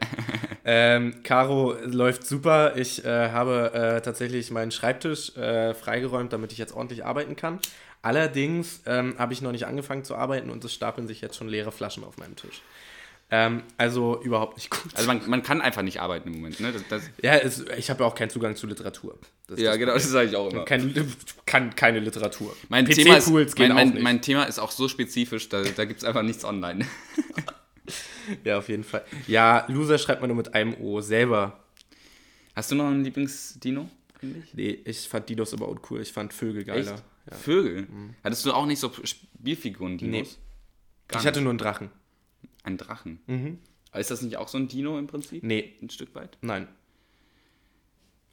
Ähm, 0.64 1.22
Caro 1.22 1.74
läuft 1.84 2.26
super. 2.26 2.76
Ich 2.76 3.04
äh, 3.04 3.30
habe 3.30 3.72
äh, 3.74 4.00
tatsächlich 4.00 4.50
meinen 4.50 4.70
Schreibtisch 4.70 5.36
äh, 5.36 5.74
freigeräumt, 5.74 6.32
damit 6.32 6.52
ich 6.52 6.58
jetzt 6.58 6.74
ordentlich 6.74 7.04
arbeiten 7.04 7.36
kann. 7.36 7.58
Allerdings 8.02 8.82
ähm, 8.86 9.14
habe 9.18 9.32
ich 9.32 9.42
noch 9.42 9.52
nicht 9.52 9.66
angefangen 9.66 10.04
zu 10.04 10.16
arbeiten 10.16 10.50
und 10.50 10.64
es 10.64 10.74
stapeln 10.74 11.06
sich 11.06 11.20
jetzt 11.20 11.36
schon 11.36 11.48
leere 11.48 11.70
Flaschen 11.70 12.04
auf 12.04 12.18
meinem 12.18 12.36
Tisch. 12.36 12.62
Ähm, 13.30 13.62
also 13.78 14.20
überhaupt 14.22 14.56
nicht 14.58 14.70
gut. 14.70 14.92
Also 14.94 15.06
man, 15.06 15.22
man 15.28 15.42
kann 15.42 15.62
einfach 15.62 15.82
nicht 15.82 16.00
arbeiten 16.00 16.28
im 16.28 16.34
Moment, 16.34 16.60
ne? 16.60 16.70
Das, 16.70 16.82
das, 16.88 17.02
ja, 17.22 17.36
es, 17.36 17.64
ich 17.78 17.88
habe 17.88 18.02
ja 18.04 18.06
auch 18.06 18.14
keinen 18.14 18.28
Zugang 18.28 18.56
zu 18.56 18.66
Literatur. 18.66 19.18
Das 19.46 19.58
ja, 19.58 19.74
genau, 19.76 19.94
das 19.94 20.10
sage 20.10 20.28
ich 20.28 20.36
auch 20.36 20.50
immer. 20.50 20.66
Kein, 20.66 20.94
kann 21.46 21.74
keine 21.74 22.00
Literatur. 22.00 22.54
Mein 22.68 22.84
Thema, 22.84 23.16
ist, 23.16 23.30
mein, 23.30 23.72
auch 23.72 23.76
mein, 23.76 23.88
nicht. 23.90 24.02
mein 24.02 24.20
Thema 24.20 24.44
ist 24.44 24.58
auch 24.58 24.70
so 24.70 24.86
spezifisch, 24.86 25.48
da, 25.48 25.62
da 25.62 25.84
gibt 25.86 26.00
es 26.00 26.04
einfach 26.04 26.22
nichts 26.22 26.44
online. 26.44 26.86
ja, 28.44 28.58
auf 28.58 28.68
jeden 28.68 28.84
Fall. 28.84 29.04
Ja, 29.26 29.64
Loser 29.68 29.98
schreibt 29.98 30.20
man 30.20 30.28
nur 30.28 30.36
mit 30.36 30.54
einem 30.54 30.74
O. 30.80 31.00
Selber. 31.00 31.58
Hast 32.54 32.70
du 32.70 32.74
noch 32.74 32.86
einen 32.86 33.04
Lieblingsdino? 33.04 33.88
Nee, 34.52 34.78
ich 34.84 35.08
fand 35.08 35.28
Dinos 35.28 35.52
aber 35.52 35.68
uncool. 35.68 36.00
Ich 36.00 36.12
fand 36.12 36.32
Vögel 36.32 36.64
geiler. 36.64 37.02
Ja. 37.30 37.36
Vögel? 37.36 37.86
Hattest 38.22 38.44
du 38.46 38.52
auch 38.52 38.66
nicht 38.66 38.78
so 38.78 38.90
Spielfiguren-Dinos? 38.92 40.28
Nee. 40.28 40.36
Gar 41.08 41.20
Ich 41.20 41.26
hatte 41.26 41.40
nur 41.40 41.50
einen 41.50 41.58
Drachen. 41.58 41.90
einen 42.62 42.78
Drachen. 42.78 43.20
Mhm. 43.26 43.58
Aber 43.90 44.00
Ist 44.00 44.10
das 44.10 44.22
nicht 44.22 44.36
auch 44.36 44.48
so 44.48 44.58
ein 44.58 44.68
Dino 44.68 44.98
im 44.98 45.06
Prinzip? 45.06 45.42
Nee, 45.42 45.74
Ein 45.82 45.90
Stück 45.90 46.14
weit? 46.14 46.38
nein. 46.40 46.68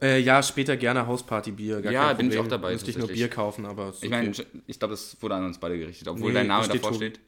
Äh, 0.01 0.19
ja, 0.21 0.41
später 0.41 0.77
gerne 0.77 1.07
Hausparty-Bier. 1.07 1.81
Ja, 1.91 2.13
bin 2.13 2.31
ich 2.31 2.37
auch 2.37 2.47
dabei, 2.47 2.71
Müsste 2.71 2.89
ich 2.89 2.97
nur. 2.97 3.09
Bier 3.09 3.27
kaufen, 3.27 3.65
aber 3.65 3.89
ist 3.89 4.01
Ich 4.01 4.09
meine, 4.09 4.31
ich 4.65 4.79
glaube, 4.79 4.93
das 4.93 5.21
wurde 5.21 5.35
an 5.35 5.43
uns 5.43 5.57
beide 5.57 5.77
gerichtet, 5.77 6.07
obwohl 6.07 6.29
Nee, 6.29 6.35
dein 6.35 6.47
Name 6.47 6.67
davor 6.69 6.93
steht. 6.93 7.19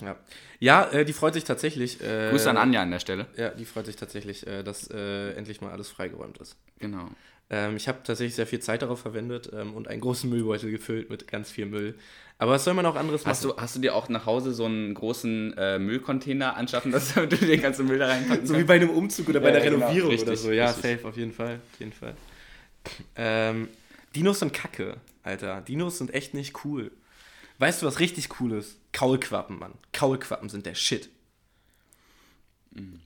Ja, 0.00 0.16
ja 0.60 0.84
äh, 0.90 1.04
die 1.04 1.12
freut 1.12 1.34
sich 1.34 1.44
tatsächlich. 1.44 2.00
Äh, 2.02 2.30
Grüße 2.30 2.48
an 2.48 2.56
Anja 2.56 2.82
an 2.82 2.90
der 2.90 3.00
Stelle. 3.00 3.26
Ja, 3.36 3.50
die 3.50 3.64
freut 3.64 3.86
sich 3.86 3.96
tatsächlich, 3.96 4.46
äh, 4.46 4.62
dass 4.62 4.90
äh, 4.90 5.32
endlich 5.32 5.60
mal 5.60 5.72
alles 5.72 5.88
freigeräumt 5.88 6.38
ist. 6.38 6.56
Genau. 6.78 7.08
Ähm, 7.50 7.76
ich 7.76 7.88
habe 7.88 7.98
tatsächlich 8.04 8.34
sehr 8.34 8.46
viel 8.46 8.60
Zeit 8.60 8.82
darauf 8.82 9.00
verwendet 9.00 9.50
ähm, 9.54 9.74
und 9.74 9.88
einen 9.88 10.00
großen 10.00 10.28
Müllbeutel 10.28 10.70
gefüllt 10.70 11.08
mit 11.10 11.26
ganz 11.28 11.50
viel 11.50 11.66
Müll. 11.66 11.94
Aber 12.36 12.52
was 12.52 12.62
soll 12.62 12.74
man 12.74 12.86
auch 12.86 12.94
anderes 12.94 13.26
Hast 13.26 13.42
machen? 13.44 13.56
du, 13.56 13.60
hast 13.62 13.74
du 13.74 13.80
dir 13.80 13.94
auch 13.94 14.08
nach 14.08 14.26
Hause 14.26 14.52
so 14.52 14.66
einen 14.66 14.94
großen 14.94 15.56
äh, 15.56 15.78
Müllcontainer 15.78 16.56
anschaffen, 16.56 16.92
dass 16.92 17.14
du 17.14 17.26
den 17.26 17.60
ganzen 17.60 17.86
Müll 17.86 17.98
da 17.98 18.06
reinpacken 18.06 18.46
So 18.46 18.52
wie 18.52 18.58
kannst? 18.58 18.68
bei 18.68 18.74
einem 18.74 18.90
Umzug 18.90 19.28
oder 19.30 19.40
bei 19.40 19.50
Ja, 19.50 19.54
der 19.60 19.62
genau. 19.70 19.86
Renovierung 19.86 20.18
oder 20.20 20.32
Richtig, 20.32 20.40
so. 20.40 20.52
Ja, 20.52 20.66
richtig. 20.66 20.98
safe, 20.98 21.08
auf 21.08 21.16
jeden 21.16 21.32
Fall. 21.32 21.58
Auf 21.72 21.80
jeden 21.80 21.92
Fall. 21.92 22.14
Ähm, 23.16 23.68
Dinos 24.14 24.38
sind 24.40 24.52
kacke, 24.52 24.96
Alter. 25.22 25.60
Dinos 25.62 25.98
sind 25.98 26.14
echt 26.14 26.34
nicht 26.34 26.64
cool. 26.64 26.90
Weißt 27.58 27.82
du, 27.82 27.86
was 27.86 27.98
richtig 27.98 28.40
cool 28.40 28.52
ist? 28.52 28.78
Kaulquappen, 28.92 29.58
Mann. 29.58 29.74
Kaulquappen 29.92 30.48
sind 30.48 30.64
der 30.66 30.74
Shit. 30.74 31.08
Mhm. 32.70 33.00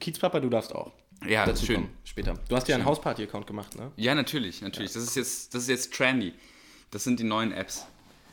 Kiezpapa, 0.00 0.40
du 0.40 0.48
darfst 0.48 0.74
auch. 0.74 0.92
Ja, 1.28 1.44
Dazu 1.44 1.66
schön. 1.66 1.74
kommen 1.76 1.96
später. 2.04 2.34
Du 2.48 2.56
hast 2.56 2.66
ja 2.68 2.74
einen 2.74 2.86
Hausparty-Account 2.86 3.46
gemacht, 3.46 3.76
ne? 3.76 3.92
Ja, 3.96 4.14
natürlich, 4.14 4.62
natürlich. 4.62 4.92
Das 4.92 5.02
ist 5.02 5.16
jetzt, 5.16 5.54
das 5.54 5.62
ist 5.62 5.68
jetzt 5.68 5.92
trendy. 5.92 6.32
Das 6.90 7.04
sind 7.04 7.20
die 7.20 7.24
neuen 7.24 7.52
Apps. 7.52 7.86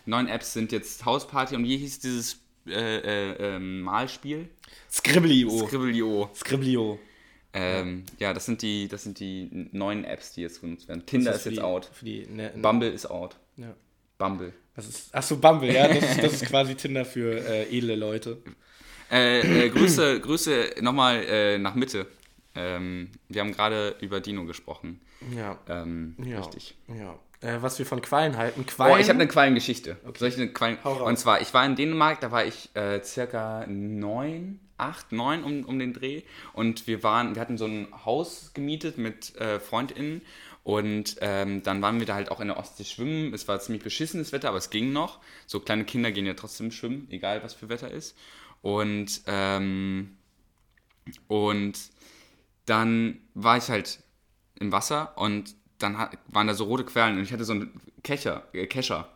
Neuen 0.05 0.29
Apps 0.29 0.53
sind 0.53 0.71
jetzt 0.71 1.05
Hausparty 1.05 1.55
und 1.55 1.65
wie 1.65 1.77
hieß 1.77 1.99
dieses 1.99 2.39
äh, 2.65 2.71
äh, 2.71 3.55
ähm, 3.55 3.81
Malspiel? 3.81 4.49
Scribblio. 4.89 5.67
Scribblio. 5.67 6.29
Scribblio. 6.33 6.99
Ähm, 7.53 8.05
ja, 8.19 8.33
das 8.33 8.45
sind 8.45 8.61
die, 8.61 8.87
das 8.87 9.03
sind 9.03 9.19
die 9.19 9.69
neuen 9.71 10.05
Apps, 10.05 10.33
die 10.33 10.41
jetzt 10.41 10.61
genutzt 10.61 10.87
werden. 10.87 11.05
Tinder 11.05 11.33
ist, 11.33 11.41
für 11.41 11.49
jetzt 11.49 11.57
die, 11.57 11.63
out. 11.63 11.89
Für 11.93 12.05
die, 12.05 12.25
ne, 12.27 12.51
ne, 12.55 12.61
Bumble 12.61 12.89
ist 12.89 13.05
out. 13.07 13.35
ja. 13.57 13.75
Bumble. 14.17 14.53
Was 14.75 14.87
ist, 14.87 15.09
ach 15.11 15.23
so, 15.23 15.37
Bumble, 15.37 15.73
ja. 15.73 15.87
Das 15.87 15.97
ist, 15.97 16.23
das 16.23 16.33
ist 16.33 16.45
quasi 16.45 16.75
Tinder 16.75 17.05
für 17.05 17.39
äh, 17.45 17.75
edle 17.75 17.95
Leute. 17.95 18.37
Äh, 19.11 19.65
äh, 19.65 19.69
Grüße, 19.69 20.19
Grüße 20.19 20.75
nochmal 20.81 21.23
äh, 21.23 21.57
nach 21.57 21.75
Mitte. 21.75 22.07
Ähm, 22.55 23.09
wir 23.29 23.41
haben 23.41 23.53
gerade 23.53 23.95
über 24.01 24.19
Dino 24.19 24.45
gesprochen. 24.45 25.01
Ja. 25.35 25.57
Ähm, 25.67 26.15
Ja. 26.23 26.39
Richtig. 26.39 26.75
Ja. 26.87 27.17
Äh, 27.41 27.61
was 27.61 27.77
wir 27.77 27.85
von 27.85 28.01
Quallen 28.01 28.35
halten. 28.35 28.65
Quallen. 28.65 28.95
Oh, 28.95 28.97
ich 28.97 29.09
habe 29.09 29.19
eine 29.19 29.27
Quallengeschichte. 29.27 29.97
Soll 30.17 30.29
ich 30.29 30.37
eine 30.37 30.49
Quallen. 30.49 30.77
Und 30.77 31.17
zwar, 31.19 31.39
ich 31.41 31.53
war 31.53 31.65
in 31.65 31.75
Dänemark, 31.75 32.19
da 32.19 32.31
war 32.31 32.45
ich 32.45 32.75
äh, 32.75 33.03
circa 33.03 33.65
neun, 33.67 34.59
acht, 34.77 35.11
neun 35.11 35.43
um, 35.43 35.63
um 35.65 35.77
den 35.77 35.93
Dreh. 35.93 36.23
Und 36.53 36.87
wir 36.87 37.03
waren, 37.03 37.35
wir 37.35 37.41
hatten 37.41 37.57
so 37.59 37.65
ein 37.65 37.87
Haus 38.05 38.51
gemietet 38.55 38.97
mit 38.97 39.35
äh, 39.35 39.59
FreundInnen. 39.59 40.21
Und 40.67 41.15
ähm, 41.21 41.63
dann 41.63 41.81
waren 41.81 41.99
wir 41.99 42.05
da 42.05 42.15
halt 42.15 42.29
auch 42.29 42.41
in 42.41 42.49
der 42.49 42.57
Ostsee 42.57 42.83
schwimmen. 42.83 43.33
Es 43.33 43.47
war 43.47 43.57
ziemlich 43.61 43.85
beschissenes 43.85 44.33
Wetter, 44.33 44.49
aber 44.49 44.57
es 44.57 44.69
ging 44.69 44.91
noch. 44.91 45.21
So 45.45 45.61
kleine 45.61 45.85
Kinder 45.85 46.11
gehen 46.11 46.25
ja 46.25 46.33
trotzdem 46.33 46.71
schwimmen, 46.71 47.07
egal 47.09 47.41
was 47.41 47.53
für 47.53 47.69
Wetter 47.69 47.89
ist. 47.89 48.17
Und, 48.61 49.21
ähm, 49.27 50.17
und 51.29 51.79
dann 52.65 53.21
war 53.33 53.55
ich 53.55 53.69
halt 53.69 53.99
im 54.59 54.73
Wasser 54.73 55.17
und 55.17 55.55
dann 55.77 55.97
hat, 55.97 56.17
waren 56.27 56.47
da 56.47 56.53
so 56.53 56.65
rote 56.65 56.83
Quallen 56.83 57.15
und 57.15 57.23
ich 57.23 57.31
hatte 57.31 57.45
so 57.45 57.53
einen 57.53 57.79
Kescher, 58.03 58.43
äh, 58.51 58.67
Kescher, 58.67 59.07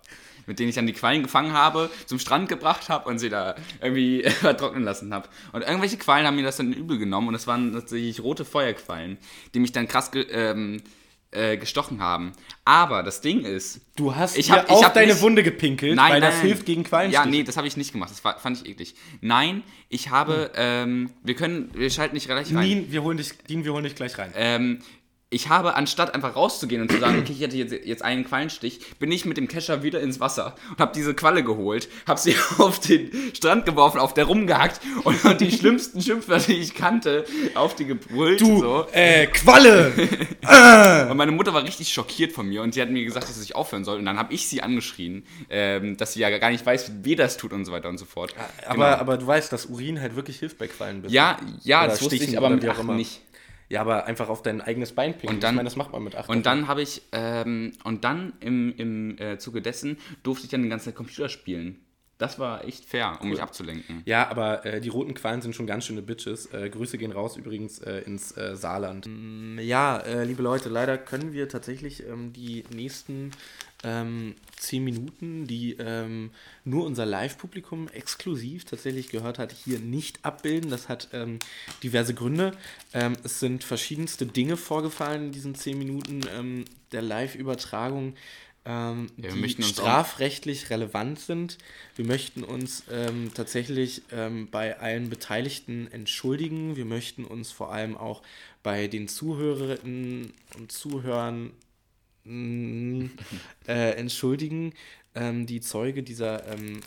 mit 0.46 0.58
dem 0.58 0.70
ich 0.70 0.76
dann 0.76 0.88
die 0.88 0.94
Quallen 0.94 1.22
gefangen 1.22 1.52
habe, 1.52 1.90
zum 2.06 2.18
Strand 2.18 2.48
gebracht 2.48 2.88
habe 2.88 3.10
und 3.10 3.20
sie 3.20 3.28
da 3.28 3.56
irgendwie 3.82 4.24
vertrocknen 4.40 4.86
lassen 4.86 5.14
habe. 5.14 5.28
Und 5.52 5.64
irgendwelche 5.64 5.98
Quallen 5.98 6.26
haben 6.26 6.38
mir 6.38 6.44
das 6.44 6.56
dann 6.56 6.72
übel 6.72 6.98
genommen 6.98 7.28
und 7.28 7.36
es 7.36 7.46
waren 7.46 7.74
tatsächlich 7.74 8.22
rote 8.22 8.46
Feuerquallen, 8.46 9.18
die 9.54 9.60
mich 9.60 9.74
dann 9.74 9.90
krass 9.90 10.12
ähm, 10.14 10.82
äh, 11.32 11.58
gestochen 11.58 12.02
haben. 12.02 12.34
Aber 12.66 13.04
das 13.04 13.22
Ding 13.22 13.42
ist, 13.46 13.82
Du 13.96 14.16
hast 14.16 14.38
Ich 14.38 14.50
hab- 14.52 14.66
ich 14.66 14.72
auf 14.72 14.84
hab 14.84 14.94
deine 14.94 15.14
nicht- 15.14 15.22
Wunde 15.22 15.44
gepinkelt, 15.44 15.96
Nein, 15.96 16.12
weil 16.14 16.20
nein, 16.22 16.30
das 16.30 16.38
nein. 16.40 16.48
hilft 16.48 16.66
gegen 16.66 16.82
Ja, 16.84 16.88
Quallenstich. 16.90 17.26
nee, 17.32 17.44
das 17.44 17.58
habe 17.58 17.68
ich 17.68 17.78
nicht 17.78 17.92
gemacht. 17.92 18.10
Das 18.12 18.24
war, 18.24 18.40
fand 18.40 18.62
ich 18.62 18.70
eklig. 18.72 18.96
Nein, 19.22 19.64
ich 19.90 20.10
habe, 20.10 20.52
ähm, 20.56 21.12
wir 21.24 21.36
können, 21.36 21.70
wir 21.74 21.90
schalten 21.90 22.16
nicht 22.16 22.28
gleich 22.28 22.54
rein. 22.54 22.68
Dean, 22.68 22.92
wir 22.92 23.04
holen 23.04 23.18
dich, 23.18 23.38
Dean, 23.50 23.64
wir 23.64 23.74
holen 23.74 23.84
dich 23.84 23.96
gleich 23.96 24.18
rein. 24.18 24.32
Ähm, 24.36 24.80
ich 25.34 25.48
habe, 25.48 25.76
anstatt 25.76 26.14
einfach 26.14 26.36
rauszugehen 26.36 26.82
und 26.82 26.92
zu 26.92 27.00
sagen, 27.00 27.18
okay, 27.20 27.32
ich 27.32 27.40
hätte 27.40 27.56
jetzt, 27.56 27.72
jetzt 27.86 28.04
einen 28.04 28.26
Quallenstich, 28.26 28.82
bin 29.00 29.10
ich 29.14 29.24
mit 29.24 29.38
dem 29.38 29.48
Kescher 29.48 29.82
wieder 29.82 30.02
ins 30.02 30.20
Wasser 30.20 30.56
und 30.72 30.80
habe 30.80 30.92
diese 30.94 31.14
Qualle 31.14 31.42
geholt, 31.42 31.88
habe 32.06 32.20
sie 32.20 32.36
auf 32.58 32.80
den 32.82 33.10
Strand 33.34 33.66
geworfen, 33.66 34.00
auf 34.00 34.14
der 34.14 34.26
rumgehackt 34.26 34.82
und, 35.06 35.24
und 35.24 35.40
die 35.40 35.50
schlimmsten 35.52 36.02
Schimpfwörter, 36.02 36.48
die 36.48 36.60
ich 36.60 36.76
kannte, 36.76 37.24
auf 37.56 37.76
die 37.76 37.86
gebrüllt. 37.86 38.42
Du, 38.42 38.60
so. 38.60 38.86
äh, 38.92 39.28
Qualle! 39.28 39.94
Und 41.10 41.18
meine 41.18 41.32
Mutter 41.32 41.54
war 41.54 41.64
richtig 41.64 41.94
schockiert 41.94 42.32
von 42.34 42.48
mir 42.48 42.62
und 42.62 42.74
sie 42.74 42.82
hat 42.82 42.90
mir 42.90 43.04
gesagt, 43.06 43.30
dass 43.30 43.42
ich 43.42 43.56
aufhören 43.56 43.86
soll. 43.86 44.00
Und 44.00 44.06
dann 44.06 44.18
habe 44.18 44.34
ich 44.34 44.48
sie 44.48 44.62
angeschrien, 44.62 45.24
ähm, 45.50 45.96
dass 45.98 46.14
sie 46.14 46.20
ja 46.20 46.36
gar 46.38 46.50
nicht 46.50 46.66
weiß, 46.66 46.92
wie 47.04 47.16
das 47.16 47.38
tut 47.38 47.54
und 47.54 47.66
so 47.66 47.72
weiter 47.72 47.90
und 47.90 47.98
so 47.98 48.06
fort. 48.06 48.34
aber, 48.66 48.74
Genau. 48.76 48.86
aber 48.98 49.18
du 49.18 49.28
weißt, 49.28 49.52
dass 49.54 49.68
Urin 49.68 50.02
halt 50.02 50.16
wirklich 50.16 50.40
hilft 50.40 50.58
bei 50.58 50.68
Quallen. 50.68 51.04
ja, 51.08 51.38
ja, 51.64 51.82
Oder 51.82 51.90
das 51.90 52.02
wusste 52.02 52.16
ich, 52.16 52.38
aber 52.38 52.50
mit 52.50 52.68
auch 52.68 52.80
immer. 52.80 52.94
nicht. 52.96 53.22
Ja, 53.72 53.82
aber 53.82 54.06
einfach 54.06 54.28
auf 54.30 54.42
dein 54.44 54.62
eigenes 54.62 54.92
Bein 54.94 55.14
pinkeln. 55.14 55.36
Und 55.36 55.44
dann- 55.44 55.54
ich 55.54 55.58
meine, 55.58 55.68
das 55.68 55.76
macht 55.78 55.92
man 55.94 56.04
mit 56.04 56.16
acht. 56.16 56.30
Und 56.30 56.46
dann 56.46 56.68
habe 56.68 56.82
ich, 56.82 57.02
ähm, 57.14 57.72
und 57.84 58.04
dann 58.04 58.34
im, 58.42 58.76
im 58.78 59.18
äh, 59.18 59.38
Zuge 59.38 59.62
dessen 59.62 59.98
durfte 60.24 60.46
ich 60.46 60.52
dann 60.52 60.62
den 60.62 60.70
ganzen 60.70 60.90
Tag 60.90 60.96
Computer 60.96 61.30
spielen. 61.30 61.80
Das 62.18 62.38
war 62.38 62.66
echt 62.66 62.86
fair, 62.86 63.18
um 63.20 63.30
mich 63.30 63.42
abzulenken. 63.42 64.04
Ja, 64.06 64.30
aber 64.30 64.64
äh, 64.64 64.80
die 64.80 64.90
roten 64.90 65.16
Quallen 65.16 65.42
sind 65.42 65.56
schon 65.56 65.66
ganz 65.66 65.86
schöne 65.86 66.04
Bitches. 66.04 66.54
Äh, 66.54 66.70
Grüße 66.70 67.00
gehen 67.00 67.12
raus 67.12 67.36
übrigens 67.36 67.80
äh, 67.80 68.02
ins 68.02 68.38
äh, 68.38 68.56
Saarland. 68.56 69.08
Mm, 69.08 69.58
Ja, 69.60 69.98
äh, 69.98 70.24
liebe 70.24 70.44
Leute, 70.44 70.70
leider 70.70 71.00
können 71.00 71.34
wir 71.34 71.50
tatsächlich 71.50 72.06
ähm, 72.08 72.32
die 72.32 72.64
nächsten 72.76 73.32
ähm, 73.84 74.36
zehn 74.58 74.84
Minuten, 74.84 75.48
die 75.48 75.74
ähm, 75.80 76.32
nur 76.64 76.86
unser 76.86 77.06
Live-Publikum 77.06 77.88
exklusiv 77.90 78.66
tatsächlich 78.66 79.10
gehört 79.10 79.40
hat, 79.40 79.52
hier 79.52 79.80
nicht 79.80 80.24
abbilden. 80.24 80.70
Das 80.70 80.90
hat 80.90 81.10
ähm, 81.14 81.40
diverse 81.84 82.14
Gründe. 82.14 82.52
Ähm, 82.94 83.14
es 83.24 83.40
sind 83.40 83.64
verschiedenste 83.64 84.26
Dinge 84.26 84.58
vorgefallen 84.58 85.26
in 85.26 85.32
diesen 85.32 85.56
zehn 85.56 85.78
Minuten 85.78 86.22
ähm, 86.36 86.66
der 86.92 87.02
Live-Übertragung. 87.02 88.16
Ähm, 88.64 89.10
Ja, 89.18 89.32
die 89.32 89.64
strafrechtlich 89.64 90.70
relevant 90.70 91.20
sind. 91.20 91.58
Wir 91.96 92.06
möchten 92.06 92.44
uns 92.44 92.84
ähm, 92.92 93.32
tatsächlich 93.34 94.04
ähm, 94.12 94.50
bei 94.52 94.80
allen 94.80 95.10
Beteiligten 95.10 95.88
entschuldigen. 95.92 96.76
Wir 96.76 96.86
möchten 96.86 97.26
uns 97.26 97.52
vor 97.52 97.72
allem 97.74 97.98
auch 97.98 98.22
bei 98.62 98.88
den 98.88 99.08
Zuhörerinnen 99.08 100.34
und 100.58 100.72
Zuhörern 100.72 101.54
mm, 102.24 103.06
äh, 103.68 103.92
entschuldigen, 103.92 104.74
ähm, 105.16 105.46
die 105.46 105.62
Zeuge 105.62 106.04
dieser 106.04 106.48
ähm, 106.48 106.82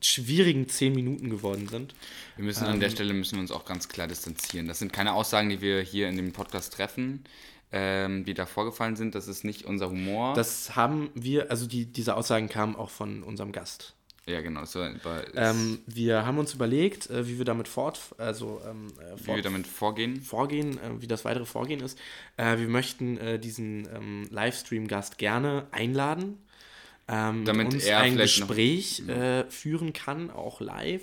schwierigen 0.00 0.68
zehn 0.68 0.94
Minuten 0.94 1.30
geworden 1.30 1.66
sind. 1.68 1.94
Wir 2.36 2.44
müssen 2.44 2.64
an 2.64 2.80
der 2.80 2.90
Stelle 2.90 3.14
müssen 3.14 3.36
wir 3.36 3.40
uns 3.40 3.50
auch 3.50 3.64
ganz 3.64 3.88
klar 3.88 4.06
distanzieren. 4.06 4.68
Das 4.68 4.78
sind 4.78 4.92
keine 4.92 5.14
Aussagen, 5.14 5.48
die 5.48 5.60
wir 5.60 5.80
hier 5.80 6.08
in 6.08 6.16
dem 6.16 6.32
Podcast 6.32 6.74
treffen, 6.74 7.24
ähm, 7.72 8.24
die 8.24 8.34
da 8.34 8.44
vorgefallen 8.44 8.96
sind. 8.96 9.14
Das 9.14 9.28
ist 9.28 9.44
nicht 9.44 9.64
unser 9.64 9.88
Humor. 9.88 10.34
Das 10.34 10.76
haben 10.76 11.10
wir, 11.14 11.50
also 11.50 11.66
die, 11.66 11.86
diese 11.86 12.16
Aussagen 12.16 12.48
kamen 12.48 12.76
auch 12.76 12.90
von 12.90 13.22
unserem 13.22 13.52
Gast. 13.52 13.94
Ja, 14.26 14.40
genau. 14.40 14.60
Das 14.60 14.74
war, 14.76 14.90
war, 15.04 15.22
Ähm, 15.34 15.80
wir 15.86 16.24
haben 16.24 16.38
uns 16.38 16.54
überlegt, 16.54 17.10
äh, 17.10 17.28
wie 17.28 17.38
wir 17.38 17.44
damit 17.44 17.68
fort, 17.68 18.00
also 18.18 18.60
ähm, 18.68 18.88
äh, 18.98 19.18
wie 19.18 19.24
fort, 19.24 19.36
wir 19.36 19.42
damit 19.42 19.66
vorgehen. 19.66 20.20
vorgehen, 20.22 20.78
äh, 20.78 21.00
wie 21.00 21.06
das 21.06 21.24
weitere 21.24 21.44
Vorgehen 21.44 21.80
ist. 21.80 21.98
Äh, 22.36 22.58
wir 22.58 22.68
möchten 22.68 23.18
äh, 23.18 23.38
diesen 23.38 23.86
ähm, 23.94 24.26
Livestream-Gast 24.30 25.18
gerne 25.18 25.66
einladen, 25.72 26.38
ähm, 27.06 27.44
Damit 27.44 27.84
er 27.84 28.00
ein 28.00 28.12
vielleicht 28.14 28.40
noch- 28.40 28.48
Gespräch 28.48 29.02
äh, 29.08 29.44
führen 29.50 29.92
kann, 29.92 30.30
auch 30.30 30.60
live, 30.60 31.02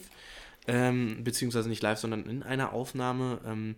ähm, 0.67 1.23
beziehungsweise 1.23 1.69
nicht 1.69 1.83
live, 1.83 1.99
sondern 1.99 2.25
in 2.25 2.41
einer 2.43 2.73
Aufnahme. 2.73 3.75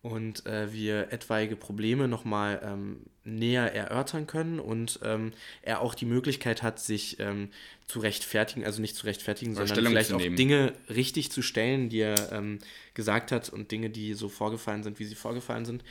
Und 0.00 0.46
äh, 0.46 0.72
wir 0.72 1.12
etwaige 1.12 1.56
Probleme 1.56 2.06
nochmal 2.06 2.60
ähm, 2.62 3.00
näher 3.24 3.74
erörtern 3.74 4.28
können 4.28 4.60
und 4.60 5.00
ähm, 5.02 5.32
er 5.62 5.80
auch 5.80 5.94
die 5.94 6.04
Möglichkeit 6.04 6.62
hat, 6.62 6.78
sich 6.78 7.18
ähm, 7.18 7.50
zu 7.86 7.98
rechtfertigen, 7.98 8.64
also 8.64 8.80
nicht 8.80 8.94
zu 8.94 9.06
rechtfertigen, 9.06 9.52
Oder 9.52 9.66
sondern 9.66 9.74
Stellung 9.74 9.92
vielleicht 9.92 10.12
auch. 10.12 10.36
Dinge 10.36 10.72
richtig 10.88 11.32
zu 11.32 11.42
stellen, 11.42 11.88
die 11.88 11.98
er 11.98 12.32
ähm, 12.32 12.58
gesagt 12.94 13.32
hat 13.32 13.48
und 13.48 13.72
Dinge, 13.72 13.90
die 13.90 14.14
so 14.14 14.28
vorgefallen 14.28 14.84
sind, 14.84 15.00
wie 15.00 15.04
sie 15.04 15.16
vorgefallen 15.16 15.64
sind. 15.64 15.84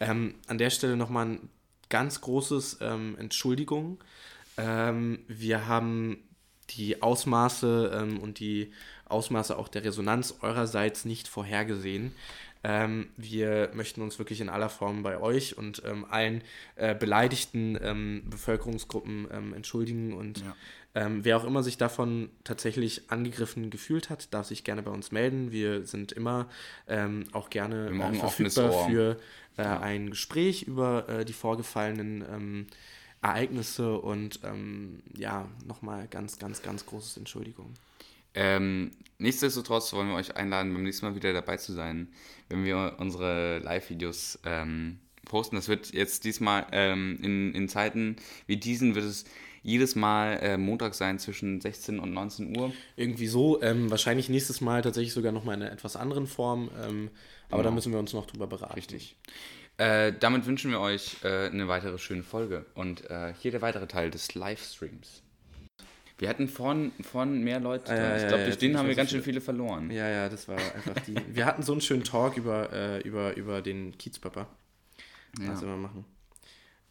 Ähm, 0.00 0.36
an 0.46 0.56
der 0.56 0.70
Stelle 0.70 0.96
nochmal 0.96 1.26
ein 1.26 1.48
ganz 1.90 2.22
großes 2.22 2.78
ähm, 2.80 3.16
Entschuldigung. 3.18 4.02
Ähm, 4.56 5.20
wir 5.28 5.66
haben 5.66 6.18
die 6.70 7.02
Ausmaße 7.02 8.06
und 8.22 8.38
die 8.38 8.70
Ausmaße 9.06 9.58
auch 9.58 9.66
der 9.66 9.82
Resonanz 9.82 10.36
eurerseits 10.40 11.04
nicht 11.04 11.26
vorhergesehen. 11.26 12.12
Ähm, 12.62 13.08
wir 13.16 13.70
möchten 13.72 14.02
uns 14.02 14.18
wirklich 14.18 14.40
in 14.40 14.50
aller 14.50 14.68
Form 14.68 15.02
bei 15.02 15.18
euch 15.18 15.56
und 15.56 15.82
ähm, 15.86 16.04
allen 16.04 16.42
äh, 16.76 16.94
beleidigten 16.94 17.78
ähm, 17.80 18.22
Bevölkerungsgruppen 18.28 19.28
ähm, 19.32 19.54
entschuldigen 19.54 20.12
und 20.12 20.40
Ja. 20.40 20.54
ähm, 20.94 21.24
wer 21.24 21.38
auch 21.38 21.44
immer 21.44 21.62
sich 21.62 21.78
davon 21.78 22.28
tatsächlich 22.44 23.10
angegriffen 23.10 23.70
gefühlt 23.70 24.10
hat, 24.10 24.34
darf 24.34 24.46
sich 24.46 24.62
gerne 24.62 24.82
bei 24.82 24.90
uns 24.90 25.10
melden. 25.10 25.52
Wir 25.52 25.86
sind 25.86 26.12
immer 26.12 26.48
ähm, 26.86 27.24
auch 27.32 27.48
gerne 27.48 27.86
haben 27.98 28.14
äh, 28.14 28.18
verfügbar 28.18 28.72
für 28.86 29.16
äh, 29.56 29.62
ein 29.62 30.10
Gespräch 30.10 30.64
über 30.64 31.08
äh, 31.08 31.24
die 31.24 31.32
vorgefallenen 31.32 32.66
Ereignisse 33.22 33.98
und 33.98 34.40
ja, 35.14 35.46
nochmal 35.66 36.08
ganz, 36.08 36.38
ganz, 36.38 36.62
ganz 36.62 36.86
großes 36.86 37.18
Entschuldigung. 37.18 37.74
Ähm, 38.34 38.92
nichtsdestotrotz 39.18 39.92
wollen 39.92 40.08
wir 40.08 40.14
euch 40.14 40.36
einladen, 40.36 40.72
beim 40.72 40.84
nächsten 40.84 41.06
Mal 41.06 41.14
wieder 41.14 41.32
dabei 41.32 41.56
zu 41.56 41.72
sein, 41.72 42.08
wenn 42.50 42.64
wir 42.64 42.96
unsere 42.98 43.58
Live-Videos 43.60 44.40
ähm, 44.44 44.98
posten. 45.24 45.56
Das 45.56 45.68
wird 45.68 45.92
jetzt 45.92 46.24
diesmal 46.24 46.66
ähm, 46.72 47.18
in, 47.22 47.54
in 47.54 47.68
Zeiten 47.68 48.16
wie 48.46 48.56
diesen 48.56 48.94
wird 48.94 49.06
es 49.06 49.24
jedes 49.62 49.94
Mal 49.94 50.38
äh, 50.42 50.56
Montag 50.56 50.94
sein 50.94 51.18
zwischen 51.18 51.60
16 51.60 51.98
und 51.98 52.12
19 52.12 52.56
Uhr. 52.58 52.72
Irgendwie 52.96 53.26
so, 53.26 53.60
ähm, 53.62 53.90
wahrscheinlich 53.90 54.28
nächstes 54.30 54.60
Mal 54.62 54.80
tatsächlich 54.82 55.12
sogar 55.12 55.32
nochmal 55.32 55.56
in 55.56 55.62
einer 55.62 55.72
etwas 55.72 55.96
anderen 55.96 56.26
Form, 56.26 56.70
ähm, 56.82 57.10
aber 57.50 57.62
da 57.62 57.68
Genau. 57.68 57.74
müssen 57.74 57.92
wir 57.92 57.98
uns 57.98 58.12
noch 58.14 58.26
drüber 58.26 58.46
beraten. 58.46 58.72
Richtig. 58.74 59.16
Äh, 59.76 60.12
damit 60.18 60.46
wünschen 60.46 60.70
wir 60.70 60.80
euch 60.80 61.16
äh, 61.24 61.46
eine 61.48 61.68
weitere 61.68 61.98
schöne 61.98 62.22
Folge 62.22 62.64
und 62.74 63.08
äh, 63.10 63.34
hier 63.38 63.50
der 63.50 63.62
weitere 63.62 63.86
Teil 63.86 64.10
des 64.10 64.34
Livestreams. 64.34 65.22
Wir 66.20 66.28
hatten 66.28 66.48
vorhin, 66.48 66.92
vorhin 67.00 67.42
mehr 67.42 67.60
Leute 67.60 67.90
Ah, 67.90 67.96
ja, 67.96 68.16
ich 68.18 68.28
glaube, 68.28 68.44
durch 68.44 68.58
den 68.58 68.76
haben 68.76 68.86
wir 68.86 68.94
so 68.94 68.98
ganz 68.98 69.10
schön 69.10 69.22
viele. 69.22 69.40
verloren. 69.40 69.90
Ja, 69.90 70.06
ja, 70.06 70.28
das 70.28 70.48
war 70.48 70.58
einfach 70.58 71.00
die. 71.06 71.14
Wir 71.34 71.46
hatten 71.46 71.62
so 71.62 71.72
einen 71.72 71.80
schönen 71.80 72.04
Talk 72.04 72.36
über, 72.36 72.70
äh, 72.74 73.00
über, 73.00 73.34
über 73.38 73.62
den 73.62 73.96
Kiezpapa. 73.96 74.46
Ja. 75.40 75.48
Was 75.52 75.62
wir 75.62 75.68
machen. 75.76 76.04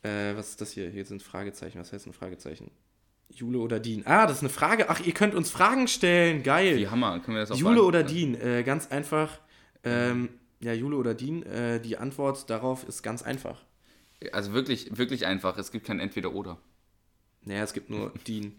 Äh, 0.02 0.36
was 0.36 0.50
ist 0.50 0.62
das 0.62 0.72
hier? 0.72 0.90
Hier 0.90 1.06
sind 1.06 1.22
Fragezeichen. 1.22 1.80
Was 1.80 1.94
heißt 1.94 2.08
ein 2.08 2.14
Fragezeichen? 2.14 2.72
Jule 3.30 3.60
oder 3.60 3.80
Dean? 3.80 4.02
Ah, 4.06 4.26
das 4.26 4.38
ist 4.38 4.42
eine 4.44 4.50
Frage. 4.50 4.90
Ach, 4.90 5.00
ihr 5.00 5.14
könnt 5.14 5.36
uns 5.36 5.52
Fragen 5.52 5.88
stellen. 5.88 6.42
Geil. 6.42 6.78
Wie 6.78 6.88
Hammer, 6.88 7.20
können 7.20 7.38
wir 7.38 7.42
das 7.42 7.52
auch 7.52 7.58
Jule 7.58 7.84
oder? 7.84 8.02
Dean? 8.02 8.34
Äh, 8.34 8.64
ganz 8.64 8.88
einfach. 8.88 9.40
Ähm, 9.84 10.30
ja, 10.60 10.74
Jule 10.74 10.96
oder 10.98 11.14
Dean. 11.14 11.44
Äh, 11.44 11.80
die 11.80 11.98
Antwort 11.98 12.50
darauf 12.50 12.84
ist 12.88 13.04
ganz 13.04 13.22
einfach. 13.22 13.62
Also 14.32 14.54
wirklich, 14.54 14.98
wirklich 14.98 15.28
einfach. 15.28 15.56
Es 15.60 15.72
gibt 15.72 15.86
kein 15.86 16.00
Entweder-Oder. 16.00 16.58
Naja, 17.44 17.64
es 17.64 17.74
gibt 17.74 17.92
nur 17.92 18.12
Dean. 18.28 18.54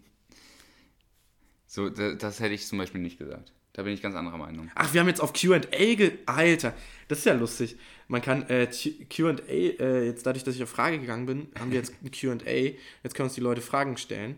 So, 1.73 1.89
da- 1.89 2.15
das 2.15 2.41
hätte 2.41 2.53
ich 2.53 2.67
zum 2.67 2.79
Beispiel 2.79 2.99
nicht 2.99 3.17
gesagt. 3.17 3.53
Da 3.71 3.83
bin 3.83 3.93
ich 3.93 4.01
ganz 4.01 4.13
anderer 4.15 4.37
Meinung. 4.37 4.69
Ach, 4.75 4.93
wir 4.93 4.99
haben 4.99 5.07
jetzt 5.07 5.21
auf 5.21 5.31
QA 5.31 5.59
ge. 5.59 6.11
Alter, 6.25 6.73
das 7.07 7.19
ist 7.19 7.25
ja 7.25 7.33
lustig. 7.33 7.77
Man 8.09 8.21
kann 8.21 8.41
äh, 8.49 8.67
QA, 9.09 9.29
äh, 9.47 10.05
jetzt 10.05 10.25
dadurch, 10.25 10.43
dass 10.43 10.55
ich 10.55 10.63
auf 10.63 10.69
Frage 10.69 10.99
gegangen 10.99 11.25
bin, 11.25 11.47
haben 11.57 11.71
wir 11.71 11.77
jetzt 11.79 11.93
ein 12.03 12.11
QA. 12.11 12.43
Jetzt 13.03 13.15
können 13.15 13.27
uns 13.27 13.35
die 13.35 13.39
Leute 13.41 13.61
Fragen 13.61 13.95
stellen. 13.95 14.35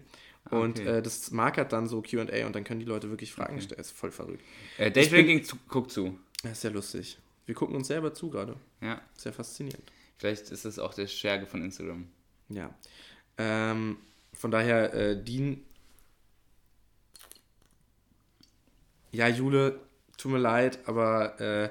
Und 0.52 0.80
Okay. 0.80 0.98
äh, 1.00 1.02
das 1.02 1.32
markert 1.32 1.74
dann 1.74 1.88
so 1.88 2.04
QA 2.04 2.46
und 2.46 2.56
dann 2.56 2.64
können 2.64 2.80
die 2.82 2.86
Leute 2.86 3.10
wirklich 3.10 3.32
Fragen 3.32 3.60
stellen. 3.62 3.78
Das 3.80 3.88
ist 3.88 3.98
voll 3.98 4.12
verrückt. 4.12 4.44
Äh, 4.78 4.92
Dave 4.92 5.18
Ranking 5.18 5.42
guckt 5.70 5.90
zu. 5.92 6.20
Das 6.44 6.52
ist 6.60 6.64
ja 6.66 6.70
lustig. 6.70 7.18
Wir 7.48 7.56
gucken 7.56 7.76
uns 7.76 7.88
selber 7.88 8.14
zu 8.14 8.30
gerade. 8.30 8.56
Ja, 8.82 9.02
Sehr 9.18 9.34
faszinierend. 9.34 9.92
vielleicht 10.18 10.52
ist 10.52 10.66
das 10.66 10.78
auch 10.78 10.94
der 10.94 11.08
Scherge 11.08 11.48
von 11.48 11.64
Instagram. 11.64 12.08
Ja. 12.50 12.72
Ähm, 13.40 13.98
von 14.34 14.52
daher, 14.52 14.94
äh, 14.94 15.24
Dean. 15.24 15.64
Ja, 19.14 19.28
Jule, 19.30 19.80
tut 20.18 20.32
mir 20.32 20.40
leid, 20.40 20.80
aber 20.86 21.40
äh, 21.40 21.70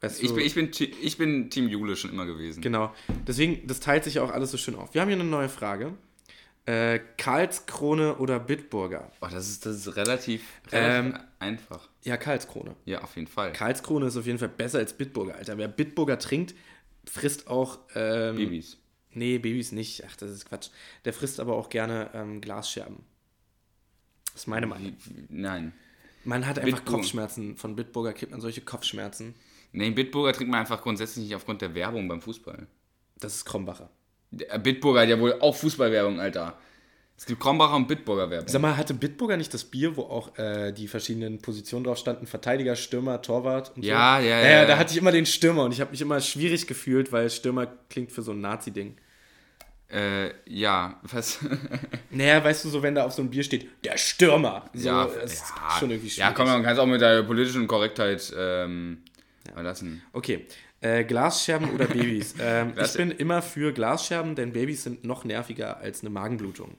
weißt 0.00 0.22
Ich 0.22 0.28
du- 0.30 0.36
bin, 0.36 0.44
ich, 0.46 0.54
bin, 0.54 0.70
ich 1.02 1.18
bin 1.18 1.50
Team 1.50 1.68
Jule 1.68 1.96
schon 1.96 2.10
immer 2.10 2.24
gewesen. 2.26 2.62
Genau. 2.62 2.94
Deswegen, 3.26 3.66
das 3.66 3.80
teilt 3.80 4.04
sich 4.04 4.18
auch 4.20 4.30
alles 4.30 4.50
so 4.52 4.56
schön 4.56 4.76
auf. 4.76 4.94
Wir 4.94 5.02
haben 5.02 5.08
hier 5.08 5.18
eine 5.20 5.28
neue 5.28 5.48
Frage. 5.48 5.92
Äh, 6.66 7.00
Karlskrone 7.16 8.16
oder 8.18 8.38
Bitburger? 8.38 9.10
Oh, 9.20 9.26
das, 9.30 9.48
ist, 9.48 9.66
das 9.66 9.76
ist 9.86 9.96
relativ, 9.96 10.42
relativ 10.70 11.14
Ähm, 11.14 11.18
einfach. 11.38 11.88
Ja, 12.04 12.16
Karlskrone. 12.16 12.76
Ja, 12.84 13.02
auf 13.02 13.16
jeden 13.16 13.26
Fall. 13.28 13.52
Karlskrone 13.52 14.06
ist 14.06 14.16
auf 14.16 14.26
jeden 14.26 14.38
Fall 14.38 14.48
besser 14.50 14.78
als 14.78 14.92
Bitburger, 14.92 15.34
Alter. 15.36 15.58
Wer 15.58 15.68
Bitburger 15.68 16.18
trinkt, 16.18 16.54
frisst 17.04 17.48
auch. 17.48 17.78
Ähm, 17.94 18.36
Babys. 18.36 18.76
Nee, 19.12 19.38
Babys 19.38 19.72
nicht. 19.72 20.04
Ach, 20.06 20.14
das 20.16 20.30
ist 20.30 20.44
Quatsch. 20.48 20.68
Der 21.04 21.12
frisst 21.12 21.40
aber 21.40 21.56
auch 21.56 21.68
gerne 21.70 22.10
ähm, 22.14 22.40
Glasscherben. 22.40 22.98
Das 24.26 24.42
ist 24.42 24.46
meine 24.46 24.66
Meinung. 24.66 24.96
Nein. 25.28 25.72
Man 26.24 26.46
hat 26.46 26.58
einfach 26.58 26.78
Bitburger. 26.78 26.98
Kopfschmerzen. 26.98 27.56
Von 27.56 27.76
Bitburger 27.76 28.12
kriegt 28.12 28.32
man 28.32 28.40
solche 28.40 28.60
Kopfschmerzen. 28.60 29.34
Nee, 29.72 29.90
Bitburger 29.90 30.32
trinkt 30.32 30.50
man 30.50 30.60
einfach 30.60 30.82
grundsätzlich 30.82 31.24
nicht 31.26 31.34
aufgrund 31.34 31.62
der 31.62 31.74
Werbung 31.74 32.08
beim 32.08 32.20
Fußball. 32.20 32.66
Das 33.18 33.34
ist 33.36 33.44
Krombacher. 33.44 33.90
Der 34.30 34.58
Bitburger 34.58 35.00
hat 35.00 35.08
ja 35.08 35.18
wohl 35.18 35.34
auch 35.40 35.54
Fußballwerbung, 35.56 36.20
Alter. 36.20 36.58
Es 37.16 37.26
gibt 37.26 37.40
Krombacher 37.40 37.76
und 37.76 37.86
Bitburger 37.86 38.30
Werbung. 38.30 38.48
Sag 38.48 38.62
mal, 38.62 38.76
hatte 38.76 38.94
Bitburger 38.94 39.36
nicht 39.36 39.52
das 39.52 39.64
Bier, 39.64 39.94
wo 39.96 40.02
auch 40.02 40.36
äh, 40.38 40.72
die 40.72 40.88
verschiedenen 40.88 41.38
Positionen 41.38 41.84
drauf 41.84 41.98
standen? 41.98 42.26
Verteidiger, 42.26 42.76
Stürmer, 42.76 43.20
Torwart 43.20 43.76
und 43.76 43.84
Ja, 43.84 44.18
so? 44.20 44.26
ja, 44.26 44.40
ja. 44.40 44.48
ja, 44.50 44.64
Da 44.64 44.78
hatte 44.78 44.92
ich 44.92 44.98
immer 44.98 45.12
den 45.12 45.26
Stürmer 45.26 45.64
und 45.64 45.72
ich 45.72 45.80
habe 45.82 45.90
mich 45.90 46.00
immer 46.00 46.20
schwierig 46.20 46.66
gefühlt, 46.66 47.12
weil 47.12 47.28
Stürmer 47.28 47.66
klingt 47.90 48.10
für 48.10 48.22
so 48.22 48.32
ein 48.32 48.40
Nazi-Ding. 48.40 48.96
Äh, 49.92 50.32
ja, 50.46 51.00
was? 51.02 51.40
Naja, 52.10 52.42
weißt 52.42 52.64
du, 52.64 52.68
so 52.68 52.82
wenn 52.82 52.94
da 52.94 53.04
auf 53.04 53.12
so 53.12 53.22
ein 53.22 53.30
Bier 53.30 53.42
steht, 53.42 53.68
der 53.84 53.96
Stürmer. 53.96 54.68
So, 54.74 54.88
ja, 54.88 55.04
das 55.04 55.32
ist 55.32 55.44
ja, 55.56 55.78
schon 55.78 55.90
irgendwie 55.90 56.10
schwierig. 56.10 56.28
Ja, 56.28 56.32
komm, 56.32 56.46
man 56.46 56.62
kann 56.62 56.72
es 56.72 56.78
auch 56.78 56.86
mit 56.86 57.00
der 57.00 57.22
politischen 57.22 57.66
Korrektheit 57.66 58.32
ähm, 58.36 59.02
lassen. 59.54 60.02
Okay. 60.12 60.46
Äh, 60.80 61.04
Glasscherben 61.04 61.70
oder 61.70 61.86
Babys? 61.86 62.34
ähm, 62.40 62.72
ich 62.82 62.92
bin 62.94 63.10
immer 63.10 63.42
für 63.42 63.72
Glasscherben, 63.72 64.34
denn 64.34 64.52
Babys 64.52 64.84
sind 64.84 65.04
noch 65.04 65.24
nerviger 65.24 65.78
als 65.78 66.00
eine 66.00 66.10
Magenblutung. 66.10 66.76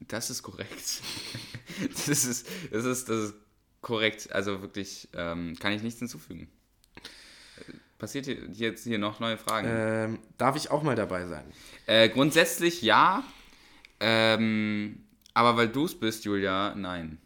Das 0.00 0.30
ist 0.30 0.42
korrekt. 0.42 0.70
das, 1.92 2.08
ist, 2.08 2.48
das, 2.70 2.84
ist, 2.84 3.08
das 3.08 3.24
ist 3.24 3.34
korrekt. 3.80 4.32
Also 4.32 4.62
wirklich, 4.62 5.08
ähm, 5.14 5.56
kann 5.60 5.72
ich 5.72 5.82
nichts 5.82 5.98
hinzufügen. 5.98 6.48
Passiert 8.00 8.24
hier, 8.24 8.38
jetzt 8.54 8.84
hier 8.84 8.98
noch 8.98 9.20
neue 9.20 9.36
Fragen? 9.36 9.68
Ähm, 9.70 10.18
darf 10.38 10.56
ich 10.56 10.70
auch 10.70 10.82
mal 10.82 10.96
dabei 10.96 11.26
sein? 11.26 11.44
Äh, 11.86 12.08
grundsätzlich 12.08 12.80
ja. 12.80 13.22
Ähm, 14.00 15.04
aber 15.34 15.58
weil 15.58 15.68
du 15.68 15.84
es 15.84 15.94
bist, 15.94 16.24
Julia, 16.24 16.74
nein. 16.74 17.18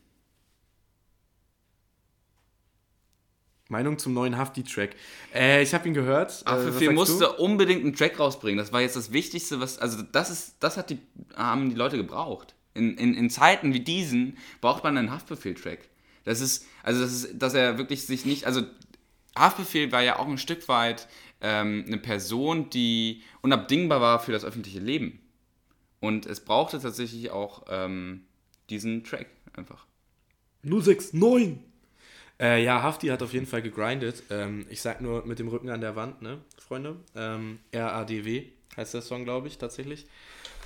Meinung 3.68 3.98
zum 3.98 4.14
neuen 4.14 4.36
Hafti-Track. 4.36 4.96
Äh, 5.32 5.62
ich 5.62 5.72
habe 5.74 5.86
ihn 5.86 5.94
gehört. 5.94 6.44
Äh, 6.46 6.90
musste 6.90 7.24
du? 7.24 7.30
unbedingt 7.42 7.84
einen 7.84 7.94
Track 7.94 8.18
rausbringen. 8.18 8.58
Das 8.58 8.72
war 8.72 8.80
jetzt 8.80 8.96
das 8.96 9.12
Wichtigste, 9.12 9.60
was. 9.60 9.78
Also, 9.78 10.02
das 10.02 10.28
ist, 10.30 10.56
das 10.58 10.76
hat 10.76 10.90
die, 10.90 10.98
haben 11.36 11.70
die 11.70 11.76
Leute 11.76 11.96
gebraucht. 11.96 12.54
In, 12.74 12.98
in, 12.98 13.14
in 13.14 13.30
Zeiten 13.30 13.72
wie 13.72 13.80
diesen 13.80 14.38
braucht 14.60 14.82
man 14.82 14.98
einen 14.98 15.12
Haftbefehl-Track. 15.12 15.88
Das 16.24 16.40
ist, 16.40 16.66
also 16.82 17.02
das 17.02 17.12
ist, 17.12 17.38
dass 17.38 17.54
er 17.54 17.78
wirklich 17.78 18.06
sich 18.06 18.24
nicht, 18.24 18.46
also 18.46 18.62
Haftbefehl 19.36 19.90
war 19.92 20.02
ja 20.02 20.18
auch 20.18 20.26
ein 20.26 20.38
Stück 20.38 20.68
weit 20.68 21.08
ähm, 21.40 21.84
eine 21.86 21.98
Person, 21.98 22.70
die 22.70 23.22
unabdingbar 23.42 24.00
war 24.00 24.20
für 24.20 24.32
das 24.32 24.44
öffentliche 24.44 24.80
Leben. 24.80 25.20
Und 26.00 26.26
es 26.26 26.40
brauchte 26.40 26.78
tatsächlich 26.80 27.30
auch 27.30 27.64
ähm, 27.68 28.24
diesen 28.70 29.04
Track 29.04 29.26
einfach. 29.54 29.86
069. 30.62 31.58
Äh, 32.40 32.64
ja, 32.64 32.82
Hafti 32.82 33.08
hat 33.08 33.22
auf 33.22 33.32
jeden 33.32 33.46
Fall 33.46 33.62
gegrindet. 33.62 34.24
Ähm, 34.30 34.66
ich 34.68 34.80
sag 34.82 35.00
nur 35.00 35.24
mit 35.24 35.38
dem 35.38 35.48
Rücken 35.48 35.70
an 35.70 35.80
der 35.80 35.94
Wand, 35.96 36.20
ne, 36.20 36.40
Freunde? 36.58 36.96
Ähm, 37.14 37.60
RADW 37.72 38.44
heißt 38.76 38.94
der 38.94 39.02
Song, 39.02 39.24
glaube 39.24 39.46
ich, 39.48 39.58
tatsächlich. 39.58 40.06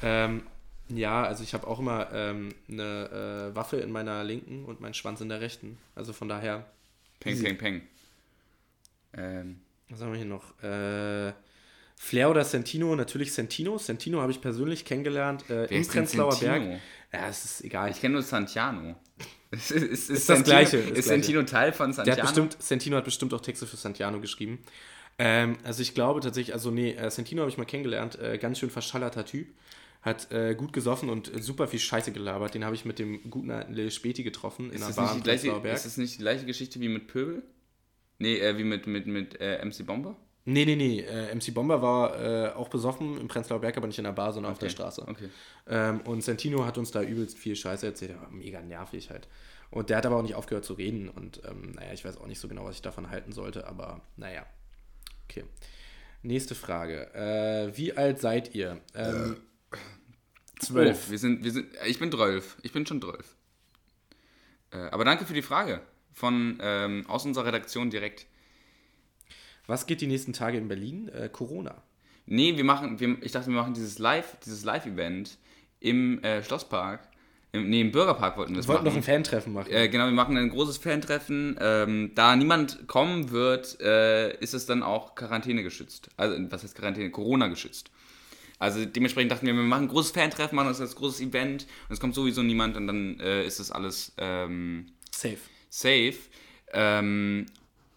Ähm, 0.03 0.43
ja, 0.89 1.25
also 1.25 1.45
ich 1.45 1.53
habe 1.53 1.67
auch 1.67 1.79
immer 1.79 2.09
ähm, 2.13 2.55
eine 2.69 3.51
äh, 3.51 3.57
Waffe 3.57 3.77
in 3.77 3.93
meiner 3.93 4.25
linken 4.25 4.65
und 4.65 4.81
meinen 4.81 4.95
Schwanz 4.95 5.21
in 5.21 5.29
der 5.29 5.41
rechten. 5.41 5.77
Also 5.95 6.13
von 6.13 6.29
daher, 6.29 6.67
Peng, 7.21 7.35
Easy. 7.35 7.45
peng, 7.45 7.59
peng. 7.59 7.83
Ähm, 9.19 9.61
was 9.89 10.01
haben 10.01 10.13
wir 10.13 10.19
hier 10.19 10.27
noch? 10.27 10.63
Äh, 10.63 11.33
Flair 11.97 12.31
oder 12.31 12.45
Sentino? 12.45 12.95
Natürlich 12.95 13.33
Sentino. 13.33 13.77
Sentino 13.79 14.21
habe 14.21 14.31
ich 14.33 14.41
persönlich 14.41 14.85
kennengelernt 14.85 15.49
äh, 15.51 15.65
im 15.67 15.81
ist 15.81 15.91
Prenzlauer? 15.93 16.39
Berg. 16.39 16.81
Ja, 17.13 17.29
es 17.29 17.45
ist 17.45 17.65
egal. 17.65 17.91
Ich 17.91 18.01
kenne 18.01 18.15
nur 18.15 18.23
Santiano. 18.23 18.95
Ist, 19.51 19.71
ist, 19.71 20.11
ist, 20.11 20.29
das 20.29 20.41
Santino- 20.41 20.45
Gleiche, 20.45 20.77
ist 20.77 20.85
Ist 20.85 20.93
Gleiche. 20.93 21.09
Santino 21.23 21.43
Teil 21.45 21.73
von 21.73 21.87
Der 21.87 21.95
Santiano? 21.95 22.19
hat 22.21 22.27
bestimmt, 22.35 22.63
Sentino 22.63 22.97
hat 22.99 23.05
bestimmt 23.07 23.33
auch 23.33 23.41
Texte 23.41 23.67
für 23.67 23.79
Santiano 23.79 24.21
geschrieben. 24.21 24.59
Ähm, 25.19 25.57
also 25.65 25.81
ich 25.81 25.95
glaube 25.95 26.21
tatsächlich, 26.21 26.53
also 26.53 26.71
nee, 26.71 26.93
äh, 26.93 27.11
Sentino 27.11 27.41
habe 27.41 27.51
ich 27.51 27.57
mal 27.57 27.65
kennengelernt, 27.65 28.19
äh, 28.19 28.37
ganz 28.37 28.59
schön 28.59 28.69
verschallerter 28.69 29.25
Typ. 29.25 29.49
Hat 30.03 30.31
äh, 30.33 30.55
gut 30.55 30.75
gesoffen 30.75 31.09
und 31.09 31.35
äh, 31.35 31.41
super 31.41 31.67
viel 31.67 31.81
Scheiße 31.81 32.13
gelabert. 32.13 32.53
Den 32.55 32.63
habe 32.63 32.75
ich 32.75 32.85
mit 32.85 32.99
dem 32.99 33.31
guten 33.31 33.51
alten 33.51 33.73
Lil 33.73 33.91
Späti 33.91 34.23
getroffen 34.23 34.67
in 34.67 34.77
ist, 34.77 34.83
einer 34.83 34.89
das 34.89 34.97
Bar 34.97 35.07
ist 35.75 35.87
das 35.87 35.97
nicht 35.97 36.15
die 36.17 36.19
gleiche 36.19 36.45
Geschichte 36.45 36.79
wie 36.81 36.89
mit 36.89 37.07
Pöbel? 37.09 37.43
Nee, 38.19 38.39
äh, 38.39 38.59
wie 38.59 38.65
mit, 38.65 38.87
mit, 38.87 39.07
mit 39.07 39.41
äh, 39.41 39.65
MC 39.65 39.87
Bomber? 39.87 40.17
Nee, 40.45 40.65
nee, 40.65 40.77
nee. 40.77 41.01
Äh, 41.01 41.35
MC 41.35 41.53
Bomber 41.53 41.83
war 41.83 42.21
äh, 42.21 42.53
auch 42.53 42.69
besoffen 42.69 43.19
im 43.21 43.29
Prenzlauer 43.29 43.61
Berg, 43.61 43.77
aber 43.77 43.87
nicht 43.87 43.99
in 43.99 44.05
der 44.05 44.13
Bar, 44.13 44.33
sondern 44.33 44.53
auf 44.53 44.59
der 44.59 44.71
Straße. 44.71 45.07
Okay. 45.07 45.29
Ähm, 45.69 46.01
und 46.03 46.23
Sentino 46.23 46.65
hat 46.65 46.79
uns 46.79 46.91
da 46.91 47.03
übelst 47.03 47.39
viel 47.39 47.55
Scheiße 47.55 47.87
erzählt. 47.87 48.13
Der 48.13 48.21
war 48.21 48.31
mega 48.31 48.61
nervig 48.63 49.11
halt. 49.11 49.29
Und 49.71 49.91
der 49.91 49.99
hat 49.99 50.07
aber 50.07 50.17
auch 50.17 50.23
nicht 50.23 50.35
aufgehört 50.35 50.65
zu 50.65 50.73
reden. 50.73 51.11
Und 51.11 51.43
ähm, 51.45 51.73
naja, 51.73 51.93
ich 51.93 52.05
weiß 52.05 52.17
auch 52.17 52.27
nicht 52.27 52.41
so 52.41 52.49
genau, 52.49 52.65
was 52.65 52.77
ich 52.77 52.83
davon 52.83 53.11
halten 53.11 53.33
sollte, 53.33 53.67
aber 53.67 54.01
naja. 54.17 54.47
Okay. 55.25 55.45
Nächste 56.23 56.55
Frage. 56.55 57.15
Äh, 57.15 57.77
wie 57.77 57.97
alt 57.97 58.19
seid 58.19 58.55
ihr? 58.55 58.81
Ähm, 58.95 59.37
zwölf. 60.59 61.05
Oh, 61.07 61.11
wir 61.11 61.19
sind, 61.19 61.45
wir 61.45 61.53
sind, 61.53 61.69
ich 61.87 61.99
bin 61.99 62.11
12. 62.11 62.57
Ich 62.63 62.73
bin 62.73 62.87
schon 62.87 63.03
12. 63.03 63.37
Äh, 64.71 64.77
aber 64.79 65.05
danke 65.05 65.27
für 65.27 65.35
die 65.35 65.43
Frage. 65.43 65.83
Von, 66.19 66.59
ähm, 66.61 67.05
aus 67.07 67.25
unserer 67.25 67.47
Redaktion 67.47 67.91
direkt. 67.91 68.27
Was 69.69 69.87
geht 69.87 70.01
die 70.01 70.09
nächsten 70.09 70.33
Tage 70.33 70.59
in 70.59 70.67
Berlin? 70.67 71.09
Äh, 71.11 71.29
Corona. 71.29 71.83
Nee, 72.27 72.57
wir 72.57 72.65
machen, 72.65 72.99
wir, 72.99 73.17
ich 73.23 73.31
dachte, 73.31 73.47
wir 73.49 73.55
machen 73.55 73.75
dieses 73.75 74.01
Live, 74.01 74.37
dieses 74.45 74.65
Live-Event 74.65 75.39
im 75.79 76.21
äh, 76.25 76.43
Schlosspark. 76.43 77.09
Im, 77.53 77.71
nee, 77.71 77.81
im 77.83 77.93
Bürgerpark 77.93 78.37
wollten 78.37 78.53
wir 78.53 78.57
das 78.57 78.67
Wir 78.67 78.75
wollten 78.75 78.85
noch 78.85 78.91
machen. 78.93 79.01
ein 79.01 79.05
Fan-Treffen 79.05 79.53
machen. 79.53 79.71
Äh, 79.71 79.89
genau, 79.89 80.07
wir 80.07 80.13
machen 80.13 80.37
ein 80.37 80.51
großes 80.51 80.79
Fantreffen. 80.79 81.57
Ähm, 81.61 82.11
da 82.17 82.35
niemand 82.35 82.89
kommen 82.89 83.31
wird, 83.31 83.81
äh, 83.81 84.37
ist 84.41 84.55
es 84.55 84.67
dann 84.67 84.83
auch 84.83 85.15
Quarantäne 85.15 85.63
geschützt. 85.63 86.09
Also, 86.17 86.37
was 86.51 86.65
heißt 86.65 86.75
Quarantäne? 86.75 87.11
Corona 87.11 87.47
geschützt. 87.47 87.91
Also 88.59 88.85
dementsprechend 88.85 89.31
dachten 89.31 89.47
wir, 89.47 89.55
wir 89.55 89.63
machen 89.63 89.85
ein 89.85 89.89
großes 89.89 90.11
Fantreffen, 90.11 90.57
machen 90.57 90.67
das 90.67 90.81
als 90.81 90.97
großes 90.97 91.21
Event 91.21 91.69
und 91.89 91.95
es 91.95 92.01
kommt 92.01 92.17
sowieso 92.17 92.43
niemand 92.43 92.77
und 92.77 92.89
dann 92.89 93.21
äh, 93.21 93.47
ist 93.47 93.61
das 93.61 93.71
alles 93.71 94.13
ähm, 94.19 94.87
Safe. 95.13 95.39
Safe. 95.69 96.17
Ähm, 96.73 97.47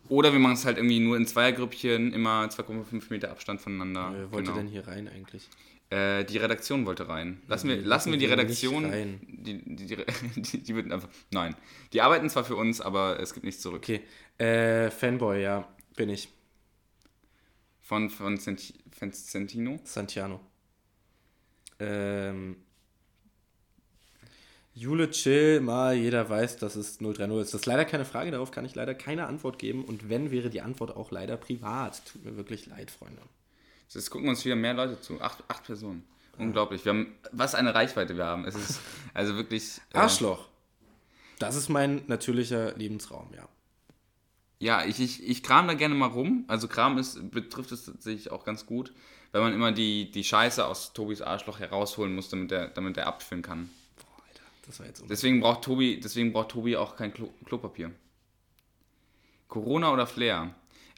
oder 0.09 0.33
wir 0.33 0.39
machen 0.39 0.53
es 0.53 0.65
halt 0.65 0.77
irgendwie 0.77 0.99
nur 0.99 1.15
in 1.17 1.25
Zweiergrüppchen, 1.25 2.13
immer 2.13 2.45
2,5 2.45 3.03
Meter 3.09 3.31
Abstand 3.31 3.61
voneinander. 3.61 4.11
Wer 4.13 4.31
wollte 4.31 4.51
Genau. 4.51 4.57
denn 4.57 4.67
hier 4.67 4.87
rein 4.87 5.07
eigentlich? 5.07 5.47
Äh, 5.89 6.23
die 6.25 6.37
Redaktion 6.37 6.85
wollte 6.85 7.09
rein. 7.09 7.41
Lassen 7.47 7.67
wir, 7.69 7.77
Die 7.77 7.83
lassen 7.83 8.11
wir 8.11 8.17
die 8.17 8.25
Redaktion. 8.25 8.89
Die, 9.21 9.61
die, 9.75 9.85
die, 10.35 10.57
die, 10.63 10.75
würden 10.75 10.91
einfach. 10.91 11.09
Nein. 11.31 11.55
Die 11.91 12.01
arbeiten 12.01 12.29
zwar 12.29 12.45
für 12.45 12.55
uns, 12.55 12.79
aber 12.79 13.19
es 13.19 13.33
gibt 13.33 13.45
nichts 13.45 13.61
zurück. 13.61 13.83
Okay. 13.83 14.01
Äh, 14.37 14.89
Fanboy, 14.89 15.41
ja, 15.41 15.67
bin 15.95 16.09
ich. 16.09 16.29
Von, 17.81 18.09
von, 18.09 18.37
Centino. 18.37 19.79
Santiano. 19.83 20.39
Ähm, 21.79 22.55
Jule 24.73 25.09
chill 25.11 25.59
mal, 25.59 25.95
jeder 25.95 26.29
weiß, 26.29 26.57
dass 26.57 26.75
es 26.75 26.97
030 26.99 27.19
ist. 27.41 27.53
Das 27.53 27.61
ist 27.61 27.65
leider 27.65 27.83
keine 27.83 28.05
Frage, 28.05 28.31
darauf 28.31 28.51
kann 28.51 28.63
ich 28.63 28.73
leider 28.73 28.95
keine 28.95 29.27
Antwort 29.27 29.59
geben. 29.59 29.83
Und 29.83 30.09
wenn, 30.09 30.31
wäre 30.31 30.49
die 30.49 30.61
Antwort 30.61 30.95
auch 30.95 31.11
leider 31.11 31.35
privat. 31.35 32.01
Tut 32.05 32.23
mir 32.23 32.37
wirklich 32.37 32.67
leid, 32.67 32.89
Freunde. 32.89 33.21
Jetzt 33.89 34.09
gucken 34.09 34.29
uns 34.29 34.45
wieder 34.45 34.55
mehr 34.55 34.73
Leute 34.73 35.01
zu. 35.01 35.19
Acht, 35.19 35.43
acht 35.49 35.65
Personen. 35.65 36.03
Unglaublich. 36.37 36.85
Wir 36.85 36.93
haben, 36.93 37.13
was 37.33 37.55
eine 37.55 37.75
Reichweite 37.75 38.15
wir 38.15 38.25
haben. 38.25 38.45
Es 38.45 38.55
ist 38.55 38.79
also 39.13 39.35
wirklich. 39.35 39.81
äh, 39.93 39.97
Arschloch. 39.97 40.47
Das 41.39 41.55
ist 41.55 41.67
mein 41.67 42.03
natürlicher 42.07 42.73
Lebensraum, 42.77 43.29
ja. 43.35 43.49
Ja, 44.59 44.85
ich, 44.85 44.99
ich, 44.99 45.27
ich 45.27 45.43
kram 45.43 45.67
da 45.67 45.73
gerne 45.73 45.95
mal 45.95 46.07
rum. 46.07 46.45
Also 46.47 46.67
Kram 46.67 46.97
ist, 46.99 47.31
betrifft 47.31 47.71
es 47.71 47.85
tatsächlich 47.85 48.31
auch 48.31 48.45
ganz 48.45 48.67
gut, 48.67 48.93
weil 49.31 49.41
man 49.41 49.53
immer 49.53 49.71
die, 49.71 50.11
die 50.11 50.23
Scheiße 50.23 50.63
aus 50.65 50.93
Tobis 50.93 51.21
Arschloch 51.21 51.59
herausholen 51.59 52.13
muss, 52.13 52.29
damit 52.29 52.51
er 52.51 52.67
damit 52.67 52.95
er 52.95 53.07
abfüllen 53.07 53.41
kann. 53.41 53.71
Das 54.65 54.79
war 54.79 54.85
jetzt 54.85 55.03
Deswegen 55.09 55.41
braucht 55.41 55.63
Tobi, 55.63 55.99
deswegen 55.99 56.31
braucht 56.33 56.49
Tobi 56.49 56.77
auch 56.77 56.95
kein 56.95 57.13
Klo 57.13 57.29
Klopapier. 57.45 57.91
Corona 59.47 59.91
oder 59.91 60.07
Flair? 60.07 60.53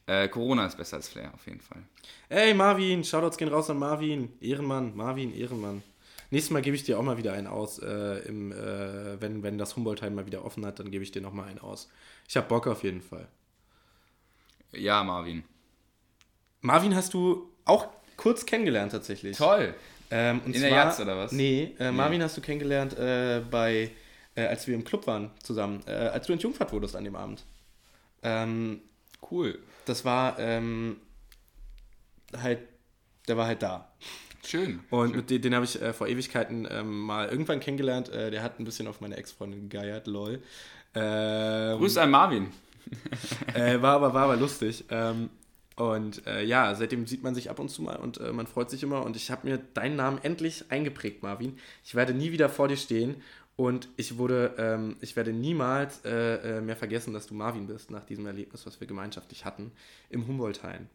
Äh, 0.05 0.27
Corona 0.27 0.65
ist 0.65 0.77
besser 0.77 0.97
als 0.97 1.09
Flair, 1.09 1.33
auf 1.33 1.45
jeden 1.47 1.61
Fall. 1.61 1.81
Ey, 2.29 2.53
Marvin, 2.53 3.03
Shoutouts 3.03 3.37
gehen 3.37 3.47
raus 3.47 3.69
an 3.69 3.79
Marvin. 3.79 4.33
Ehrenmann, 4.41 4.95
Marvin, 4.95 5.33
Ehrenmann. 5.33 5.81
Nächstes 6.29 6.51
Mal 6.51 6.61
gebe 6.61 6.75
ich 6.75 6.83
dir 6.83 6.99
auch 6.99 7.03
mal 7.03 7.17
wieder 7.17 7.33
einen 7.33 7.47
aus. 7.47 7.79
Äh, 7.79 8.19
im, 8.27 8.51
äh, 8.51 9.21
wenn, 9.21 9.43
wenn 9.43 9.57
das 9.57 9.75
Humboldt-Heim 9.75 10.15
mal 10.15 10.25
wieder 10.25 10.43
offen 10.43 10.65
hat, 10.65 10.79
dann 10.79 10.91
gebe 10.91 11.03
ich 11.03 11.11
dir 11.11 11.21
noch 11.21 11.31
mal 11.31 11.45
einen 11.45 11.59
aus. 11.59 11.89
Ich 12.27 12.35
habe 12.35 12.47
Bock 12.47 12.67
auf 12.67 12.83
jeden 12.83 13.01
Fall. 13.01 13.27
Ja, 14.71 15.03
Marvin. 15.03 15.43
Marvin 16.61 16.95
hast 16.95 17.13
du 17.13 17.49
auch 17.65 17.87
kurz 18.17 18.45
kennengelernt 18.45 18.91
tatsächlich. 18.91 19.37
Toll. 19.37 19.75
Ähm, 20.15 20.41
und 20.45 20.55
In 20.55 20.61
der 20.61 20.69
zwar, 20.69 20.85
Jatz 20.85 20.99
oder 20.99 21.17
was? 21.17 21.31
Nee, 21.31 21.75
äh, 21.79 21.91
Marvin 21.91 22.21
hast 22.21 22.37
du 22.37 22.41
kennengelernt 22.41 22.95
äh, 22.99 23.41
bei, 23.49 23.89
äh, 24.35 24.45
als 24.45 24.67
wir 24.67 24.75
im 24.75 24.83
Club 24.83 25.07
waren 25.07 25.31
zusammen, 25.41 25.81
äh, 25.87 25.91
als 25.91 26.27
du 26.27 26.33
entjungfert 26.33 26.71
wurdest 26.71 26.95
an 26.95 27.03
dem 27.03 27.15
Abend. 27.15 27.43
Ähm, 28.21 28.81
Cool. 29.31 29.57
das 29.85 30.05
war 30.05 30.37
ähm, 30.37 30.97
halt, 32.39 32.59
der 33.27 33.37
war 33.37 33.47
halt 33.47 33.63
da. 33.63 33.91
Schön. 34.45 34.81
Und 34.91 35.15
mit 35.15 35.31
dem, 35.31 35.41
den 35.41 35.55
habe 35.55 35.65
ich 35.65 35.81
äh, 35.81 35.93
vor 35.93 36.07
Ewigkeiten 36.07 36.67
ähm, 36.69 36.99
mal 36.99 37.27
irgendwann 37.29 37.59
kennengelernt. 37.59 38.09
Äh, 38.09 38.29
der 38.29 38.43
hat 38.43 38.59
ein 38.59 38.65
bisschen 38.65 38.87
auf 38.87 39.01
meine 39.01 39.17
Ex-Freundin 39.17 39.67
gegeiert, 39.67 40.05
lol. 40.05 40.43
Ähm, 40.93 41.79
Grüß 41.79 41.97
an 41.97 42.11
Marvin. 42.11 42.51
war, 43.79 43.95
aber, 43.95 44.13
war 44.13 44.25
aber 44.25 44.35
lustig. 44.35 44.85
Ähm, 44.91 45.31
Und 45.75 46.25
äh, 46.27 46.43
ja, 46.43 46.75
seitdem 46.75 47.07
sieht 47.07 47.23
man 47.23 47.33
sich 47.33 47.49
ab 47.49 47.59
und 47.59 47.69
zu 47.69 47.81
mal 47.81 47.95
und 47.95 48.19
äh, 48.19 48.31
man 48.31 48.47
freut 48.47 48.69
sich 48.69 48.83
immer. 48.83 49.03
Und 49.03 49.15
ich 49.15 49.31
habe 49.31 49.47
mir 49.47 49.57
deinen 49.57 49.95
Namen 49.95 50.19
endlich 50.21 50.65
eingeprägt, 50.69 51.23
Marvin. 51.23 51.57
Ich 51.83 51.95
werde 51.95 52.13
nie 52.13 52.31
wieder 52.31 52.49
vor 52.49 52.67
dir 52.67 52.77
stehen 52.77 53.15
und 53.55 53.87
ich 53.97 54.17
wurde, 54.17 54.55
ähm, 54.57 54.97
ich 55.01 55.15
werde 55.15 55.31
niemals 55.31 56.03
äh, 56.05 56.57
äh, 56.57 56.61
mehr 56.61 56.75
vergessen, 56.75 57.13
dass 57.13 57.27
du 57.27 57.35
Marvin 57.35 57.67
bist 57.67 57.91
nach 57.91 58.03
diesem 58.03 58.25
Erlebnis, 58.25 58.65
was 58.65 58.79
wir 58.79 58.87
gemeinschaftlich 58.87 59.45
hatten 59.45 59.71
im 60.09 60.27
Humboldt-Hain. 60.27 60.89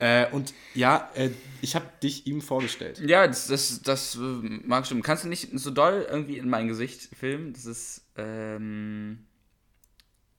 Äh, 0.00 0.28
und 0.32 0.52
ja, 0.74 1.08
äh, 1.14 1.30
ich 1.60 1.76
habe 1.76 1.86
dich 2.02 2.26
ihm 2.26 2.40
vorgestellt. 2.40 2.98
Ja, 2.98 3.26
das, 3.26 3.46
das, 3.46 3.82
das 3.82 4.18
mag 4.18 4.86
stimmen. 4.86 5.02
Kannst 5.02 5.22
du 5.24 5.28
nicht 5.28 5.50
so 5.58 5.70
doll 5.70 6.06
irgendwie 6.10 6.38
in 6.38 6.48
mein 6.48 6.66
Gesicht 6.66 7.14
filmen? 7.16 7.52
Das 7.52 7.66
ist, 7.66 8.04
ähm, 8.16 9.26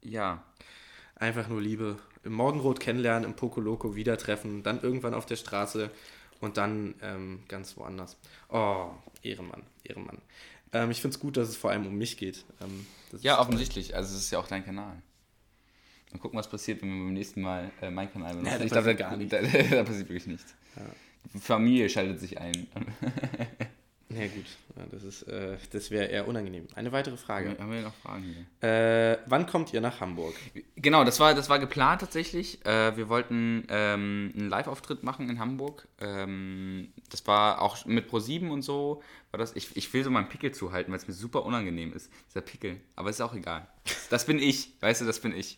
ja. 0.02 0.44
Einfach 1.16 1.48
nur 1.48 1.62
Liebe. 1.62 1.98
Im 2.24 2.34
Morgenrot 2.34 2.80
kennenlernen, 2.80 3.24
im 3.30 3.36
Poco 3.36 3.60
Loco 3.60 3.96
wieder 3.96 4.18
treffen, 4.18 4.64
dann 4.64 4.82
irgendwann 4.82 5.14
auf 5.14 5.26
der 5.26 5.38
Straße 5.38 5.90
und 6.40 6.58
dann 6.58 6.96
ähm, 7.02 7.44
ganz 7.48 7.78
woanders. 7.78 8.18
Oh, 8.50 8.90
Ehrenmann, 9.24 9.64
Ehrenmann. 9.84 10.20
Ähm, 10.74 10.92
ich 10.92 11.02
finde 11.02 11.16
es 11.16 11.20
gut, 11.20 11.38
dass 11.38 11.50
es 11.50 11.58
vor 11.58 11.72
allem 11.72 11.86
um 11.88 11.98
mich 11.98 12.18
geht. 12.18 12.46
Ähm, 12.62 12.86
ja, 13.22 13.40
offensichtlich. 13.40 13.96
Also 13.96 14.16
es 14.16 14.24
ist 14.24 14.32
ja 14.32 14.40
auch 14.40 14.48
dein 14.48 14.66
Kanal. 14.66 15.02
Mal 16.12 16.20
gucken, 16.20 16.38
was 16.38 16.50
passiert, 16.50 16.82
wenn 16.82 16.90
wir 16.90 17.06
beim 17.06 17.14
nächsten 17.14 17.42
Mal 17.42 17.72
äh, 17.82 17.90
mein 17.90 18.12
Kanal 18.12 18.34
benutzen. 18.34 18.60
Ja, 18.60 18.66
ich 18.66 18.72
glaube, 18.72 18.96
da, 18.96 19.16
nicht. 19.16 19.32
Da, 19.32 19.42
da, 19.42 19.84
passiert 19.84 20.10
wirklich 20.10 20.28
nichts. 20.28 20.54
Ja. 20.76 21.40
Familie 21.40 21.90
schaltet 21.90 22.20
sich 22.20 22.40
ein. 22.40 22.68
Ja 24.14 24.28
gut, 24.28 24.46
das, 24.92 25.04
ist, 25.04 25.24
äh, 25.24 25.58
das 25.72 25.92
wäre 25.92 26.06
eher 26.06 26.28
unangenehm. 26.28 26.68
Eine 26.76 26.92
weitere 26.92 27.18
Frage. 27.18 27.56
Haben 27.60 27.72
wir 27.72 27.82
noch 27.82 27.94
Fragen 27.96 28.24
hier? 28.24 28.70
Äh, 28.70 29.18
wann 29.26 29.46
kommt 29.46 29.74
ihr 29.74 29.82
nach 29.82 30.00
Hamburg? 30.00 30.36
Genau, 30.76 31.04
das 31.04 31.20
war, 31.20 31.34
das 31.34 31.50
war 31.50 31.60
geplant 31.60 32.02
tatsächlich. 32.02 32.66
Äh, 32.66 32.98
wir 32.98 33.10
wollten 33.10 33.66
ähm, 33.70 34.34
einen 34.36 34.50
Live-Auftritt 34.50 35.04
machen 35.04 35.30
in 35.30 35.40
Hamburg. 35.40 35.88
Ähm, 36.00 36.94
das 37.10 37.26
war 37.28 37.62
auch 37.62 37.86
mit 37.86 38.10
Pro7 38.10 38.50
und 38.50 38.64
so. 38.64 39.02
War 39.32 39.38
das, 39.38 39.56
ich, 39.56 39.76
ich 39.78 39.94
will 39.94 40.04
so 40.04 40.12
meinen 40.12 40.30
Pickel 40.30 40.52
zuhalten, 40.52 40.92
weil 40.92 41.00
es 41.00 41.08
mir 41.08 41.14
super 41.14 41.46
unangenehm 41.46 41.94
ist, 41.94 42.12
dieser 42.30 42.42
Pickel. 42.42 42.82
Aber 42.96 43.10
ist 43.10 43.22
auch 43.22 43.34
egal. 43.34 43.68
Das 44.10 44.26
bin 44.26 44.40
ich, 44.40 44.74
weißt 44.82 45.02
du, 45.02 45.06
das 45.06 45.20
bin 45.20 45.34
ich. 45.36 45.58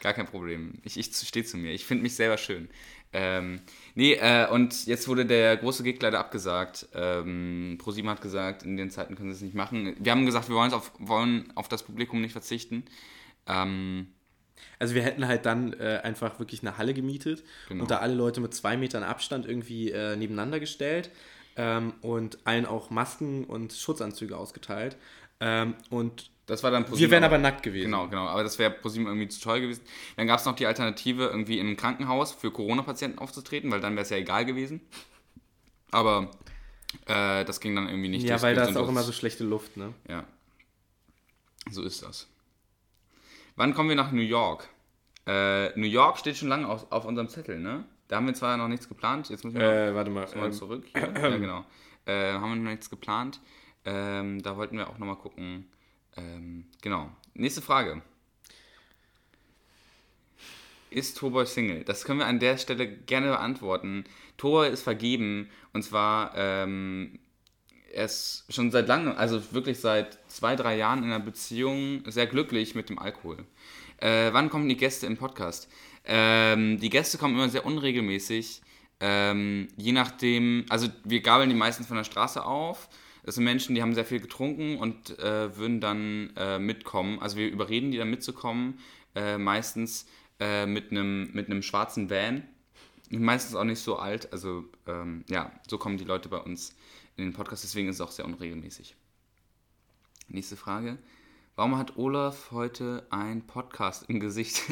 Gar 0.00 0.14
kein 0.14 0.26
Problem. 0.26 0.80
Ich, 0.82 0.96
ich 0.96 1.14
stehe 1.14 1.44
zu 1.44 1.58
mir. 1.58 1.72
Ich 1.72 1.84
finde 1.84 2.02
mich 2.02 2.14
selber 2.14 2.38
schön. 2.38 2.70
Ähm, 3.12 3.60
nee, 3.94 4.14
äh, 4.14 4.48
und 4.48 4.86
jetzt 4.86 5.08
wurde 5.08 5.26
der 5.26 5.56
große 5.56 5.82
Gig 5.82 6.00
leider 6.00 6.18
abgesagt. 6.18 6.88
Ähm, 6.94 7.76
ProSieben 7.78 8.10
hat 8.10 8.20
gesagt, 8.20 8.62
in 8.62 8.76
den 8.76 8.90
Zeiten 8.90 9.16
können 9.16 9.30
sie 9.30 9.36
es 9.36 9.42
nicht 9.42 9.54
machen. 9.54 9.96
Wir 9.98 10.12
haben 10.12 10.26
gesagt, 10.26 10.48
wir 10.48 10.56
wollen 10.56 10.72
auf, 10.72 10.92
wollen 10.98 11.52
auf 11.54 11.68
das 11.68 11.82
Publikum 11.82 12.20
nicht 12.20 12.32
verzichten. 12.32 12.84
Ähm, 13.46 14.08
also 14.78 14.94
wir 14.94 15.02
hätten 15.02 15.26
halt 15.26 15.46
dann 15.46 15.72
äh, 15.74 16.00
einfach 16.02 16.38
wirklich 16.38 16.62
eine 16.62 16.78
Halle 16.78 16.94
gemietet 16.94 17.44
genau. 17.68 17.82
und 17.82 17.90
da 17.90 17.98
alle 17.98 18.14
Leute 18.14 18.40
mit 18.40 18.54
zwei 18.54 18.76
Metern 18.76 19.02
Abstand 19.02 19.46
irgendwie 19.46 19.90
äh, 19.90 20.16
nebeneinander 20.16 20.60
gestellt 20.60 21.10
ähm, 21.56 21.94
und 22.02 22.38
allen 22.44 22.66
auch 22.66 22.90
Masken 22.90 23.44
und 23.44 23.72
Schutzanzüge 23.72 24.36
ausgeteilt. 24.36 24.96
Ähm, 25.40 25.74
und 25.88 26.30
das 26.50 26.64
war 26.64 26.72
dann 26.72 26.84
ProSieben. 26.84 27.00
Wir 27.00 27.10
wären 27.12 27.24
aber 27.24 27.38
nackt 27.38 27.62
gewesen. 27.62 27.84
Genau, 27.86 28.08
genau. 28.08 28.26
Aber 28.26 28.42
das 28.42 28.58
wäre 28.58 28.72
ProSieben 28.72 29.06
irgendwie 29.06 29.28
zu 29.28 29.40
teuer 29.40 29.60
gewesen. 29.60 29.82
Dann 30.16 30.26
gab 30.26 30.40
es 30.40 30.44
noch 30.44 30.56
die 30.56 30.66
Alternative, 30.66 31.26
irgendwie 31.26 31.60
im 31.60 31.76
Krankenhaus 31.76 32.32
für 32.32 32.50
Corona-Patienten 32.50 33.18
aufzutreten, 33.18 33.70
weil 33.70 33.80
dann 33.80 33.94
wäre 33.94 34.02
es 34.02 34.10
ja 34.10 34.16
egal 34.16 34.44
gewesen. 34.44 34.80
Aber 35.92 36.30
äh, 37.06 37.44
das 37.44 37.60
ging 37.60 37.76
dann 37.76 37.88
irgendwie 37.88 38.08
nicht. 38.08 38.26
Ja, 38.26 38.42
weil 38.42 38.56
da 38.56 38.64
ist 38.64 38.76
auch 38.76 38.88
immer 38.88 39.04
so 39.04 39.12
schlechte 39.12 39.44
Luft, 39.44 39.76
ne? 39.76 39.94
Ja. 40.08 40.24
So 41.70 41.82
ist 41.82 42.02
das. 42.02 42.26
Wann 43.54 43.72
kommen 43.72 43.88
wir 43.88 43.96
nach 43.96 44.10
New 44.10 44.20
York? 44.20 44.68
Äh, 45.26 45.78
New 45.78 45.86
York 45.86 46.18
steht 46.18 46.36
schon 46.36 46.48
lange 46.48 46.68
auf, 46.68 46.90
auf, 46.90 47.04
unserem 47.04 47.28
Zettel, 47.28 47.60
ne? 47.60 47.84
Da 48.08 48.16
haben 48.16 48.26
wir 48.26 48.34
zwar 48.34 48.56
noch 48.56 48.66
nichts 48.66 48.88
geplant. 48.88 49.28
Jetzt 49.28 49.44
müssen 49.44 49.58
wir 49.58 49.70
äh, 49.70 49.94
warte 49.94 50.10
mal, 50.10 50.26
mal 50.34 50.46
ähm, 50.46 50.52
zurück. 50.52 50.84
ja, 50.94 51.36
genau. 51.36 51.64
Äh, 52.06 52.32
haben 52.32 52.50
wir 52.50 52.56
noch 52.56 52.70
nichts 52.70 52.90
geplant. 52.90 53.40
Ähm, 53.84 54.42
da 54.42 54.56
wollten 54.56 54.76
wir 54.76 54.90
auch 54.90 54.98
nochmal 54.98 55.16
gucken 55.16 55.70
ähm, 56.16 56.66
genau. 56.82 57.10
Nächste 57.34 57.62
Frage. 57.62 58.02
Ist 60.90 61.18
Tobor 61.18 61.46
Single? 61.46 61.84
Das 61.84 62.04
können 62.04 62.18
wir 62.18 62.26
an 62.26 62.40
der 62.40 62.58
Stelle 62.58 62.88
gerne 62.88 63.28
beantworten. 63.28 64.04
Tobor 64.36 64.66
ist 64.66 64.82
vergeben 64.82 65.48
und 65.72 65.82
zwar 65.82 66.32
ähm, 66.36 67.20
er 67.92 68.04
ist 68.04 68.44
schon 68.48 68.70
seit 68.70 68.88
langem, 68.88 69.14
also 69.16 69.52
wirklich 69.52 69.80
seit 69.80 70.18
zwei, 70.28 70.56
drei 70.56 70.76
Jahren 70.76 71.00
in 71.00 71.06
einer 71.06 71.20
Beziehung 71.20 72.02
sehr 72.06 72.26
glücklich 72.26 72.74
mit 72.74 72.88
dem 72.88 72.98
Alkohol. 72.98 73.44
Äh, 73.98 74.32
wann 74.32 74.50
kommen 74.50 74.68
die 74.68 74.76
Gäste 74.76 75.06
im 75.06 75.16
Podcast? 75.16 75.68
Ähm, 76.04 76.78
die 76.80 76.90
Gäste 76.90 77.18
kommen 77.18 77.34
immer 77.34 77.48
sehr 77.48 77.66
unregelmäßig. 77.66 78.62
Ähm, 79.00 79.68
je 79.76 79.92
nachdem, 79.92 80.66
also 80.68 80.88
wir 81.04 81.20
gabeln 81.20 81.50
die 81.50 81.56
meisten 81.56 81.84
von 81.84 81.96
der 81.96 82.04
Straße 82.04 82.44
auf 82.44 82.88
das 83.22 83.34
sind 83.34 83.44
Menschen, 83.44 83.74
die 83.74 83.82
haben 83.82 83.94
sehr 83.94 84.04
viel 84.04 84.20
getrunken 84.20 84.78
und 84.78 85.18
äh, 85.18 85.56
würden 85.56 85.80
dann 85.80 86.30
äh, 86.36 86.58
mitkommen. 86.58 87.18
Also 87.20 87.36
wir 87.36 87.48
überreden 87.48 87.90
die 87.90 87.98
dann 87.98 88.10
mitzukommen, 88.10 88.78
äh, 89.14 89.38
meistens 89.38 90.06
äh, 90.38 90.66
mit 90.66 90.90
einem 90.90 91.30
mit 91.32 91.64
schwarzen 91.64 92.10
Van. 92.10 92.44
Meistens 93.10 93.56
auch 93.56 93.64
nicht 93.64 93.80
so 93.80 93.98
alt. 93.98 94.32
Also 94.32 94.64
ähm, 94.86 95.24
ja, 95.28 95.52
so 95.68 95.78
kommen 95.78 95.98
die 95.98 96.04
Leute 96.04 96.28
bei 96.28 96.38
uns 96.38 96.74
in 97.16 97.24
den 97.24 97.32
Podcast. 97.32 97.64
Deswegen 97.64 97.88
ist 97.88 97.96
es 97.96 98.00
auch 98.00 98.12
sehr 98.12 98.24
unregelmäßig. 98.24 98.94
Nächste 100.28 100.56
Frage. 100.56 100.98
Warum 101.56 101.76
hat 101.76 101.96
Olaf 101.96 102.52
heute 102.52 103.06
ein 103.10 103.46
Podcast 103.46 104.08
im 104.08 104.20
Gesicht? 104.20 104.62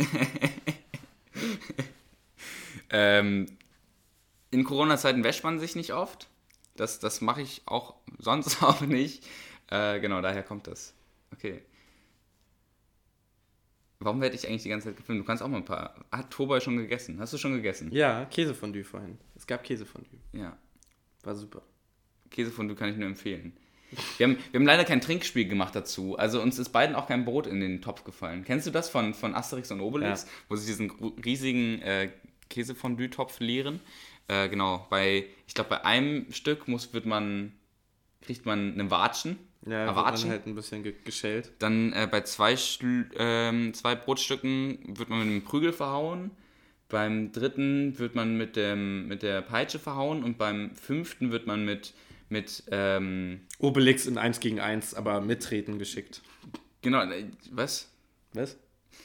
ähm, 2.90 3.46
in 4.50 4.64
Corona-Zeiten 4.64 5.24
wäscht 5.24 5.44
man 5.44 5.58
sich 5.58 5.76
nicht 5.76 5.92
oft. 5.92 6.28
Das, 6.78 6.98
das 6.98 7.20
mache 7.20 7.42
ich 7.42 7.62
auch 7.66 7.94
sonst 8.18 8.62
auch 8.62 8.80
nicht. 8.80 9.26
Äh, 9.70 10.00
genau, 10.00 10.20
daher 10.20 10.42
kommt 10.42 10.66
das. 10.66 10.94
Okay. 11.32 11.62
Warum 14.00 14.20
werde 14.20 14.36
ich 14.36 14.46
eigentlich 14.46 14.62
die 14.62 14.68
ganze 14.68 14.88
Zeit 14.88 14.96
gefilmt? 14.96 15.20
Du 15.20 15.24
kannst 15.24 15.42
auch 15.42 15.48
mal 15.48 15.56
ein 15.56 15.64
paar. 15.64 15.94
Hat 16.12 16.30
Tobay 16.30 16.60
schon 16.60 16.76
gegessen? 16.76 17.18
Hast 17.18 17.32
du 17.32 17.38
schon 17.38 17.54
gegessen? 17.54 17.90
Ja, 17.92 18.26
Käsefondue 18.26 18.84
vorhin. 18.84 19.18
Es 19.34 19.46
gab 19.46 19.64
Käsefondue. 19.64 20.20
Ja. 20.32 20.56
War 21.24 21.34
super. 21.34 21.62
Käsefondue 22.30 22.76
kann 22.76 22.90
ich 22.90 22.96
nur 22.96 23.08
empfehlen. 23.08 23.56
Wir 24.18 24.28
haben, 24.28 24.36
wir 24.50 24.60
haben 24.60 24.66
leider 24.66 24.84
kein 24.84 25.00
Trinkspiel 25.00 25.48
gemacht 25.48 25.74
dazu. 25.74 26.16
Also 26.16 26.40
uns 26.40 26.58
ist 26.58 26.68
beiden 26.68 26.94
auch 26.94 27.08
kein 27.08 27.24
Brot 27.24 27.46
in 27.46 27.60
den 27.60 27.80
Topf 27.80 28.04
gefallen. 28.04 28.44
Kennst 28.44 28.66
du 28.66 28.70
das 28.70 28.88
von, 28.88 29.14
von 29.14 29.34
Asterix 29.34 29.70
und 29.72 29.80
Obelix, 29.80 30.24
ja. 30.24 30.28
wo 30.48 30.56
sie 30.56 30.66
diesen 30.66 30.90
riesigen 31.24 31.80
äh, 31.82 32.10
Käsefondue-Topf 32.50 33.40
leeren? 33.40 33.80
Äh, 34.28 34.50
genau, 34.50 34.86
bei, 34.90 35.24
ich 35.46 35.54
glaube, 35.54 35.70
bei 35.70 35.84
einem 35.84 36.30
Stück 36.30 36.68
muss, 36.68 36.92
wird 36.92 37.06
man, 37.06 37.52
kriegt 38.20 38.44
man 38.44 38.74
einen 38.74 38.90
Watschen. 38.90 39.38
Ja, 39.66 39.86
wird 39.86 39.96
man 39.96 40.30
halt 40.30 40.46
ein 40.46 40.54
bisschen 40.54 40.82
ge 40.82 40.94
geschält. 41.04 41.52
Dann 41.58 41.92
äh, 41.92 42.06
bei 42.08 42.20
zwei, 42.20 42.56
ähm, 43.18 43.74
zwei 43.74 43.94
Brotstücken 43.96 44.96
wird 44.98 45.08
man 45.08 45.20
mit 45.20 45.28
einem 45.28 45.42
Prügel 45.42 45.72
verhauen. 45.72 46.30
Beim 46.88 47.32
dritten 47.32 47.98
wird 47.98 48.14
man 48.14 48.36
mit, 48.36 48.56
dem, 48.56 49.08
mit 49.08 49.22
der 49.22 49.42
Peitsche 49.42 49.78
verhauen 49.78 50.22
und 50.22 50.38
beim 50.38 50.74
fünften 50.74 51.32
wird 51.32 51.46
man 51.46 51.64
mit, 51.64 51.92
mit 52.28 52.64
ähm, 52.70 53.40
Obelix 53.58 54.06
in 54.06 54.16
1 54.16 54.40
gegen 54.40 54.60
1, 54.60 54.94
aber 54.94 55.20
mittreten 55.20 55.78
geschickt. 55.78 56.22
Genau, 56.82 57.02
äh, 57.02 57.24
was? 57.50 57.90
Was? 58.32 58.56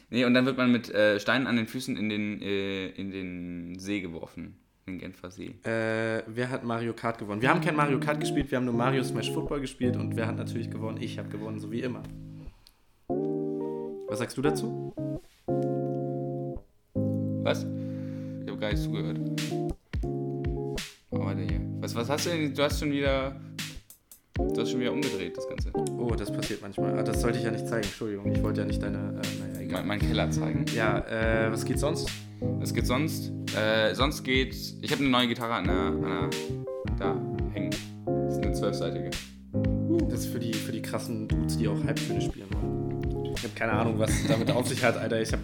Nee, 0.10 0.26
und 0.26 0.34
dann 0.34 0.46
wird 0.46 0.58
man 0.58 0.72
mit 0.72 0.90
äh, 0.90 1.20
Steinen 1.20 1.48
an 1.48 1.56
den 1.56 1.68
Füßen 1.68 1.98
in 1.98 2.10
den, 2.10 2.42
äh, 2.42 2.88
in 2.90 3.12
den 3.12 3.80
See 3.80 4.02
geworfen 4.02 4.63
in 4.86 5.00
Genfer 5.00 5.32
See? 5.32 5.56
Äh, 5.64 6.24
wer 6.28 6.50
hat 6.50 6.64
Mario 6.64 6.94
Kart 6.94 7.18
gewonnen? 7.18 7.42
Wir 7.42 7.50
haben 7.50 7.62
kein 7.62 7.76
Mario 7.76 8.00
Kart 8.00 8.20
gespielt, 8.20 8.52
wir 8.52 8.58
haben 8.58 8.66
nur 8.66 8.74
Mario 8.74 9.04
Smash 9.04 9.32
Football 9.32 9.62
gespielt 9.62 9.96
und 9.96 10.16
wer 10.16 10.28
hat 10.28 10.38
natürlich 10.38 10.70
gewonnen? 10.70 10.98
Ich 11.02 11.18
habe 11.18 11.30
gewonnen, 11.30 11.60
so 11.60 11.72
wie 11.72 11.82
immer. 11.82 12.04
Was 14.08 14.20
sagst 14.20 14.38
du 14.38 14.42
dazu? 14.42 14.94
Was? 17.44 17.64
Ich 17.64 18.50
habe 18.50 18.58
gar 18.60 18.72
nicht 18.72 18.84
zugehört. 18.84 19.20
Oh, 21.10 21.20
warte 21.20 21.42
hier. 21.42 21.62
Was, 21.80 21.96
was 21.96 22.10
hast 22.10 22.26
du 22.26 22.30
denn? 22.30 22.54
Du 22.54 22.64
hast 22.64 22.80
schon 22.80 22.92
wieder. 22.92 23.36
Du 24.36 24.62
hast 24.62 24.72
schon 24.72 24.80
wieder 24.80 24.92
umgedreht, 24.92 25.38
das 25.38 25.48
Ganze. 25.48 25.72
Oh, 25.98 26.12
das 26.16 26.32
passiert 26.32 26.62
manchmal. 26.62 26.98
Ah, 26.98 27.04
das 27.04 27.22
sollte 27.22 27.38
ich 27.38 27.44
ja 27.44 27.52
nicht 27.52 27.68
zeigen, 27.68 27.84
Entschuldigung. 27.84 28.32
Ich 28.32 28.42
wollte 28.42 28.62
ja 28.62 28.68
nicht 28.68 28.82
deine. 28.82 28.98
Äh, 28.98 29.40
naja, 29.40 29.60
egal. 29.62 29.80
Mein, 29.80 30.00
mein 30.00 30.00
Keller 30.00 30.32
zeigen. 30.32 30.66
Ja, 30.76 31.00
äh, 31.00 31.52
was 31.52 31.66
geht 31.66 31.80
sonst? 31.80 32.10
Was 32.60 32.74
geht 32.74 32.88
sonst? 32.88 33.32
Äh, 33.56 33.94
sonst 33.94 34.24
geht. 34.24 34.56
Ich 34.82 34.92
habe 34.92 35.02
eine 35.02 35.10
neue 35.10 35.28
Gitarre 35.28 35.54
an 35.54 35.66
der, 35.66 35.76
an 35.76 36.02
der. 36.02 36.30
Da 37.00 37.16
hängen. 37.54 37.72
Das 38.06 38.38
ist 38.38 38.44
eine 38.44 38.54
zwölfseitige. 38.54 39.12
Das 40.10 40.22
ist 40.22 40.28
für 40.28 40.40
die, 40.40 40.54
für 40.54 40.72
die 40.72 40.82
krassen 40.82 41.28
Dudes, 41.28 41.58
die 41.58 41.68
auch 41.68 41.84
Halbtöne 41.84 42.22
spielen 42.22 42.48
wollen. 42.52 43.34
Ich 43.36 43.44
habe 43.44 43.54
keine 43.56 43.74
Ahnung, 43.74 44.00
was 44.00 44.12
damit 44.28 44.52
auf 44.52 44.68
sich 44.68 44.84
hat, 44.84 44.98
Alter. 44.98 45.22
Ich 45.22 45.32
habe. 45.32 45.44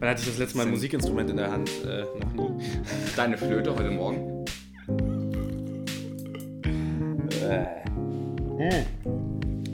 Wann 0.00 0.10
hatte 0.10 0.20
ich 0.20 0.28
das 0.28 0.38
letzte 0.38 0.58
Mal 0.58 0.66
ein 0.66 0.70
Musikinstrument 0.70 1.30
in 1.30 1.36
der 1.36 1.50
Hand? 1.50 1.70
Äh, 1.84 2.04
noch 2.18 2.32
nie. 2.32 2.64
Deine 3.16 3.36
Flöte 3.36 3.74
heute 3.74 3.90
Morgen? 3.90 4.44
Äh. 7.42 7.66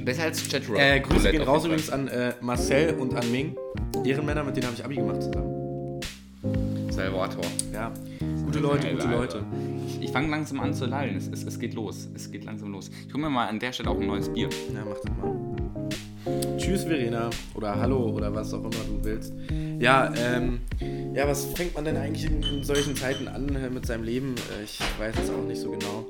Besser 0.04 0.24
als 0.24 0.48
Chatroom. 0.48 0.76
Äh, 0.76 1.00
Grüße 1.00 1.30
gehen 1.30 1.42
raus 1.42 1.64
übrigens 1.64 1.90
an 1.90 2.08
äh, 2.08 2.32
Marcel 2.40 2.94
und 2.94 3.14
an 3.14 3.30
Ming. 3.30 3.56
Ehrenmänner, 4.04 4.44
mit 4.44 4.56
denen 4.56 4.66
habe 4.66 4.76
ich 4.76 4.84
Abi 4.84 4.96
gemacht 4.96 5.22
zusammen. 5.22 5.53
Salvator. 6.94 7.44
Ja, 7.72 7.92
gute 8.44 8.60
Leute, 8.60 8.92
gute. 8.92 9.08
Leute. 9.08 9.44
Ich, 9.88 10.02
ich 10.02 10.10
fange 10.12 10.28
langsam 10.28 10.60
an 10.60 10.72
zu 10.72 10.86
lallen. 10.86 11.16
Es, 11.16 11.26
es, 11.26 11.44
es 11.44 11.58
geht 11.58 11.74
los. 11.74 12.08
Es 12.14 12.30
geht 12.30 12.44
langsam 12.44 12.70
los. 12.70 12.88
Ich 13.08 13.12
hole 13.12 13.24
mir 13.24 13.30
mal 13.30 13.48
an 13.48 13.58
der 13.58 13.72
Stelle 13.72 13.90
auch 13.90 13.98
ein 13.98 14.06
neues 14.06 14.28
Bier. 14.28 14.48
Ja, 14.72 14.84
mach 14.84 15.00
das 15.00 15.16
mal. 15.16 15.43
Tschüss, 16.64 16.84
Verena. 16.84 17.28
Oder 17.54 17.78
Hallo 17.78 18.08
oder 18.08 18.34
was 18.34 18.54
auch 18.54 18.60
immer 18.60 18.70
du 18.70 18.98
willst. 19.02 19.34
Ja, 19.78 20.10
ähm, 20.16 20.60
ja, 21.12 21.28
was 21.28 21.44
fängt 21.44 21.74
man 21.74 21.84
denn 21.84 21.98
eigentlich 21.98 22.24
in, 22.24 22.42
in 22.42 22.64
solchen 22.64 22.96
Zeiten 22.96 23.28
an 23.28 23.54
äh, 23.54 23.68
mit 23.68 23.84
seinem 23.84 24.02
Leben? 24.02 24.34
Äh, 24.34 24.64
ich 24.64 24.80
weiß 24.98 25.14
es 25.22 25.28
auch 25.28 25.44
nicht 25.46 25.60
so 25.60 25.72
genau. 25.72 26.06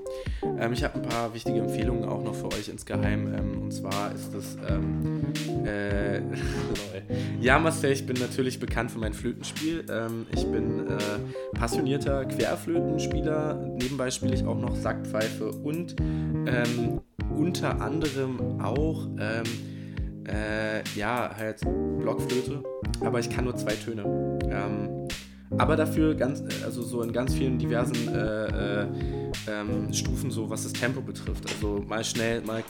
Ähm, 0.60 0.72
ich 0.72 0.84
habe 0.84 0.94
ein 0.94 1.02
paar 1.02 1.34
wichtige 1.34 1.58
Empfehlungen 1.58 2.04
auch 2.04 2.22
noch 2.22 2.36
für 2.36 2.46
euch 2.52 2.68
insgeheim. 2.68 3.34
Ähm, 3.34 3.62
und 3.62 3.72
zwar 3.72 4.14
ist 4.14 4.32
das, 4.32 4.56
ähm, 4.70 5.24
äh, 5.66 6.20
Marcel, 7.58 7.90
ich 7.90 8.06
bin 8.06 8.16
natürlich 8.20 8.60
bekannt 8.60 8.92
für 8.92 9.00
mein 9.00 9.12
Flötenspiel. 9.12 9.84
Ähm, 9.90 10.26
ich 10.32 10.46
bin 10.46 10.86
äh, 10.86 11.58
passionierter 11.58 12.26
Querflötenspieler. 12.26 13.54
Nebenbei 13.80 14.08
spiele 14.12 14.34
ich 14.34 14.44
auch 14.44 14.60
noch 14.60 14.76
Sackpfeife 14.76 15.50
und 15.50 15.96
ähm, 16.00 17.00
unter 17.36 17.80
anderem 17.80 18.60
auch, 18.60 19.08
ähm, 19.18 19.73
äh, 20.26 20.82
ja, 20.94 21.30
halt 21.36 21.60
Blockflöte. 21.98 22.62
Aber 23.00 23.20
ich 23.20 23.30
kann 23.30 23.44
nur 23.44 23.56
zwei 23.56 23.74
Töne. 23.74 24.02
Ähm, 24.50 25.08
aber 25.58 25.76
dafür 25.76 26.14
ganz, 26.14 26.42
also 26.64 26.82
so 26.82 27.02
in 27.02 27.12
ganz 27.12 27.34
vielen 27.34 27.58
diversen 27.58 28.08
äh, 28.08 28.82
äh, 28.82 28.86
ähm, 29.48 29.92
Stufen, 29.92 30.30
so 30.30 30.50
was 30.50 30.64
das 30.64 30.72
Tempo 30.72 31.00
betrifft. 31.00 31.44
Also 31.48 31.84
mal 31.86 32.04
schnell, 32.04 32.40
mal 32.42 32.62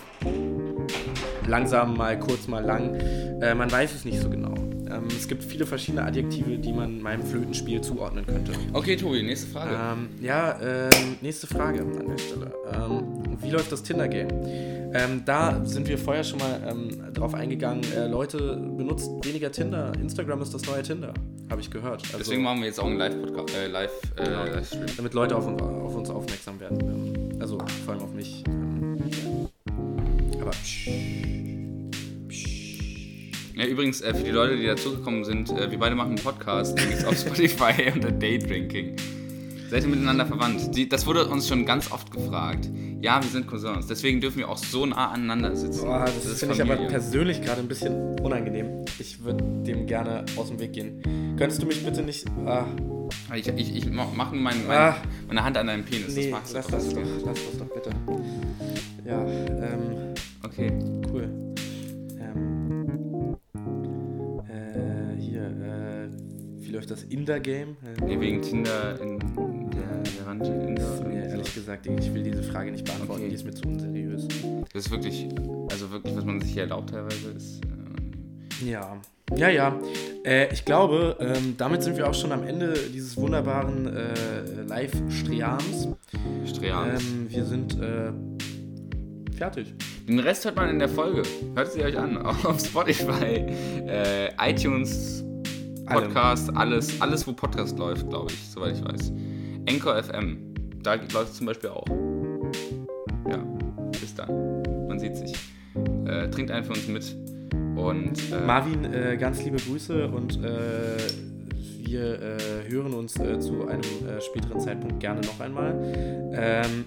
langsam, 1.46 1.96
mal 1.96 2.18
kurz, 2.18 2.46
mal 2.46 2.64
lang. 2.64 2.94
Äh, 3.40 3.54
man 3.54 3.70
weiß 3.70 3.94
es 3.94 4.04
nicht 4.04 4.20
so 4.20 4.28
genau. 4.28 4.54
Ähm, 4.94 5.08
es 5.08 5.26
gibt 5.28 5.42
viele 5.44 5.66
verschiedene 5.66 6.04
Adjektive, 6.04 6.58
die 6.58 6.72
man 6.72 7.00
meinem 7.02 7.22
Flötenspiel 7.22 7.80
zuordnen 7.80 8.24
könnte. 8.26 8.52
Okay, 8.72 8.96
Tobi, 8.96 9.22
nächste 9.22 9.48
Frage. 9.48 9.70
Ähm, 9.74 10.08
ja, 10.22 10.58
ähm, 10.62 11.16
nächste 11.20 11.46
Frage 11.46 11.80
an 11.80 12.06
der 12.08 12.18
Stelle. 12.18 12.52
Ähm, 12.72 13.36
wie 13.42 13.50
läuft 13.50 13.72
das 13.72 13.82
Tinder-Game? 13.82 14.28
Ähm, 14.96 15.22
da 15.24 15.64
sind 15.64 15.88
wir 15.88 15.98
vorher 15.98 16.22
schon 16.22 16.38
mal 16.38 16.60
ähm, 16.70 17.12
drauf 17.12 17.34
eingegangen. 17.34 17.82
Äh, 17.96 18.06
Leute, 18.06 18.56
benutzt 18.76 19.10
weniger 19.24 19.50
Tinder. 19.50 19.92
Instagram 20.00 20.40
ist 20.42 20.54
das 20.54 20.64
neue 20.66 20.82
Tinder, 20.82 21.12
habe 21.50 21.60
ich 21.60 21.68
gehört. 21.70 22.02
Also, 22.04 22.18
Deswegen 22.18 22.42
machen 22.42 22.60
wir 22.60 22.66
jetzt 22.66 22.78
auch 22.78 22.86
einen 22.86 22.98
Live-Podcast, 22.98 23.56
äh, 23.56 23.66
Live, 23.66 23.90
äh, 24.16 24.24
Genau. 24.24 24.44
Livestream. 24.44 24.86
damit 24.96 25.14
Leute 25.14 25.34
auf, 25.36 25.46
uns- 25.48 25.60
auf 25.62 25.94
uns 25.96 26.10
aufmerksam 26.10 26.60
werden. 26.60 26.78
Ähm, 26.80 27.40
also 27.40 27.58
vor 27.84 27.94
allem 27.94 28.02
auf 28.04 28.12
mich. 28.14 28.44
Aber 30.40 30.50
psch, 30.50 30.88
Ja, 33.56 33.66
übrigens, 33.66 34.00
äh, 34.00 34.12
für 34.14 34.24
die 34.24 34.30
Leute, 34.30 34.56
die 34.56 34.66
dazugekommen 34.66 35.24
sind, 35.24 35.50
äh, 35.50 35.70
wir 35.70 35.78
beide 35.78 35.94
machen 35.94 36.08
einen 36.10 36.18
Podcast, 36.22 36.76
den 36.78 36.88
gibt's 36.88 37.04
auf 37.04 37.16
Spotify 37.18 37.90
unter 37.94 38.10
Daydrinking. 38.10 38.96
Seid 39.70 39.82
ihr 39.84 39.88
miteinander 39.88 40.26
verwandt? 40.26 40.74
Die, 40.76 40.88
das 40.88 41.06
wurde 41.06 41.26
uns 41.28 41.48
schon 41.48 41.64
ganz 41.64 41.90
oft 41.90 42.10
gefragt. 42.10 42.68
Ja, 43.00 43.22
wir 43.22 43.28
sind 43.30 43.46
Cousins, 43.46 43.86
deswegen 43.86 44.20
dürfen 44.20 44.38
wir 44.38 44.48
auch 44.48 44.56
so 44.56 44.86
nah 44.86 45.10
aneinander 45.10 45.54
sitzen. 45.54 45.84
Boah, 45.84 46.04
das, 46.04 46.24
ist 46.24 46.40
finde 46.40 46.54
ich 46.54 46.62
aber 46.62 46.76
persönlich 46.88 47.42
gerade 47.42 47.60
ein 47.60 47.68
bisschen 47.68 48.18
unangenehm. 48.20 48.84
Ich 48.98 49.22
würde 49.22 49.44
dem 49.66 49.86
gerne 49.86 50.24
aus 50.36 50.48
dem 50.48 50.58
Weg 50.58 50.72
gehen. 50.72 51.02
Könntest 51.38 51.62
du 51.62 51.66
mich 51.66 51.84
bitte 51.84 52.02
nicht. 52.02 52.24
Ah, 52.46 52.64
Ich, 53.34 53.46
ich, 53.48 53.76
ich 53.76 53.90
ma- 53.90 54.10
mach 54.14 54.32
nur 54.32 54.40
mein, 54.40 54.66
mein, 54.66 54.76
Ah. 54.76 54.96
meine 55.28 55.44
Hand 55.44 55.56
an 55.58 55.66
deinem 55.66 55.84
Penis. 55.84 56.14
nee, 56.14 56.30
das 56.30 56.30
magst 56.30 56.52
du 56.52 56.56
lass 56.56 56.68
das 56.68 56.88
doch. 56.94 57.02
Lass 57.26 57.38
das 57.44 57.58
doch 57.58 57.74
bitte. 57.74 57.90
Das 66.94 67.02
Inder-Game? 67.04 67.76
Nee, 68.04 68.20
wegen 68.20 68.40
Tinder 68.40 69.00
in 69.00 69.18
der, 69.18 70.02
der 70.18 70.26
Rand 70.26 70.42
mir 71.08 71.24
ehrlich 71.24 71.54
gesagt, 71.54 71.86
ich 71.86 72.14
will 72.14 72.22
diese 72.22 72.42
Frage 72.42 72.70
nicht 72.70 72.84
beantworten, 72.84 73.22
Okay. 73.22 73.28
die 73.30 73.34
ist 73.34 73.44
mir 73.44 73.52
zu 73.54 73.66
unseriös. 73.68 74.28
Das 74.72 74.86
ist 74.86 74.90
wirklich, 74.90 75.28
also 75.70 75.90
wirklich, 75.90 76.16
was 76.16 76.24
man 76.24 76.40
sich 76.40 76.52
hier 76.52 76.62
erlaubt 76.62 76.90
teilweise 76.90 77.30
ist. 77.36 77.60
Äh, 77.64 78.70
Ja, 78.70 78.96
ja, 79.36 79.48
ja. 79.48 79.80
Äh, 80.24 80.52
ich 80.52 80.64
glaube, 80.64 81.16
ähm, 81.18 81.54
damit 81.56 81.82
sind 81.82 81.96
wir 81.96 82.08
auch 82.08 82.14
schon 82.14 82.30
am 82.30 82.44
Ende 82.46 82.74
dieses 82.92 83.16
wunderbaren 83.16 83.86
äh, 83.88 84.62
Live-Streams. 84.68 85.88
Streams. 86.46 87.02
Ähm, 87.02 87.26
wir 87.28 87.44
sind 87.44 87.80
äh, 87.80 88.12
fertig. 89.36 89.74
Den 90.08 90.20
Rest 90.20 90.44
hört 90.44 90.54
man 90.56 90.68
in 90.70 90.78
der 90.78 90.88
Folge. 90.88 91.22
Hört 91.56 91.72
sie 91.72 91.82
euch 91.82 91.98
an. 91.98 92.16
Auf 92.24 92.60
Spotify, 92.60 93.44
iTunes, 94.40 95.24
Podcast, 95.86 96.54
alles, 96.56 97.00
alles, 97.00 97.26
wo 97.26 97.32
Podcast 97.32 97.78
läuft, 97.78 98.08
glaube 98.08 98.30
ich, 98.32 98.38
soweit 98.48 98.76
ich 98.76 98.84
weiß. 98.84 99.12
Anchor 99.68 100.02
FM, 100.02 100.54
da 100.82 100.94
läuft 100.94 101.32
es 101.32 101.34
zum 101.34 101.46
Beispiel 101.46 101.70
auch. 101.70 101.86
Ja, 103.28 103.38
bis 104.00 104.14
dann. 104.14 104.62
Man 104.88 104.98
sieht 104.98 105.16
sich. 105.16 105.34
Äh, 106.06 106.28
trinkt 106.30 106.50
einen 106.50 106.64
für 106.64 106.72
uns 106.72 106.88
mit. 106.88 107.16
Und 107.76 108.32
äh, 108.32 108.46
Marvin, 108.46 108.92
äh, 108.92 109.16
ganz 109.16 109.44
liebe 109.44 109.56
Grüße 109.56 110.08
und 110.08 110.42
äh, 110.42 110.96
wir 111.86 112.20
äh, 112.20 112.70
hören 112.70 112.94
uns 112.94 113.18
äh, 113.18 113.38
zu 113.38 113.66
einem 113.66 113.82
späteren 114.20 114.60
Zeitpunkt 114.60 115.00
gerne 115.00 115.20
noch 115.20 115.40
einmal. 115.40 115.74
Ähm, 116.32 116.84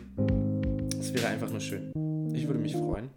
es 1.00 1.14
wäre 1.14 1.28
einfach 1.28 1.50
nur 1.50 1.60
schön. 1.60 1.92
Ich 2.34 2.48
würde 2.48 2.60
mich 2.60 2.74
freuen. 2.74 3.10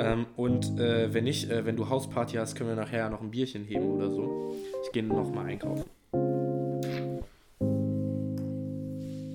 Ähm, 0.00 0.26
und 0.36 0.80
äh, 0.80 1.12
wenn 1.12 1.24
nicht, 1.24 1.50
äh, 1.50 1.66
wenn 1.66 1.76
du 1.76 1.88
Hausparty 1.88 2.36
hast, 2.36 2.54
können 2.54 2.70
wir 2.70 2.76
nachher 2.76 3.10
noch 3.10 3.20
ein 3.20 3.30
Bierchen 3.30 3.64
heben 3.64 3.90
oder 3.90 4.10
so. 4.10 4.54
Ich 4.84 4.92
gehe 4.92 5.02
noch 5.02 5.30
mal 5.30 5.44
einkaufen. 5.44 5.84